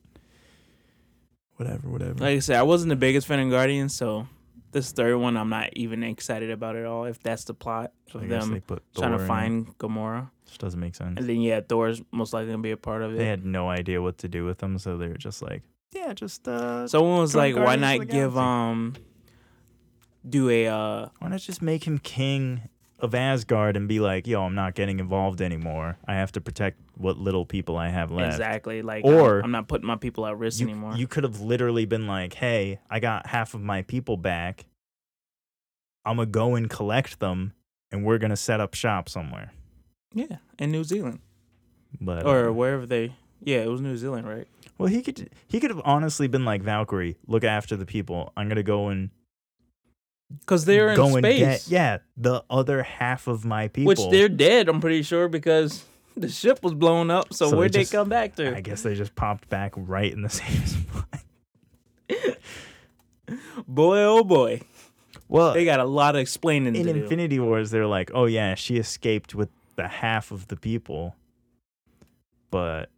[1.57, 2.13] whatever, whatever.
[2.13, 4.27] Like I said, I wasn't the biggest fan of Guardians, so
[4.71, 7.05] this third one I'm not even excited about at all.
[7.05, 8.61] If that's the plot of them
[8.95, 11.17] trying to find Gamora, which doesn't make sense.
[11.17, 13.17] and then yeah, Thor's most likely gonna be a part of it.
[13.17, 16.13] They had no idea what to do with them, so they were just like, yeah,
[16.13, 18.95] just uh, Someone was like, "Why not give um
[20.27, 22.61] do a uh why not just make him king
[23.01, 25.97] of Asgard and be like, yo, I'm not getting involved anymore.
[26.07, 28.33] I have to protect what little people I have left.
[28.33, 31.23] exactly like Or- I'm, I'm not putting my people at risk you, anymore." you could
[31.23, 34.65] have literally been like, hey, I got half of my people back.
[36.05, 37.53] I'm going to go and collect them
[37.91, 39.51] and we're gonna set up shop somewhere.
[40.13, 41.19] Yeah, in New Zealand
[41.99, 43.13] But or uh, wherever they.
[43.43, 44.47] Yeah, it was New Zealand, right?
[44.77, 48.31] well, he could he could have honestly been like Valkyrie, look after the people.
[48.37, 49.09] I'm gonna go and
[50.39, 53.87] Because they're in go space, get yeah the other half of my people.
[53.89, 54.69] which they're dead.
[54.69, 55.83] I'm pretty sure because
[56.17, 57.33] the ship was blown up.
[57.33, 58.55] So, So where'd they just- come back to?
[58.55, 61.19] I guess they just popped back right in the same spot.
[63.67, 64.61] Boy, oh boy,
[65.29, 67.03] Well, they got a lot of explaining in to do.
[67.03, 71.15] Infinity Wars, they're like, oh yeah, she escaped with the half of the people,
[72.49, 72.89] but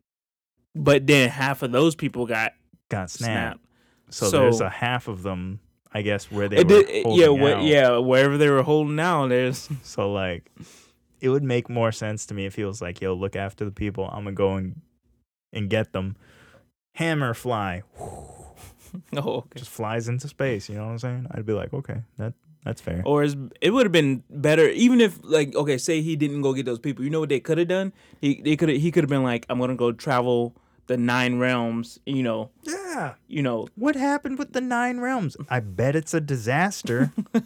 [0.73, 2.53] But then half of those people got
[2.89, 3.59] got snapped.
[3.59, 4.13] snapped.
[4.15, 5.59] So, So- there's a half of them,
[5.93, 8.99] I guess, where they It were did, holding yeah, where, yeah, wherever they were holding
[8.99, 10.49] out, there's So like,
[11.21, 13.71] it would make more sense to me if he was like, "Yo, look after the
[13.71, 14.09] people.
[14.11, 14.81] I'm gonna go and
[15.51, 16.15] and get them."
[16.95, 18.45] Hammer fly, oh,
[19.15, 19.59] okay.
[19.59, 20.69] just flies into space.
[20.69, 21.27] You know what I'm saying?
[21.31, 22.33] I'd be like, okay, that
[22.63, 23.01] that's fair.
[23.05, 26.53] Or is, it would have been better, even if like okay, say he didn't go
[26.53, 27.03] get those people.
[27.03, 27.93] You know what they could have done?
[28.21, 30.55] He they could he could have been like, I'm gonna go travel
[30.87, 31.99] the nine realms.
[32.05, 33.13] You know, Yeah.
[33.27, 35.35] you know, What happened with the nine realms?
[35.49, 37.11] I bet it's a disaster.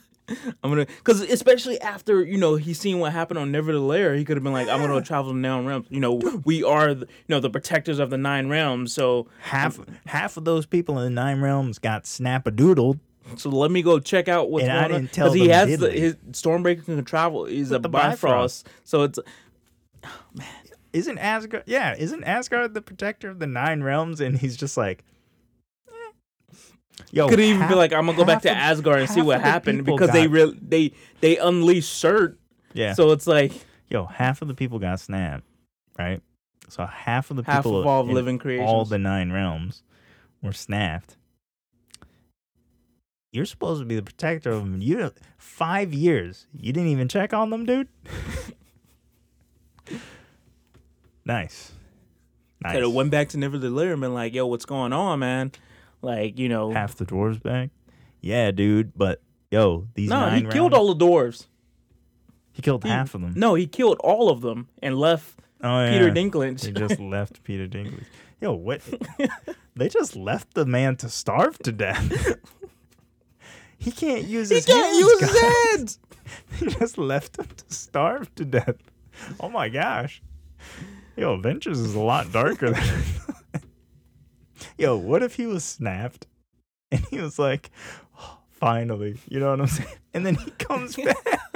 [0.62, 4.36] I'm gonna because especially after you know he's seen what happened on Nidavellir, he could
[4.36, 5.88] have been like, I'm gonna travel the nine realms.
[5.90, 8.92] You know, we are the, you know the protectors of the nine realms.
[8.92, 13.00] So half half of those people in the nine realms got snap-a-doodled.
[13.38, 16.16] so let me go check out what's And going on tell he has the, his
[16.32, 17.46] Stormbreaker can travel.
[17.46, 19.20] He's a With the Bifrost, so it's
[20.98, 21.64] Isn't Asgard?
[21.68, 24.20] Yeah, isn't Asgard the protector of the nine realms?
[24.20, 25.04] And he's just like,
[25.88, 26.56] eh.
[27.12, 29.22] yo, could even half- be like, I'm gonna go back to of- Asgard and see
[29.22, 30.92] what the happened people because they got- real they
[31.22, 32.38] they unleashed Surtur.
[32.74, 32.94] yeah.
[32.94, 33.52] So it's like
[33.90, 35.44] yo, half of the people got snapped,
[36.00, 36.22] right?
[36.70, 38.68] So half of the half people of all in living creations.
[38.70, 39.84] all the nine realms
[40.42, 41.16] were snapped.
[43.32, 44.82] You're supposed to be the protector of them.
[44.82, 46.48] You five years.
[46.54, 47.88] You didn't even check on them, dude.
[51.28, 51.72] nice,
[52.62, 52.74] nice.
[52.74, 55.52] could have went back to Nidavellir and been like, Yo, what's going on, man?
[56.02, 57.70] Like you know, half the dwarves back.
[58.22, 58.94] Yeah, dude.
[58.96, 59.22] But
[59.52, 61.48] yo, these no, he killed all the dwarves.
[62.52, 63.34] He killed he- half of them.
[63.36, 65.92] No, he killed all of them and left oh yeah.
[65.92, 66.66] Peter Dinklage.
[66.66, 68.06] He just left Peter Dinklage.
[68.42, 68.82] Yo, what?
[69.76, 72.38] they just left the man to starve to death.
[73.78, 75.00] he can't use his he his can't hands.
[75.00, 75.54] use his guys.
[75.72, 76.00] hands.
[76.60, 78.76] He just left him to starve to death.
[79.40, 80.22] Oh my gosh.
[81.18, 83.04] Yo, Avengers is a lot darker than.
[84.78, 86.28] Yo, what if he was snapped
[86.92, 87.72] and he was like,
[88.20, 89.90] "Oh, finally, you know what I'm saying?
[90.14, 91.52] And then he comes back.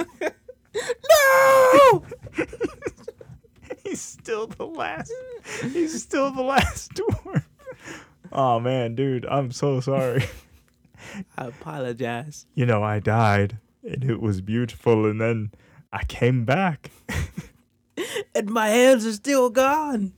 [0.74, 2.04] no!
[3.84, 5.12] he's still the last.
[5.72, 7.44] He's still the last dwarf.
[8.32, 10.24] Oh man, dude, I'm so sorry.
[11.36, 12.46] I apologize.
[12.54, 15.52] You know, I died and it was beautiful, and then
[15.92, 16.90] I came back.
[18.34, 20.12] And my hands are still gone.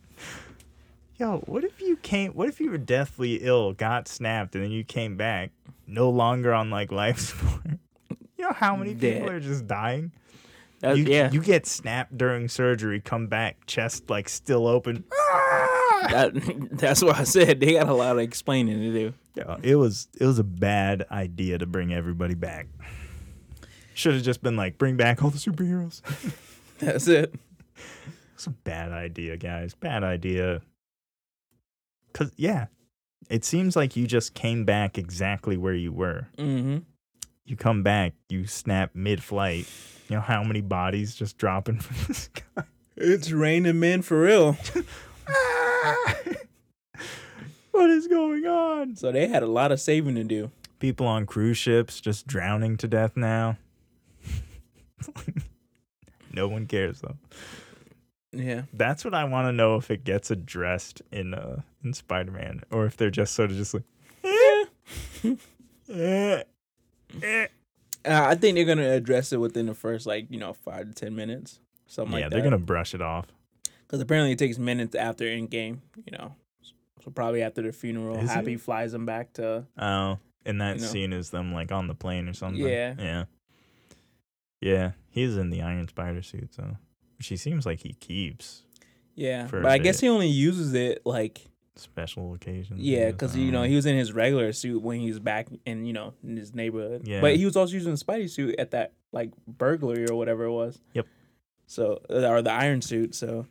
[1.19, 2.33] Yo, what if you came?
[2.33, 5.51] What if you were deathly ill, got snapped, and then you came back,
[5.87, 7.63] no longer on like life support?
[8.37, 10.13] You know how many people are just dying?
[10.81, 11.31] That's, you, yeah.
[11.31, 15.05] you get snapped during surgery, come back, chest like still open.
[16.11, 17.61] that, that's what I said.
[17.61, 19.15] They got a lot of explaining to do.
[19.35, 22.67] Yeah, it was it was a bad idea to bring everybody back.
[23.95, 26.03] Should have just been like, bring back all the superheroes.
[26.81, 27.35] That's it.
[28.35, 29.75] It's a bad idea, guys.
[29.75, 30.61] Bad idea.
[32.13, 32.67] Cause yeah,
[33.31, 36.29] it seems like you just came back exactly where you were.
[36.37, 36.79] Mm-hmm.
[37.45, 39.67] You come back, you snap mid-flight.
[40.09, 42.65] You know how many bodies just dropping from the sky?
[42.97, 44.53] It's raining men for real.
[47.73, 48.95] what is going on?
[48.97, 50.51] So they had a lot of saving to do.
[50.79, 53.57] People on cruise ships just drowning to death now.
[56.33, 57.17] no one cares though.
[58.35, 58.63] Yeah.
[58.73, 62.87] That's what I want to know if it gets addressed in uh in Spider-Man or
[62.87, 63.85] if they're just sort of just like
[64.25, 64.65] eh,
[65.91, 66.43] eh,
[67.23, 67.47] eh.
[68.07, 70.95] Uh, I think they're gonna address it within the first like you know five to
[70.95, 73.27] ten minutes, something yeah, like they're gonna brush it off.
[73.87, 75.79] because apparently it takes minutes after Endgame.
[76.05, 76.35] You know,
[77.03, 78.61] so probably after the funeral, Is Happy it?
[78.61, 79.65] flies them back to.
[79.79, 80.87] Oh, and that You know.
[80.89, 82.61] scene is them like on the plane or something.
[82.63, 82.95] Yeah.
[82.99, 83.25] yeah,
[84.61, 84.91] yeah.
[85.09, 86.77] He's in the Iron Spider suit, so
[87.19, 88.63] which he seems like he keeps
[89.15, 92.81] Yeah, but I guess he only uses it like special occasions.
[92.81, 95.85] Yeah, because you know he was in his regular suit when he was back in
[95.85, 97.07] you know in his neighborhood.
[97.07, 97.21] Yeah.
[97.21, 100.53] but he was also using the Spidey suit at that like burglary or whatever it
[100.53, 100.81] was.
[100.95, 101.07] Yep.
[101.67, 103.15] So or the Iron suit.
[103.15, 103.47] So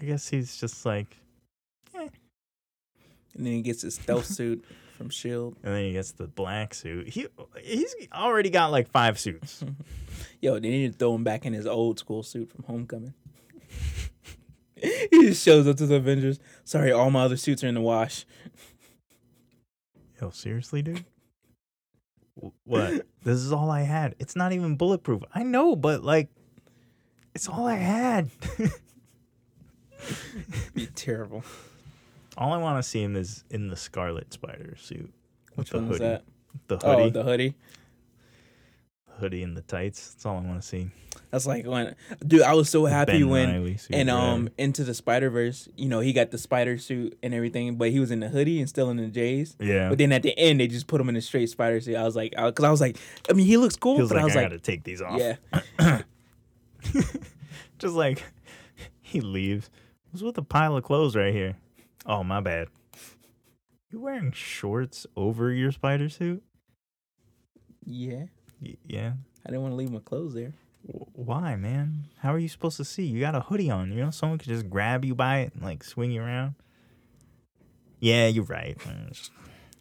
[0.00, 1.16] I guess he's just like
[1.94, 2.08] eh.
[3.34, 4.64] and then he gets his stealth suit
[5.02, 5.56] from Shield.
[5.64, 7.08] and then he gets the black suit.
[7.08, 7.26] He
[7.60, 9.64] he's already got like five suits.
[10.40, 13.14] Yo, they need to throw him back in his old school suit from Homecoming.
[14.76, 16.38] he just shows up to the Avengers.
[16.62, 18.24] Sorry, all my other suits are in the wash.
[20.20, 21.04] Yo, seriously, dude?
[22.64, 23.04] What?
[23.24, 24.14] this is all I had.
[24.20, 25.22] It's not even bulletproof.
[25.34, 26.28] I know, but like,
[27.34, 28.30] it's all I had.
[30.74, 31.42] Be terrible.
[32.36, 35.12] All I want to see him is in the Scarlet Spider suit.
[35.54, 35.98] Which the one hoodie.
[36.00, 36.24] that?
[36.68, 37.54] The Oh, hoodie, the hoodie.
[39.18, 40.12] hoodie, and the tights.
[40.14, 40.90] That's all I want to see.
[41.30, 41.94] That's like when,
[42.26, 46.00] dude, I was so happy Ben when and um into the Spider Verse, you know,
[46.00, 48.90] he got the spider suit and everything, but he was in the hoodie and still
[48.90, 49.56] in the J's.
[49.58, 49.88] yeah.
[49.88, 51.96] But then at the end, they just put him in a straight spider suit.
[51.96, 52.96] I was like, because I was like,
[53.30, 55.00] I mean, he looks cool, but like I was I like, I gotta take these
[55.02, 55.18] off.
[55.20, 55.36] yeah,
[57.78, 58.22] Just like
[59.00, 59.70] he leaves.
[59.74, 61.56] I was with a pile of clothes right here.
[62.06, 62.68] Oh my bad.
[63.90, 66.42] You wearing shorts over your spider suit?
[67.84, 68.24] yeah.
[68.60, 69.12] Y- yeah.
[69.44, 70.52] I didn't want to leave my clothes there.
[70.86, 72.04] W- Why, man?
[72.20, 73.04] How are you supposed to see?
[73.04, 73.90] You got a hoodie on.
[73.92, 76.54] You know, someone could just grab you by it and like swing you around.
[78.00, 78.76] Yeah, you're right.
[78.86, 79.12] Uh,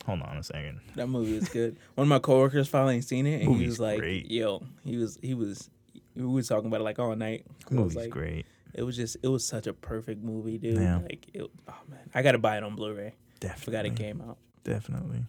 [0.06, 0.80] hold on a second.
[0.96, 1.78] That movie is good.
[1.96, 4.30] One of my coworkers finally seen it, and he was like, great.
[4.32, 5.70] "Yo, he was he was."
[6.16, 7.46] We was talking about it like all night.
[7.48, 8.46] I was Movie's like, great.
[8.74, 10.78] It was just, it was such a perfect movie, dude.
[10.78, 10.98] Yeah.
[11.00, 13.14] Like, it, oh man, I gotta buy it on Blu-ray.
[13.40, 13.64] Definitely.
[13.66, 14.38] Forgot it came out.
[14.64, 15.26] Definitely.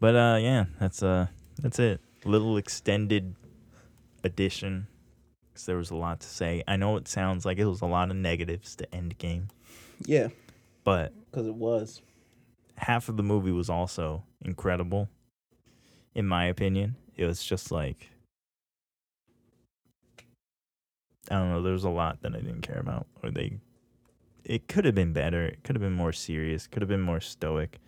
[0.00, 1.26] But uh, yeah, that's uh,
[1.60, 2.00] that's it.
[2.24, 3.34] Little extended
[4.24, 4.86] edition.
[5.48, 6.62] Because there was a lot to say.
[6.68, 9.48] I know it sounds like it was a lot of negatives to Endgame,
[10.06, 10.28] Yeah,
[10.84, 12.00] but because it was.
[12.76, 15.08] half of the movie was also incredible.
[16.14, 18.10] In my opinion, it was just like
[21.30, 21.62] I don't know.
[21.62, 23.58] There was a lot that I didn't care about, or they.
[24.44, 25.44] It could have been better.
[25.44, 26.66] It could have been more serious.
[26.66, 27.78] Could have been more stoic.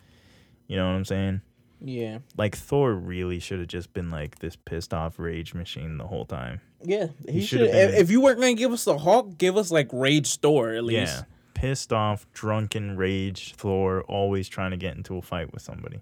[0.67, 1.41] You know what I'm saying?
[1.85, 6.07] Yeah, Like Thor really should have just been like this pissed off rage machine the
[6.07, 6.61] whole time.
[6.81, 7.07] yeah.
[7.27, 10.37] He He been- if you weren't gonna give us the Hulk, give us like Rage
[10.37, 11.13] Thor at least.
[11.17, 11.23] Yeah.
[11.55, 16.01] Pissed off, drunken rage Thor, always trying to get into a fight with somebody.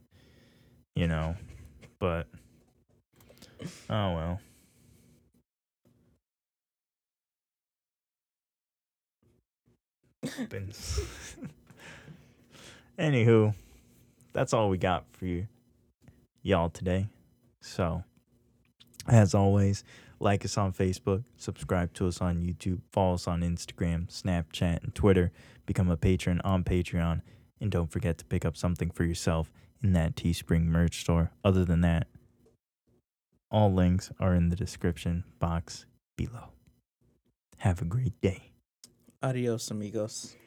[0.96, 1.36] You know?
[1.98, 2.28] But
[3.90, 4.40] oh well.
[10.24, 11.02] Happens.
[13.00, 13.56] Anywho,
[14.34, 15.48] that's all we got for you
[16.44, 17.08] y'all today.
[17.62, 18.04] So
[19.08, 19.84] as always,
[20.20, 24.94] like us on Facebook, subscribe to us on YouTube, follow us on Instagram, Snapchat, and
[24.94, 25.32] Twitter,
[25.66, 27.22] become a patron on Patreon,
[27.60, 29.52] and don't forget to pick up something for yourself
[29.84, 31.32] in that Teespring merch store.
[31.44, 32.08] Other than that,
[33.50, 35.86] all links are in the description box
[36.16, 36.50] below.
[37.58, 38.51] Have a great day.
[39.22, 40.41] Adiós amigos.